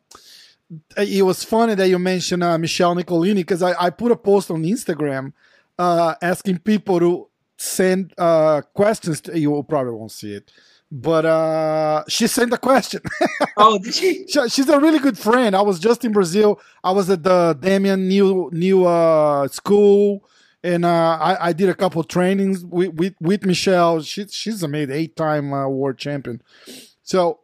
[0.98, 4.50] it was funny that you mentioned uh, Michelle Nicolini because I, I put a post
[4.50, 5.34] on Instagram
[5.78, 7.28] uh, asking people to
[7.58, 9.22] send uh, questions.
[9.22, 10.52] To, you probably won't see it,
[10.92, 13.02] but uh, she sent a question.
[13.58, 14.26] oh, did she?
[14.28, 15.56] She's a really good friend.
[15.56, 16.60] I was just in Brazil.
[16.84, 20.24] I was at the Demian new new uh, school,
[20.64, 24.02] and uh, I, I did a couple trainings with, with, with Michelle.
[24.02, 26.42] She, she's a made eight time uh, world champion.
[27.04, 27.42] So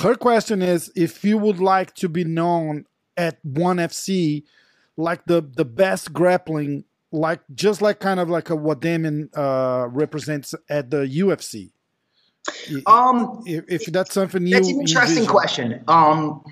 [0.00, 2.84] her question is if you would like to be known
[3.16, 4.44] at one FC
[4.96, 9.88] like the the best grappling like just like kind of like a, what Demian uh,
[9.88, 11.70] represents at the UFC.
[12.86, 15.82] Um, if, if that's something you, that's an interesting question.
[15.88, 16.42] Um,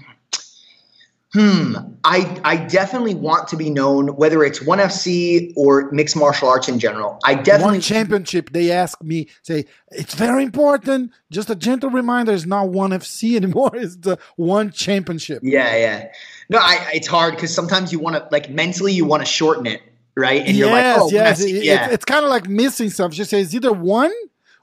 [1.37, 1.77] Hmm.
[2.03, 6.67] I I definitely want to be known, whether it's ONE FC or mixed martial arts
[6.67, 7.19] in general.
[7.25, 8.53] I definitely one championship.
[8.53, 11.13] They ask me, say it's very important.
[11.31, 13.71] Just a gentle reminder: it's not ONE FC anymore.
[13.75, 15.41] It's the one championship.
[15.43, 16.09] Yeah, yeah.
[16.49, 19.67] No, I, it's hard because sometimes you want to like mentally you want to shorten
[19.67, 19.83] it,
[20.17, 20.41] right?
[20.41, 21.89] And yes, you're like, oh, yes, it, yeah.
[21.89, 23.15] It, it's kind of like missing something.
[23.15, 24.13] She says either one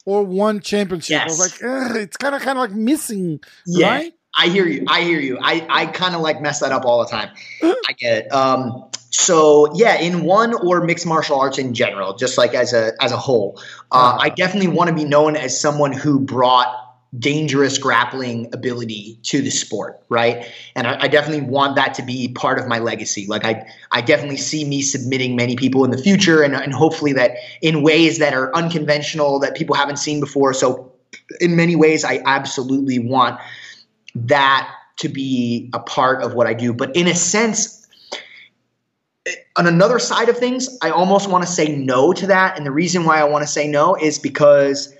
[0.05, 1.11] or one championship.
[1.11, 1.37] Yes.
[1.37, 3.89] like it's kind of kind of like missing, yeah.
[3.89, 4.13] right?
[4.35, 4.85] I hear you.
[4.87, 5.37] I hear you.
[5.41, 7.29] I, I kind of like mess that up all the time.
[7.61, 8.33] I get it.
[8.33, 12.93] Um, so yeah, in one or mixed martial arts in general, just like as a
[12.99, 13.61] as a whole,
[13.91, 14.17] uh, uh-huh.
[14.21, 16.67] I definitely want to be known as someone who brought
[17.17, 20.51] dangerous grappling ability to the sport, right?
[20.75, 23.27] And I, I, definitely want that to be part of my legacy.
[23.27, 27.13] Like I, I definitely see me submitting many people in the future, and, and hopefully
[27.13, 30.53] that in ways that are unconventional that people haven't seen before.
[30.53, 30.91] So
[31.39, 33.39] in many ways, I absolutely want
[34.15, 36.73] that to be a part of what I do.
[36.73, 37.87] But in a sense,
[39.55, 42.57] on another side of things, I almost want to say no to that.
[42.57, 44.95] And the reason why I want to say no is because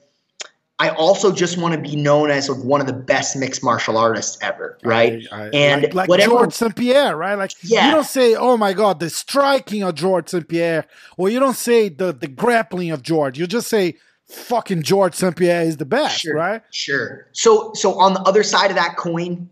[0.80, 4.38] I also just want to be known as one of the best mixed martial artists
[4.42, 5.24] ever, right?
[5.32, 6.76] I, I, and like, like whatever, George St.
[6.76, 7.36] Pierre, right?
[7.36, 7.86] Like Yeah.
[7.86, 10.48] you don't say, "Oh my God, the striking of George St.
[10.48, 10.86] Pierre,"
[11.16, 13.38] or you don't say the the grappling of George.
[13.38, 13.96] You just say,
[14.34, 15.36] "Fucking George St.
[15.36, 16.36] Pierre is the best," Sure.
[16.36, 16.62] right?
[16.72, 17.28] Sure.
[17.34, 19.50] So so on the other side of that coin,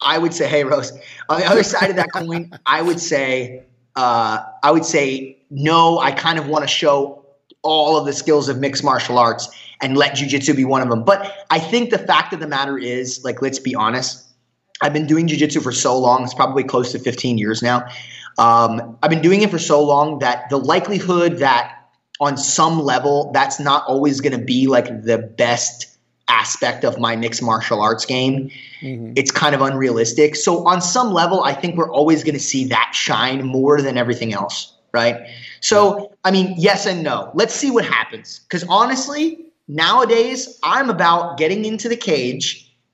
[0.00, 0.92] I would say, hey Rose,
[1.28, 3.64] on the other side of that coin, I would say,
[3.96, 7.24] uh, I would say, no, I kind of want to show
[7.62, 9.48] all of the skills of mixed martial arts
[9.80, 11.04] and let jujitsu be one of them.
[11.04, 14.24] But I think the fact of the matter is, like, let's be honest.
[14.80, 17.86] I've been doing jujitsu for so long; it's probably close to 15 years now.
[18.38, 21.76] Um, I've been doing it for so long that the likelihood that
[22.22, 25.88] on some level that's not always going to be like the best
[26.28, 28.50] aspect of my mixed martial arts game.
[28.80, 29.12] Mhm.
[29.16, 30.34] it's kind of unrealistic.
[30.36, 33.98] So on some level i think we're always going to see that shine more than
[33.98, 35.16] everything else right?
[35.60, 37.30] So i mean yes and no.
[37.34, 38.40] Let's see what happens.
[38.40, 42.44] Because honestly nowadays i'm about getting into the cage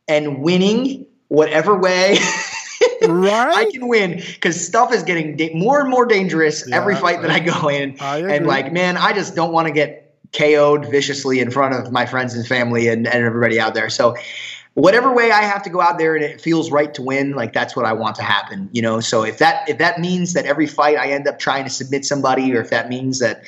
[0.06, 2.16] and winning whatever way
[3.06, 3.66] Right?
[3.66, 7.22] I can win because stuff is getting da- more and more dangerous every Yeah, fight
[7.22, 7.96] that I- go in.
[8.00, 11.92] I And like, man, I just don't want to get KO'd viciously in front of
[11.92, 13.88] my friends and family and, and everybody out there.
[13.88, 14.14] So
[14.74, 17.52] whatever way I have to go out there and it feels right to win, like
[17.52, 18.68] that's what I want to happen.
[18.72, 21.64] You know, so if that if that means that every fight I end up trying
[21.64, 23.42] to submit somebody, or if that means that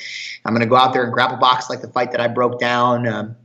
[0.45, 3.07] I'm gonna go out there and grapple box like the fight that I broke down,
[3.07, 3.35] um,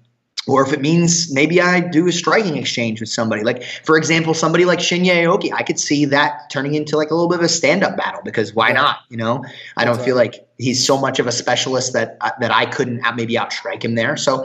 [0.48, 3.42] or if it means maybe I do a striking exchange with somebody.
[3.42, 7.14] Like, for example, somebody like Shinya Aoki, I could see that turning into like a
[7.14, 8.98] little bit of a stand-up battle because why not?
[9.10, 9.44] You know,
[9.76, 13.02] I don't feel like he's so much of a specialist that uh, that I couldn't
[13.16, 14.16] maybe outstrike him there.
[14.16, 14.44] So,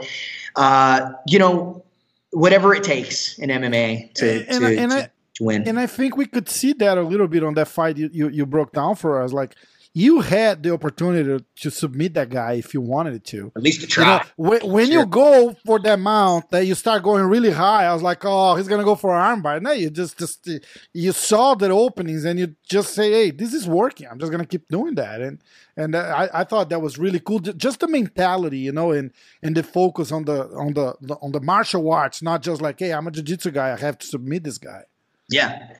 [0.56, 1.84] uh, you know,
[2.30, 5.66] whatever it takes in MMA to And- to, and to, I- to win.
[5.68, 8.28] And I think we could see that a little bit on that fight you, you,
[8.28, 9.32] you broke down for us.
[9.32, 9.54] Like
[9.94, 13.52] you had the opportunity to, to submit that guy if you wanted to.
[13.54, 14.26] At least to You know, try.
[14.36, 15.00] when, when Sure.
[15.00, 17.84] you go for that mount, that you start going really high.
[17.84, 19.60] I was like, oh, he's gonna go for an armbar.
[19.60, 20.48] No, you just just
[20.94, 24.06] you saw the openings and you just say, hey, this is working.
[24.10, 25.20] I'm just gonna keep doing that.
[25.20, 25.40] And
[25.76, 27.40] and I, I thought that was really cool.
[27.40, 29.10] Just the mentality, you know, and
[29.42, 32.92] and the focus on the on the on the martial arts, not just like, hey,
[32.94, 33.72] I'm a jiu-jitsu guy.
[33.72, 34.84] I have to submit this guy.
[35.28, 35.76] Yeah.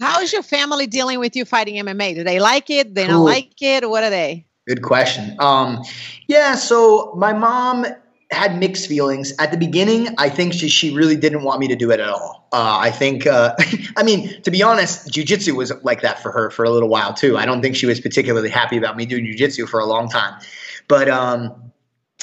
[0.00, 2.14] How is your family dealing with you fighting MMA?
[2.14, 2.94] Do they like it?
[2.94, 3.14] They Cool.
[3.14, 3.88] don't like it?
[3.88, 4.46] What are they?
[4.66, 5.36] Good question.
[5.38, 5.82] Um,
[6.26, 7.86] yeah, so my mom
[8.32, 10.08] had mixed feelings at the beginning.
[10.18, 12.48] I think she she really didn't want me to do it at all.
[12.52, 13.54] Uh, I think, uh,
[13.96, 17.14] I mean, to be honest, jujitsu was like that for her for a little while
[17.14, 17.36] too.
[17.38, 20.40] I don't think she was particularly happy about me doing jujitsu for a long time.
[20.88, 21.72] But um,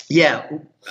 [0.10, 0.46] yeah,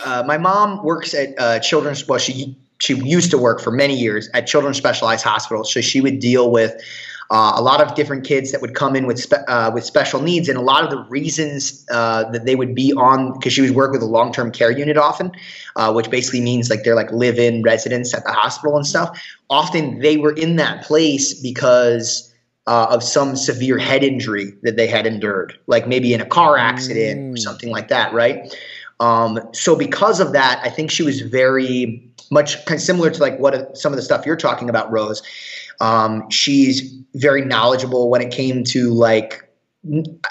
[0.04, 2.08] uh, my mom works at uh, Children's.
[2.08, 6.00] Well, she she used to work for many years at Children's Specialized Hospital, so she
[6.00, 6.74] would deal with
[7.30, 10.20] uh, a lot of different kids that would come in with spe- uh, with special
[10.20, 13.60] needs, and a lot of the reasons uh, that they would be on because she
[13.60, 15.30] would work with a long term care unit often,
[15.76, 19.16] uh, which basically means like they're like live in residents at the hospital and stuff.
[19.48, 22.28] Often they were in that place because.
[22.68, 26.56] Uh, of some severe head injury that they had endured, like maybe in a car
[26.56, 27.38] accident or Mm.
[27.40, 28.56] something like that, right?
[29.00, 33.20] Um, so because of that, I think she was very much kind of similar to
[33.20, 35.22] like what uh, some of the stuff you're talking about, Rose.
[35.80, 39.48] Um, she's very knowledgeable when it came to like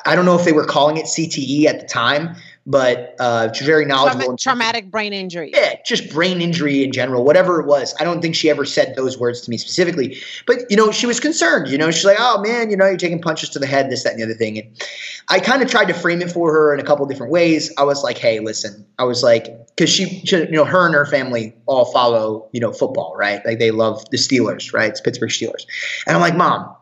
[0.05, 3.67] I don't know if they were calling it CTE at the time, but uh, she's
[3.67, 4.19] very knowledgeable.
[4.21, 5.51] Trauma- in- traumatic brain injury.
[5.53, 7.93] yeah, just brain injury in general, whatever it was.
[7.99, 10.17] I don't think she ever said those words to me specifically,
[10.47, 11.67] but you know, she was concerned.
[11.69, 14.03] You know, she's like, "Oh man, you know, you're taking punches to the head, this,
[14.03, 14.83] that, and the other thing." And
[15.29, 17.73] I kind of tried to frame it for her in a couple different ways.
[17.77, 20.93] I was like, "Hey, listen," I was like, because she, she, you know, her and
[20.93, 23.43] her family all follow, you know, football, right?
[23.43, 24.91] Like they love the Steelers, right?
[24.91, 25.65] It's Pittsburgh Steelers,
[26.05, 26.75] and I'm like, "Mom,"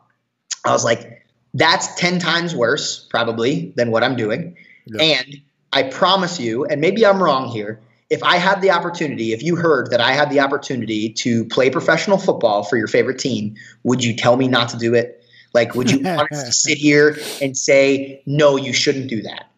[0.66, 1.24] I was like,
[1.54, 4.54] "That's ten times worse, probably, than what I'm doing,"
[4.84, 5.02] Yeah.
[5.02, 5.40] and
[5.72, 9.56] I promise you, and maybe I'm wrong here, if I had the opportunity, if you
[9.56, 14.04] heard that I had the opportunity to play professional football for your favorite team, would
[14.04, 15.24] you tell me not to do it?
[15.54, 19.49] Like, would you honestly sit here and say, no, you shouldn't do that?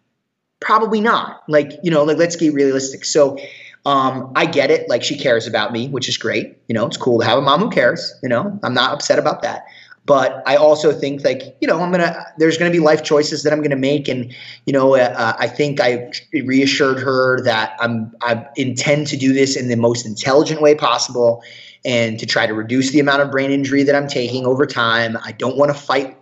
[0.63, 1.43] Probably not.
[1.49, 3.05] Like, you know, like let's get realistic.
[3.05, 3.37] So
[3.85, 4.89] um, I get it.
[4.89, 6.57] Like she cares about me, which is great.
[6.69, 8.15] You know, it's cool to have a mom who cares.
[8.23, 9.67] You know, I'm not upset about that.
[10.05, 13.05] But I also think like, you know, I'm going to, there's going to be life
[13.05, 14.09] choices that I'm going to make.
[14.09, 14.35] And,
[14.67, 19.57] you know, uh, I think I reassured her that I'm, I intend to do this
[19.57, 21.43] in the most intelligent way possible
[21.85, 25.17] and to try to reduce the amount of brain injury that I'm taking over time.
[25.23, 26.17] I don't want to fight.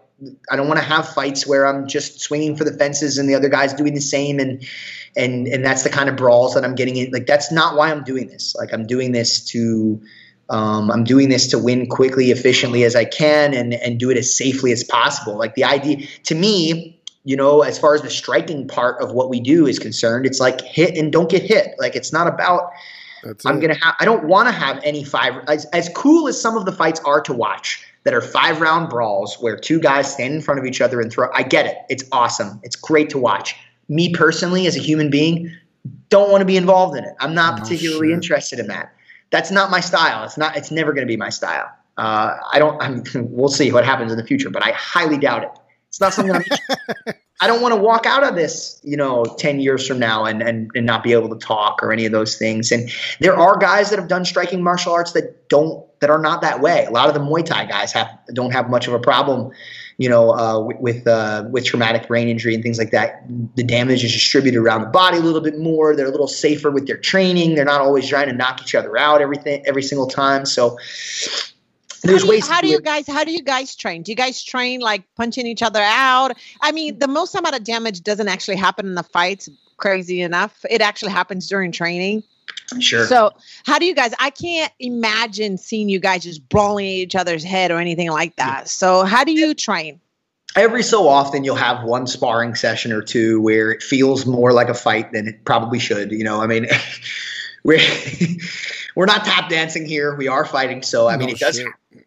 [0.50, 3.34] I don't want to have fights where I'm just swinging for the fences and the
[3.34, 4.38] other guy's doing the same.
[4.38, 4.66] And,
[5.16, 7.10] and, and that's the kind of brawls that I'm getting in.
[7.10, 8.54] Like, that's not why I'm doing this.
[8.54, 10.00] Like, I'm doing this to,
[10.50, 14.18] Um, I'm doing this to win quickly, efficiently as I can, and and do it
[14.18, 15.38] as safely as possible.
[15.38, 19.30] Like the idea to me, you know, as far as the striking part of what
[19.30, 21.76] we do is concerned, it's like hit and don't get hit.
[21.78, 22.72] Like it's not about.
[23.22, 23.60] That's I'm it.
[23.60, 23.94] gonna have.
[24.00, 25.34] I don't want to have any five.
[25.46, 28.88] As, as cool as some of the fights are to watch, that are five round
[28.88, 31.28] brawls where two guys stand in front of each other and throw.
[31.34, 31.76] I get it.
[31.88, 32.60] It's awesome.
[32.62, 33.54] It's great to watch.
[33.88, 35.52] Me personally, as a human being,
[36.08, 37.14] don't want to be involved in it.
[37.20, 38.92] I'm not No particularly interested in that.
[39.30, 40.24] That's not my style.
[40.24, 40.56] It's not.
[40.56, 41.68] It's never going to be my style.
[41.96, 42.80] Uh, I don't.
[42.82, 45.50] I'm, we'll see what happens in the future, but I highly doubt it.
[45.88, 46.44] It's not something I'm.
[47.42, 50.42] I don't want to walk out of this, you know, 10 years from now and,
[50.42, 52.70] and, and not be able to talk or any of those things.
[52.70, 56.42] And there are guys that have done striking martial arts that don't, that are not
[56.42, 56.84] that way.
[56.84, 59.52] A lot of the Muay Thai guys have, don't have much of a problem,
[59.96, 63.24] you know, uh, with, uh, with traumatic brain injury and things like that.
[63.56, 65.96] The damage is distributed around the body a little bit more.
[65.96, 67.54] They're a little safer with their training.
[67.54, 70.44] They're not always trying to knock each other out everything, every single time.
[70.44, 70.76] So
[72.02, 74.02] there's how do you, ways how do do you guys how do you guys train?
[74.02, 76.36] Do you guys train like punching each other out?
[76.60, 80.64] I mean the most amount of damage doesn't actually happen in the fights crazy enough.
[80.68, 82.22] It actually happens during training.
[82.78, 83.04] Sure.
[83.04, 83.32] so
[83.64, 87.42] how do you guys i can't imagine seeing you guys just brawling at each other's
[87.42, 88.68] head or anything like that.
[88.68, 90.00] So how do you train?
[90.56, 94.68] Every so often you'll have one sparring session or two where it feels more like
[94.68, 96.10] a fight than it probably should.
[96.10, 96.66] You know, I mean,
[97.64, 97.78] we're
[98.94, 100.14] we're not tap dancing here.
[100.14, 101.58] We are fighting, so I mean, No it does.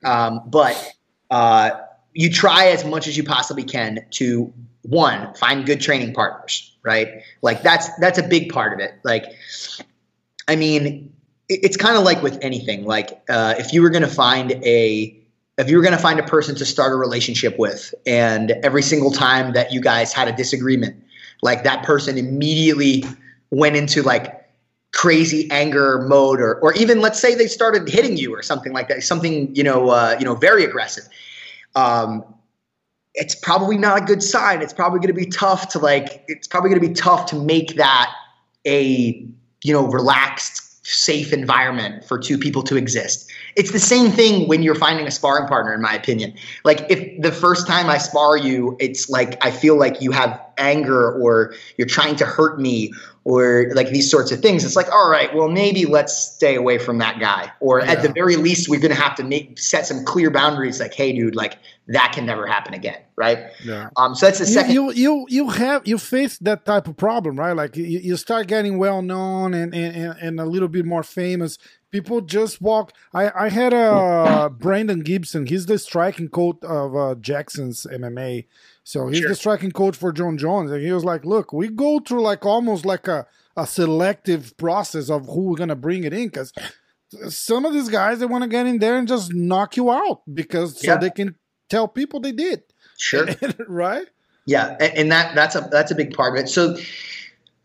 [0.04, 0.94] Um, but
[1.32, 1.72] uh,
[2.14, 4.54] you try as much as you possibly can to
[4.84, 7.24] one find good training partners, right?
[7.42, 8.94] Like that's that's a big part of it.
[9.04, 9.26] Like,
[10.48, 11.14] I mean,
[11.50, 12.86] it- it's kind of like with anything.
[12.86, 15.20] Like, uh, if you were going to find a
[15.58, 18.82] if you were going to find a person to start a relationship with, and every
[18.82, 21.02] single time that you guys had a disagreement,
[21.44, 23.04] like that person immediately
[23.52, 24.43] went into like
[24.94, 28.88] crazy anger mode, or or even let's say they started hitting you or something like
[28.88, 31.08] that, something you know uh, you know very aggressive.
[31.76, 32.24] Um,
[33.16, 34.62] it's probably not a good sign.
[34.62, 36.24] It's probably going to be tough to like.
[36.28, 38.14] It's probably going to be tough to make that
[38.66, 39.28] a
[39.64, 43.32] you know relaxed safe environment for two people to exist.
[43.56, 46.34] It's the same thing when you're finding a sparring partner, in my opinion.
[46.66, 50.40] Like if the first time I spar you, it's like I feel like you have
[50.58, 52.94] anger or you're trying to hurt me
[53.26, 54.66] or like these sorts of things.
[54.66, 57.52] It's like, all right, well maybe let's stay away from that guy.
[57.62, 60.80] Or at the very least, we're gonna have to make set some clear boundaries.
[60.80, 63.40] Like, hey, dude, like that can never happen again, right?
[63.64, 63.90] Yeah.
[63.98, 64.74] Um, so that's the You, second.
[64.74, 67.54] you you you have you face that type of problem, right?
[67.56, 71.04] Like you, you start getting well known and, and and and a little bit more
[71.04, 71.58] famous.
[71.92, 72.92] People just walk.
[73.14, 75.46] I I had a Brandon Gibson.
[75.46, 78.46] He's the striking coach of uh, Jackson's MMA.
[78.84, 79.30] So he's Sure.
[79.30, 82.46] the striking coach for Jon Jones, and he was like, "Look, we go through like
[82.46, 86.52] almost like a a selective process of who we're gonna bring it in because."
[87.30, 90.22] Some of these guys they want to get in there and just knock you out
[90.34, 91.36] because so they can
[91.70, 92.64] tell people they did,
[92.98, 93.28] sure.
[93.68, 94.08] right?
[94.48, 96.50] Yeah, and, and that that's a that's a big part of it.
[96.50, 96.76] So,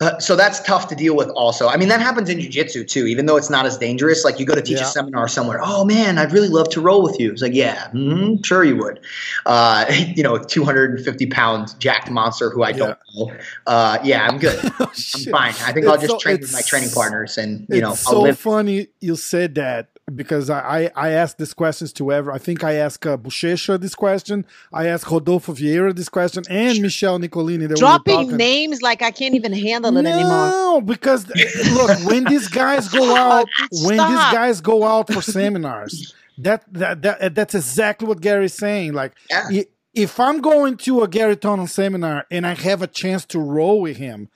[0.01, 1.29] uh, so that's tough to deal with.
[1.31, 3.07] Also, I mean that happens in jujitsu too.
[3.07, 4.85] Even though it's not as dangerous, like you go to teach Yeah.
[4.85, 5.61] a seminar somewhere.
[5.63, 7.33] Oh man, I'd really love to roll with you.
[7.33, 9.01] It's like, yeah, mhm, sure you would.
[9.45, 13.33] Uh, you know, two hundred and fifty pound jacked monster who I don't know.
[13.67, 14.59] Uh, yeah, I'm good.
[14.79, 14.87] I'm
[15.33, 15.55] fine.
[15.67, 18.13] I think I'll just so- train with my training partners, and you know, it's I'll
[18.15, 18.39] so live.
[18.39, 22.33] funny you said that because I, I, I asked these questions to ever.
[22.33, 24.47] I think I asked uh, Buchecha this question.
[24.73, 27.67] I asked Rodolfo Vieira this question and Michelle Nicolini.
[27.67, 28.37] They were dropping talking.
[28.37, 31.27] names like i can't even handle it anymore No, because
[31.73, 33.47] look, when these guys go out,
[33.83, 38.93] when these guys go out for seminars, that that, that that's exactly what Garry's saying.
[38.95, 39.49] Like, Yeah.
[39.51, 43.41] i- if I'm going to a Garry Tonon seminar and I have a chance to
[43.41, 44.29] roll with him,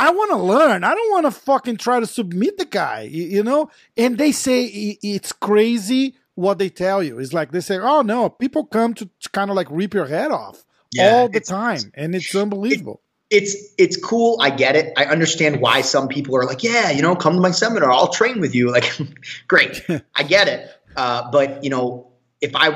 [0.00, 0.82] I want to learn.
[0.84, 3.70] I don't want to fucking try to submit the guy, you, know.
[3.96, 7.18] And they say it's crazy what they tell you.
[7.18, 10.30] It's like they say, "Oh no, people come to, kind of like rip your head
[10.30, 13.02] off Yeah, all the time," and it's unbelievable.
[13.30, 14.38] it's it's cool.
[14.40, 14.92] I get it.
[14.96, 17.90] I understand why some people are like, yeah, you know, come to my seminar.
[17.92, 18.70] I'll train with you.
[18.72, 18.90] Like,
[19.48, 19.84] great.
[20.14, 20.68] I get it.
[20.96, 22.10] Uh, but you know,
[22.40, 22.68] if I,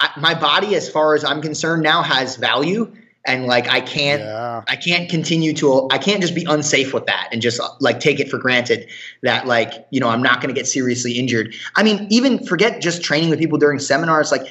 [0.00, 2.92] I my body, as far as I'm concerned, now has value,
[3.24, 4.20] and like I can't.
[4.22, 4.62] yeah.
[4.68, 5.88] I can't continue to.
[5.90, 8.88] I can't just be unsafe with that and just like take it for granted
[9.22, 11.54] that like you know I'm not going to get seriously injured.
[11.76, 14.32] I mean, even forget just training with people during seminars.
[14.32, 14.46] Like,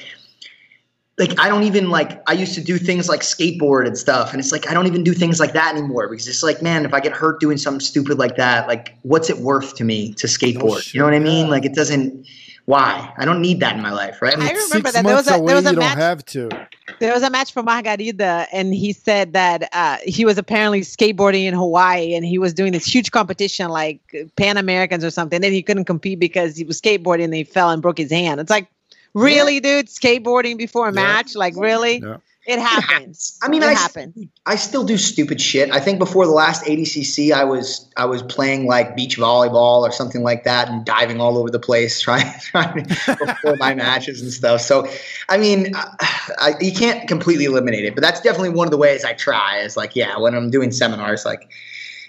[1.18, 2.22] like I don't even like.
[2.28, 5.04] I used to do things like skateboard and stuff, and it's like I don't even
[5.04, 7.80] do things like that anymore because it's like, man, if I get hurt doing something
[7.80, 10.92] stupid like that, like what's it worth to me to skateboard?
[10.94, 11.46] you know what I mean?
[11.46, 11.50] yeah.
[11.52, 12.26] Like it doesn't.
[12.64, 13.12] Why?
[13.18, 14.38] I don't need that in my life, right?
[14.38, 16.24] I It's remember six that there was a- there was a you match- don't have
[16.26, 16.68] to.
[17.00, 21.44] There was a match for Margarida, and he said that uh, he was apparently skateboarding
[21.44, 24.00] in Hawaii, and he was doing this huge competition like
[24.36, 25.40] Pan Americans or something.
[25.40, 28.40] Then he couldn't compete because he was skateboarding, and he fell and broke his hand.
[28.40, 28.68] It's like,
[29.14, 31.02] really, dude, skateboarding before a Yeah.
[31.02, 31.34] match?
[31.34, 31.98] Like, really?
[31.98, 32.16] Yeah.
[32.44, 33.38] It happens.
[33.40, 34.16] I mean, it I, happens.
[34.46, 35.70] I still do stupid shit.
[35.70, 39.92] I think before the last ADCC, I was I was playing like beach volleyball or
[39.92, 44.32] something like that, and diving all over the place trying, trying before my matches and
[44.32, 44.60] stuff.
[44.60, 44.88] So,
[45.28, 45.96] I mean, I,
[46.38, 49.58] I, you can't completely eliminate it, but that's definitely one of the ways I try.
[49.58, 51.48] Is like, yeah, when I'm doing seminars, like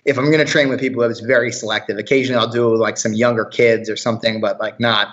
[0.05, 1.99] if I'm going to train with people, it's very selective.
[1.99, 5.10] Occasionally, I'll do it with like some younger kids or something, but like not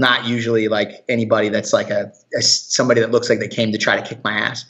[0.00, 3.78] not usually like anybody that's like a, a somebody that looks like they came to
[3.78, 4.64] try to kick my ass.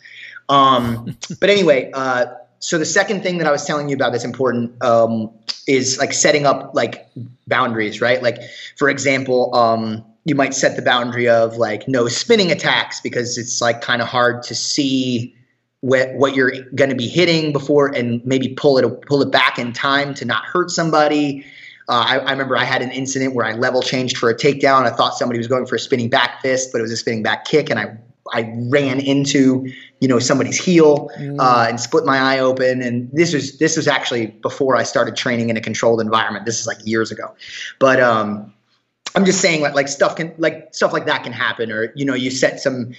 [0.49, 2.27] Um, but anyway, uh,
[2.59, 5.31] so the second thing that I was telling you about that's important um,
[5.67, 7.09] is like setting up like
[7.47, 8.23] boundaries, right?
[8.23, 8.39] Like
[8.77, 13.63] for example, um, you might set the boundary of like no spinning attacks because it's
[13.63, 15.35] like kind of hard to see
[15.81, 19.59] what what you're going to be hitting before and maybe pull it pull it back
[19.59, 21.45] in time to not hurt somebody.
[21.91, 24.85] Uh, I, I remember I had an incident where I level changed for a takedown.
[24.85, 27.25] I thought somebody was going for a spinning back fist, but it was a spinning
[27.25, 27.99] back kick, and I
[28.33, 29.69] I ran into
[29.99, 31.11] you know somebody's heel
[31.41, 32.81] uh, and split my eye open.
[32.81, 36.47] And this was this was actually before I started training in a controlled environment.
[36.47, 37.35] This is like years ago,
[37.81, 38.55] but um,
[39.17, 42.05] I'm just saying like like stuff can like stuff like that can happen, or you
[42.05, 42.95] know you set some.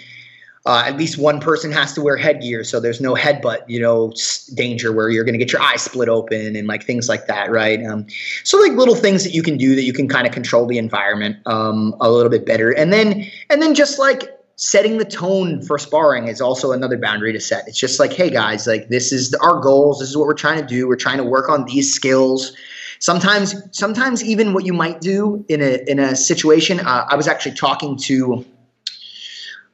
[0.63, 4.13] Uh, at least one person has to wear headgear, so there's no headbutt, you know,
[4.53, 7.49] danger where you're going to get your eye split open and like things like that,
[7.49, 7.83] right?
[7.83, 8.05] Um,
[8.43, 10.77] so like little things that you can do that you can kind of control the
[10.77, 14.29] environment um, a little bit better, and then and then just like
[14.61, 17.67] setting the tone for sparring is also another boundary to set.
[17.67, 19.99] It's just like, hey guys, like this is our goals.
[19.99, 20.87] This is what we're trying to do.
[20.87, 22.55] We're trying to work on these skills.
[22.99, 26.79] Sometimes, sometimes even what you might do in a in a situation.
[26.79, 28.45] Uh, I was actually talking to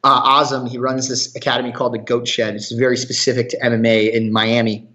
[0.04, 0.68] uh, Azam.
[0.70, 2.56] He runs this academy called the Goat Shed.
[2.56, 4.88] It's very specific to MMA in Miami.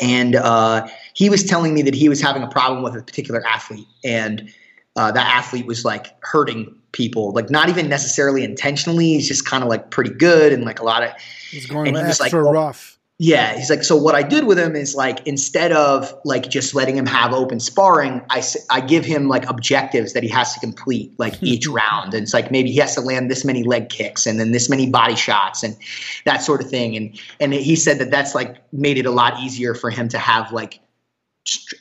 [0.00, 3.46] And uh, he was telling me that he was having a problem with a particular
[3.46, 4.48] athlete, and
[4.96, 9.14] uh, that athlete was like hurting people, like not even necessarily intentionally.
[9.14, 11.10] He's just kind of like pretty good and like a lot of
[11.50, 12.98] He's going And he was extra like, rough.
[13.22, 16.74] Yeah, he's like, so what I did with him is like, instead of like just
[16.74, 20.60] letting him have open sparring, I, I give him like objectives that he has to
[20.60, 22.14] complete like each round.
[22.14, 24.70] And it's like, maybe he has to land this many leg kicks and then this
[24.70, 25.76] many body shots and
[26.24, 26.96] that sort of thing.
[26.96, 30.18] And, and he said that that's like made it a lot easier for him to
[30.18, 30.80] have like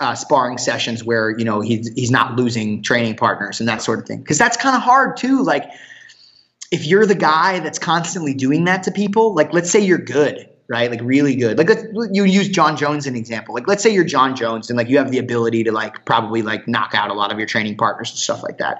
[0.02, 4.00] uh, sparring sessions where, you know, he's, he's not losing training partners and that sort
[4.00, 4.22] of thing.
[4.26, 5.42] Cause that's kind of hard too.
[5.42, 5.72] Like
[6.70, 10.49] if you're the guy that's constantly doing that to people, like let's say you're good,
[10.70, 10.90] right?
[10.90, 11.58] Like really good.
[11.58, 13.56] Like let's, you use Jon Jones as an example.
[13.56, 16.42] Like let's say you're Jon Jones and like you have the ability to like probably
[16.42, 18.78] like knock out a lot of your training partners and stuff like that.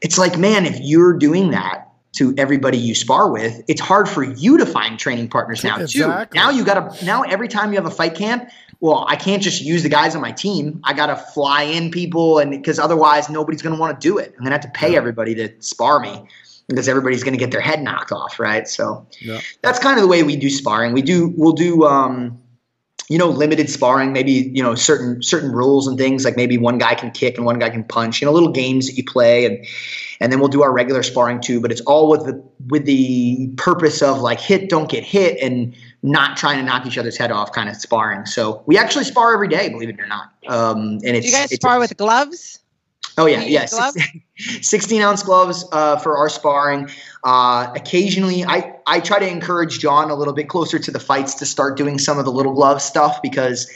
[0.00, 4.22] It's like, man, if you're doing that to everybody you spar with, it's hard for
[4.22, 6.26] you to find training partners now Exactly.
[6.26, 6.34] too.
[6.34, 8.48] Now you gotta now every time you have a fight camp,
[8.80, 10.80] well, I can't just use the guys on my team.
[10.84, 14.34] I gotta fly in people and because otherwise nobody's gonna want to do it.
[14.36, 16.28] I'm gonna have to pay everybody to spar me
[16.68, 18.68] because everybody's going to get their head knocked off, right?
[18.68, 19.40] So Yeah.
[19.62, 20.92] that's kind of the way we do sparring.
[20.92, 22.38] We do we'll do um,
[23.08, 26.76] you know limited sparring, maybe you know certain certain rules and things like maybe one
[26.78, 28.20] guy can kick and one guy can punch.
[28.20, 29.64] You know, little games that you play and
[30.20, 31.60] and then we'll do our regular sparring too.
[31.60, 35.74] But it's all with the with the purpose of like hit, don't get hit, and
[36.02, 38.26] not trying to knock each other's head off, kind of sparring.
[38.26, 40.32] So we actually spar every day, believe it or not.
[40.46, 42.58] Um, and it's Do you guys it's- spar with gloves?
[43.16, 43.48] Oh yeah, Do
[44.38, 44.58] you yeah.
[44.58, 44.68] use gloves?
[44.68, 46.90] 16, 16 ounce gloves uh, for our sparring.
[47.24, 51.34] Uh, occasionally, I I try to encourage John a little bit closer to the fights
[51.36, 53.70] to start doing some of the little glove stuff because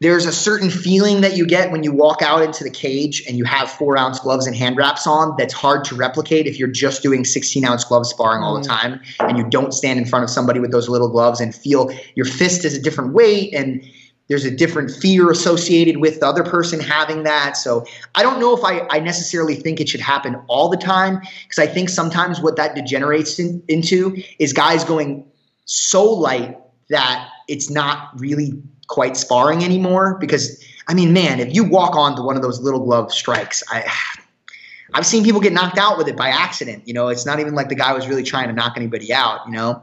[0.00, 3.38] there's a certain feeling that you get when you walk out into the cage and
[3.38, 6.68] you have four ounce gloves and hand wraps on that's hard to replicate if you're
[6.68, 10.24] just doing 16 ounce glove sparring all the time and you don't stand in front
[10.24, 13.88] of somebody with those little gloves and feel your fist is a different weight and
[14.28, 17.56] there's a different fear associated with the other person having that.
[17.56, 17.84] So
[18.14, 21.58] I don't know if I, I necessarily think it should happen all the time because
[21.58, 25.26] I think sometimes what that degenerates in, into is guys going
[25.66, 28.52] so light that it's not really
[28.86, 30.16] quite sparring anymore.
[30.18, 33.90] Because I mean, man, if you walk onto one of those little glove strikes, I.
[34.92, 36.86] I've seen people get knocked out with it by accident.
[36.86, 39.40] You know, it's not even like the guy was really trying to knock anybody out.
[39.44, 39.82] You know,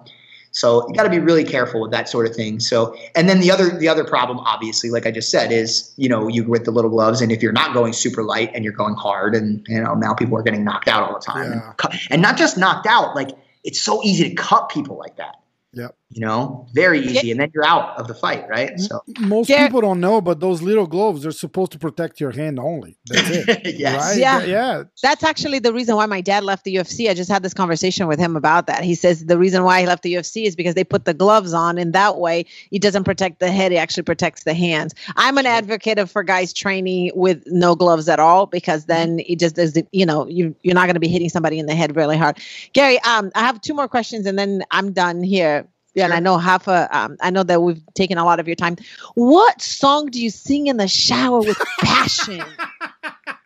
[0.52, 2.60] so you got to be really careful with that sort of thing.
[2.60, 6.10] So, and then the other the other problem, obviously, like I just said, is you
[6.10, 8.74] know you with the little gloves, and if you're not going super light and you're
[8.74, 11.74] going hard, and you know now people are getting knocked out all the time, Yeah.
[11.90, 13.30] and, and not just knocked out, like
[13.64, 15.36] it's so easy to cut people like that.
[15.74, 15.96] Yep.
[16.14, 18.78] You know, very easy, and then you're out of the fight, right?
[18.78, 19.66] So Most Yeah.
[19.66, 22.98] people don't know, but those little gloves are supposed to protect your hand only.
[23.06, 23.76] That's it.
[23.80, 23.96] yes.
[23.96, 24.18] Right?
[24.20, 24.44] Yeah.
[24.44, 24.84] Yeah.
[25.02, 27.10] That's actually the reason why my dad left the UFC.
[27.10, 28.84] I just had this conversation with him about that.
[28.84, 31.54] He says the reason why he left the UFC is because they put the gloves
[31.54, 34.94] on, and that way it doesn't protect the head; it actually protects the hands.
[35.16, 39.40] I'm an advocate of for guys training with no gloves at all because then it
[39.40, 41.96] just doesn't You know, you you're not going to be hitting somebody in the head
[41.96, 42.38] really hard.
[42.74, 45.68] Garry, um, I have two more questions, and then I'm done here.
[45.94, 46.88] Yeah, and I know half a.
[46.98, 48.78] Um, I know that we've taken a lot of your time.
[49.16, 52.44] What song do you sing in the shower with passion?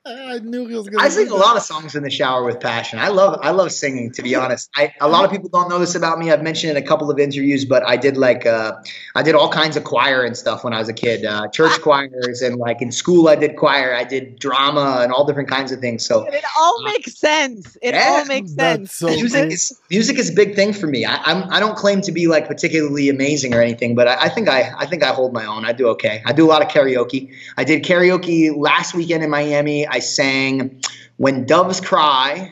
[0.07, 2.59] I knew he was going I sing a lot of songs in the shower with
[2.59, 2.99] passion.
[2.99, 4.11] I love I love singing.
[4.11, 6.31] To be honest, I, a lot of people don't know this about me.
[6.31, 8.73] I've mentioned in a couple of interviews, but I did like uh,
[9.15, 11.81] I did all kinds of choir and stuff when I was a kid, uh, church
[11.81, 13.95] choirs and like in school I did choir.
[13.95, 16.05] I did drama and all different kinds of things.
[16.05, 17.75] So It all makes sense.
[17.81, 18.93] It Yeah, all makes sense.
[18.93, 21.03] So music is music is a big thing for me.
[21.03, 24.29] I, I'm I don't claim to be like particularly amazing or anything, but I, I
[24.29, 25.65] think I I think I hold my own.
[25.65, 26.21] I do okay.
[26.27, 27.33] I do a lot of karaoke.
[27.57, 29.87] I did karaoke last weekend in Miami.
[29.95, 30.81] I sang
[31.17, 32.51] "When Doves Cry."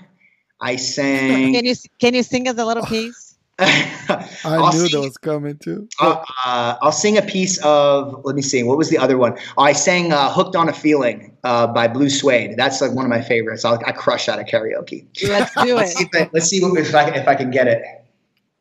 [0.61, 1.53] I sang.
[1.53, 3.35] Can you can you sing us a little piece?
[3.59, 5.87] I I'll knew sing- that was coming too.
[5.99, 8.21] uh, uh, I'll sing a piece of.
[8.23, 8.63] Let me see.
[8.63, 9.37] What was the other one?
[9.57, 12.55] Oh, I sang uh, "Hooked on a Feeling" uh, by Blue Swede.
[12.57, 13.65] That's like one of my favorites.
[13.65, 15.05] I'll, I crush that at karaoke.
[15.27, 16.09] Let's do Let's see it.
[16.13, 17.83] if I, let's see if I if I can get it.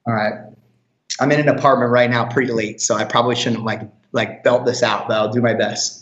[0.07, 0.35] All right.
[1.21, 3.83] I'm in an apartment right now, pretty late, so I probably shouldn't like
[4.13, 6.02] like belt this out, but I'll do my best.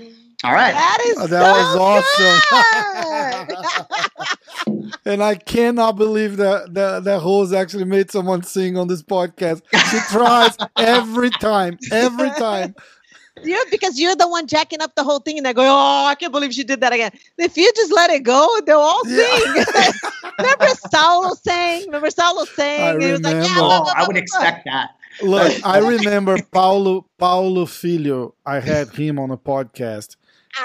[0.43, 0.73] All right.
[0.73, 2.03] That is Oh, that so was
[4.57, 4.91] awesome.
[5.05, 9.61] and I cannot believe that that that Rose actually made someone sing on this podcast.
[9.91, 12.73] She tries every time, every time.
[12.73, 12.83] good.
[13.43, 16.15] Yeah, because you're the one jacking up the whole thing, and they go, "Oh, I
[16.15, 19.25] can't believe she did that again." If you just let it go, they'll all Yeah.
[19.37, 19.53] sing.
[20.39, 21.85] remember Saulo sang?
[21.85, 22.81] Remember Saulo sang?
[22.81, 23.59] I And he was like, "Yeah." remember.
[23.61, 24.89] blah, Oh, blah, I would expect that.
[25.21, 28.35] Look, I remember Paulo Paulo Filho.
[28.45, 30.17] I had him on a podcast,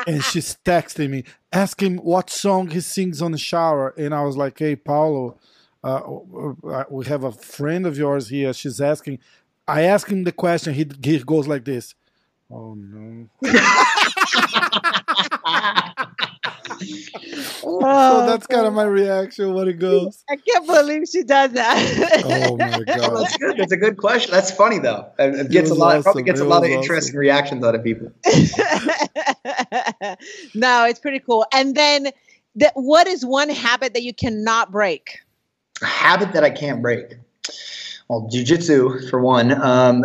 [0.07, 4.37] and she's texting me, asking what song he sings on the shower, and I was
[4.37, 5.39] like, "Hey, Paulo,
[5.85, 8.53] uh, uh, we have a friend of yours here.
[8.53, 9.19] She's asking."
[9.69, 10.75] I asked him the question.
[10.75, 11.95] He he goes like this.
[12.51, 13.29] Oh no!
[17.69, 17.81] Oh,
[18.21, 20.23] so that's kind of my reaction when it goes.
[20.31, 22.23] I can't believe she does that.
[22.25, 23.17] Oh my Oh, god!
[23.25, 23.57] that's good.
[23.57, 24.31] That's a good question.
[24.31, 25.11] That's funny though.
[25.19, 26.03] It, it It gets a was lot.
[26.03, 26.27] Probably awesome.
[26.27, 27.19] gets a lot of interesting awesome.
[27.21, 28.13] reactions out of people.
[30.55, 31.47] no, it's pretty cool.
[31.53, 32.09] And then,
[32.55, 35.21] the, what is one habit that you cannot break?
[35.83, 37.15] A habit that I can't break.
[38.09, 39.53] Well, jujitsu for one.
[39.61, 40.05] Um,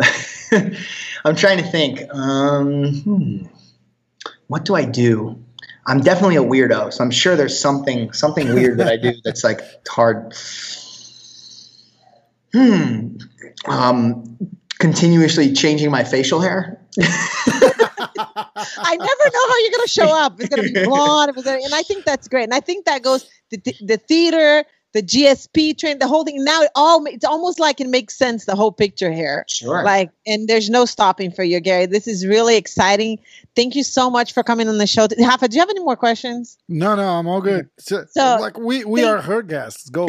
[1.24, 2.02] I'm trying to think.
[2.14, 3.36] Um, hmm.
[4.48, 5.42] What do I do?
[5.86, 9.42] I'm definitely a weirdo, so I'm sure there's something something weird that I do that's
[9.42, 10.34] like hard.
[12.52, 13.16] Hmm.
[13.66, 14.38] Um,
[14.78, 16.80] continuously changing my facial hair.
[17.00, 20.40] I never know how you're going to show up.
[20.40, 21.32] It's going to be blonde.
[21.36, 22.44] And I think that's great.
[22.44, 26.44] And I think that goes the, the theater, the GSP train, the whole thing.
[26.44, 28.44] Now it all it's almost like it makes sense.
[28.44, 29.44] The whole picture here.
[29.48, 29.82] Sure.
[29.84, 31.86] Like, and there's no stopping for you, Garry.
[31.86, 33.18] This is really exciting.
[33.56, 35.06] Thank you so much for coming on the show.
[35.08, 36.58] Hafa, do you have any more questions?
[36.68, 37.68] No, no, I'm all good.
[37.78, 39.88] So, So, like we we thank- are her guests.
[39.90, 40.08] Go.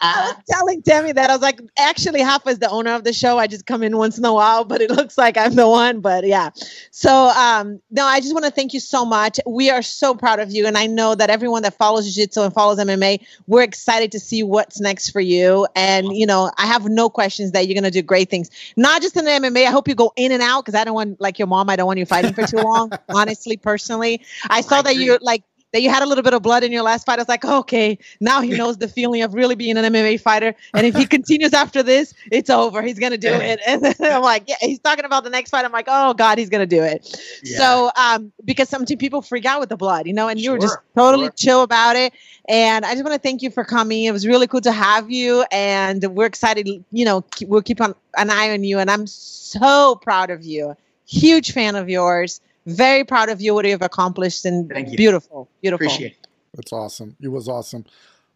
[0.00, 3.12] I was telling Tammy that I was like, actually, Hafa is the owner of the
[3.12, 3.38] show.
[3.38, 6.00] I just come in once in a while, but it looks like I'm the one.
[6.00, 6.50] But yeah.
[6.90, 9.40] So um, no, I just want to thank you so much.
[9.46, 12.52] We are so proud of you, and I know that everyone that follows Jiu-Jitsu and
[12.52, 15.66] follows MMA, we're excited to see what's next for you.
[15.74, 18.50] And you know, I have no questions that you're gonna do great things.
[18.76, 19.66] Not just in the MMA.
[19.66, 21.70] I hope you go in and out because I don't want like your mom.
[21.70, 22.92] I don't want you fighting for too long.
[23.08, 25.42] honestly, personally, I saw I that you're like
[25.72, 27.18] that you had a little bit of blood in your last fight.
[27.18, 30.54] I was like, okay, now he knows the feeling of really being an MMA fighter.
[30.74, 32.82] And if he continues after this, it's over.
[32.82, 33.60] He's gonna do it.
[33.68, 35.64] And then I'm like, yeah, he's talking about the next fight.
[35.64, 37.20] I'm like, oh God, he's gonna do it.
[37.42, 37.58] Yeah.
[37.58, 40.58] So um, because some people freak out with the blood, you know, and you were
[40.58, 41.32] just totally sure.
[41.32, 42.14] chill about it.
[42.48, 44.04] And I just want to thank you for coming.
[44.04, 46.66] It was really cool to have you, and we're excited.
[46.90, 50.74] You know, we'll keep on an eye on you, and I'm so proud of you.
[51.06, 52.40] Huge fan of yours.
[52.68, 54.96] Very proud of you what you've accomplished, and Thank you.
[54.96, 55.86] beautiful, beautiful.
[55.86, 56.26] Appreciate it.
[56.54, 57.16] That's awesome.
[57.20, 57.84] It was awesome.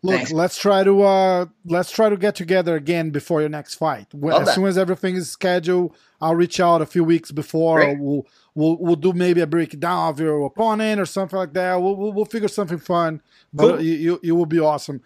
[0.05, 0.33] Look, Thanks.
[0.33, 4.07] let's try to uh let's try to get together again before your next fight.
[4.13, 4.55] Wh- Love As that.
[4.57, 7.77] soon as everything is scheduled, I'll reach out a few weeks before.
[7.81, 7.99] Great.
[8.01, 11.81] We'll we'll we'll do maybe a breakdown of your opponent or something like that.
[11.81, 13.23] We'll we'll, we'll figure something fun.
[13.53, 13.83] But Cool.
[13.83, 15.03] you, you you will be awesome.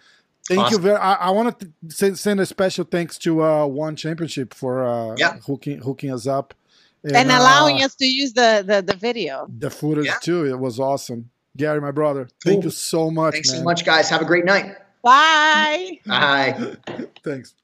[0.47, 0.95] Thank you very.
[0.97, 5.15] I, I want to send, send a special thanks to uh One Championship for uh
[5.17, 5.37] Yeah.
[5.45, 6.53] hooking hooking us up
[7.03, 9.47] and allowing uh, us to use the the, the video.
[9.57, 10.15] the footage Yeah.
[10.21, 10.45] too.
[10.45, 11.29] It was awesome.
[11.55, 13.59] Garry, my brother, thank you so much, Thanks man.
[13.59, 14.09] so much, guys.
[14.09, 14.75] Have a great night.
[15.01, 15.99] Bye.
[16.05, 16.75] Bye.
[17.23, 17.55] Thanks.